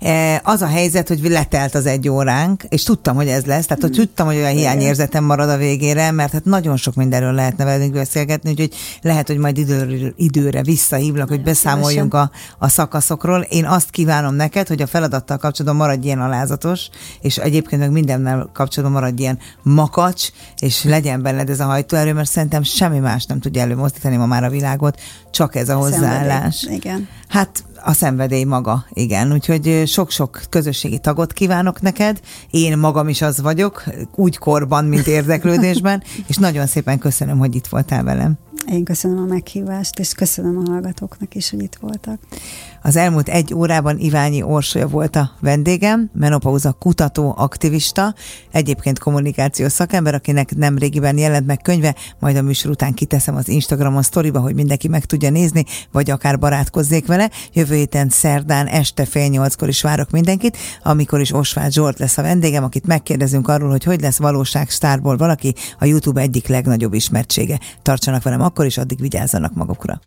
E, 0.00 0.40
az 0.44 0.62
a 0.62 0.66
helyzet, 0.66 1.08
hogy 1.08 1.20
letelt 1.22 1.74
az 1.74 1.86
egy 1.86 2.08
óránk, 2.08 2.64
és 2.68 2.82
tudtam, 2.82 3.16
hogy 3.16 3.28
ez 3.28 3.44
lesz, 3.44 3.66
tehát 3.66 3.82
hogy 3.82 3.92
tudtam, 3.92 4.26
hogy 4.26 4.36
olyan 4.36 4.52
hiányérzetem 4.52 5.24
marad 5.24 5.48
a 5.48 5.56
végére, 5.56 6.10
mert 6.10 6.32
hát 6.32 6.44
nagyon 6.44 6.76
sok 6.76 6.94
mindenről 6.94 7.32
lehetne 7.32 7.64
velünk 7.64 7.92
beszélgetni, 7.92 8.50
úgyhogy 8.50 8.74
lehet, 9.02 9.26
hogy 9.26 9.38
majd 9.38 9.58
időre, 9.58 10.12
időre 10.16 10.62
visszahívlak, 10.62 11.28
hogy 11.28 11.42
beszámoljunk 11.42 12.14
a, 12.14 12.30
a 12.58 12.68
szakaszokról. 12.68 13.40
Én 13.40 13.66
azt 13.66 13.90
kívánom 13.90 14.34
neked, 14.34 14.68
hogy 14.68 14.82
a 14.82 14.86
feladattal 14.86 15.36
kapcsolatban 15.36 15.86
maradj 15.86 16.06
ilyen 16.06 16.20
alázatos, 16.20 16.88
és 17.20 17.36
egyébként 17.36 17.80
meg 17.80 17.90
mindennel 17.90 18.50
kapcsolatban 18.52 19.00
maradj 19.00 19.22
ilyen 19.22 19.38
makacs, 19.62 20.28
és 20.58 20.84
legyen 20.84 21.22
benned 21.22 21.50
ez 21.50 21.60
a 21.60 21.64
hajtóerő, 21.64 22.12
mert 22.12 22.30
szerintem 22.30 22.62
semmi 22.62 22.98
más 22.98 23.24
nem 23.26 23.40
tudja 23.40 23.62
előmozdítani 23.62 24.16
ma 24.16 24.26
már 24.26 24.44
a 24.44 24.50
világot, 24.50 25.00
csak 25.30 25.54
ez 25.54 25.68
a 25.68 25.74
hozzáállás. 25.74 26.54
Szenvedély. 26.54 26.90
Igen. 26.90 27.08
Hát 27.28 27.64
a 27.84 27.92
szenvedély 27.92 28.44
maga, 28.44 28.84
igen. 28.92 29.32
Úgyhogy 29.32 29.82
sok-sok 29.86 30.40
közösségi 30.48 30.98
tagot 30.98 31.32
kívánok 31.32 31.80
neked. 31.80 32.20
Én 32.50 32.78
magam 32.78 33.08
is 33.08 33.22
az 33.22 33.40
vagyok, 33.40 33.84
úgy 34.14 34.38
korban, 34.38 34.84
mint 34.84 35.06
érdeklődésben, 35.06 36.02
és 36.28 36.36
nagyon 36.36 36.66
szépen 36.66 36.98
köszönöm, 36.98 37.38
hogy 37.38 37.54
itt 37.54 37.66
voltál 37.66 38.04
velem. 38.04 38.38
Én 38.66 38.84
köszönöm 38.84 39.18
a 39.18 39.26
meghívást, 39.26 39.98
és 39.98 40.12
köszönöm 40.12 40.62
a 40.64 40.70
hallgatóknak 40.70 41.34
is, 41.34 41.50
hogy 41.50 41.62
itt 41.62 41.76
voltak. 41.80 42.18
Az 42.82 42.96
elmúlt 42.96 43.28
egy 43.28 43.54
órában 43.54 43.98
Iványi 43.98 44.42
Orsolya 44.42 44.88
volt 44.88 45.16
a 45.16 45.30
vendégem, 45.40 46.10
menopauza 46.12 46.72
kutató, 46.72 47.34
aktivista, 47.36 48.14
egyébként 48.50 48.98
kommunikációs 48.98 49.72
szakember, 49.72 50.14
akinek 50.14 50.56
nem 50.56 50.78
régiben 50.78 51.18
jelent 51.18 51.46
meg 51.46 51.60
könyve, 51.62 51.94
majd 52.18 52.36
a 52.36 52.42
műsor 52.42 52.70
után 52.70 52.94
kiteszem 52.94 53.36
az 53.36 53.48
Instagramon 53.48 54.02
sztoriba, 54.02 54.40
hogy 54.40 54.54
mindenki 54.54 54.88
meg 54.88 55.04
tudja 55.04 55.30
nézni, 55.30 55.64
vagy 55.92 56.10
akár 56.10 56.38
barátkozzék 56.38 57.06
vele. 57.06 57.30
Jövő 57.52 57.74
héten 57.74 58.08
szerdán 58.08 58.66
este 58.66 59.04
fél 59.04 59.28
nyolckor 59.28 59.68
is 59.68 59.82
várok 59.82 60.10
mindenkit, 60.10 60.56
amikor 60.82 61.20
is 61.20 61.32
Osváth 61.32 61.70
Zsolt 61.70 61.98
lesz 61.98 62.18
a 62.18 62.22
vendégem, 62.22 62.64
akit 62.64 62.86
megkérdezünk 62.86 63.48
arról, 63.48 63.70
hogy 63.70 63.84
hogy 63.84 64.00
lesz 64.00 64.18
valóság 64.18 64.70
sztárból 64.70 65.16
valaki 65.16 65.54
a 65.78 65.84
YouTube 65.84 66.20
egyik 66.20 66.46
legnagyobb 66.48 66.94
ismertsége. 66.94 67.58
Tartsanak 67.82 68.22
velem 68.22 68.40
akkor 68.40 68.66
is, 68.66 68.78
addig 68.78 69.00
vigyázzanak 69.00 69.54
magukra. 69.54 69.98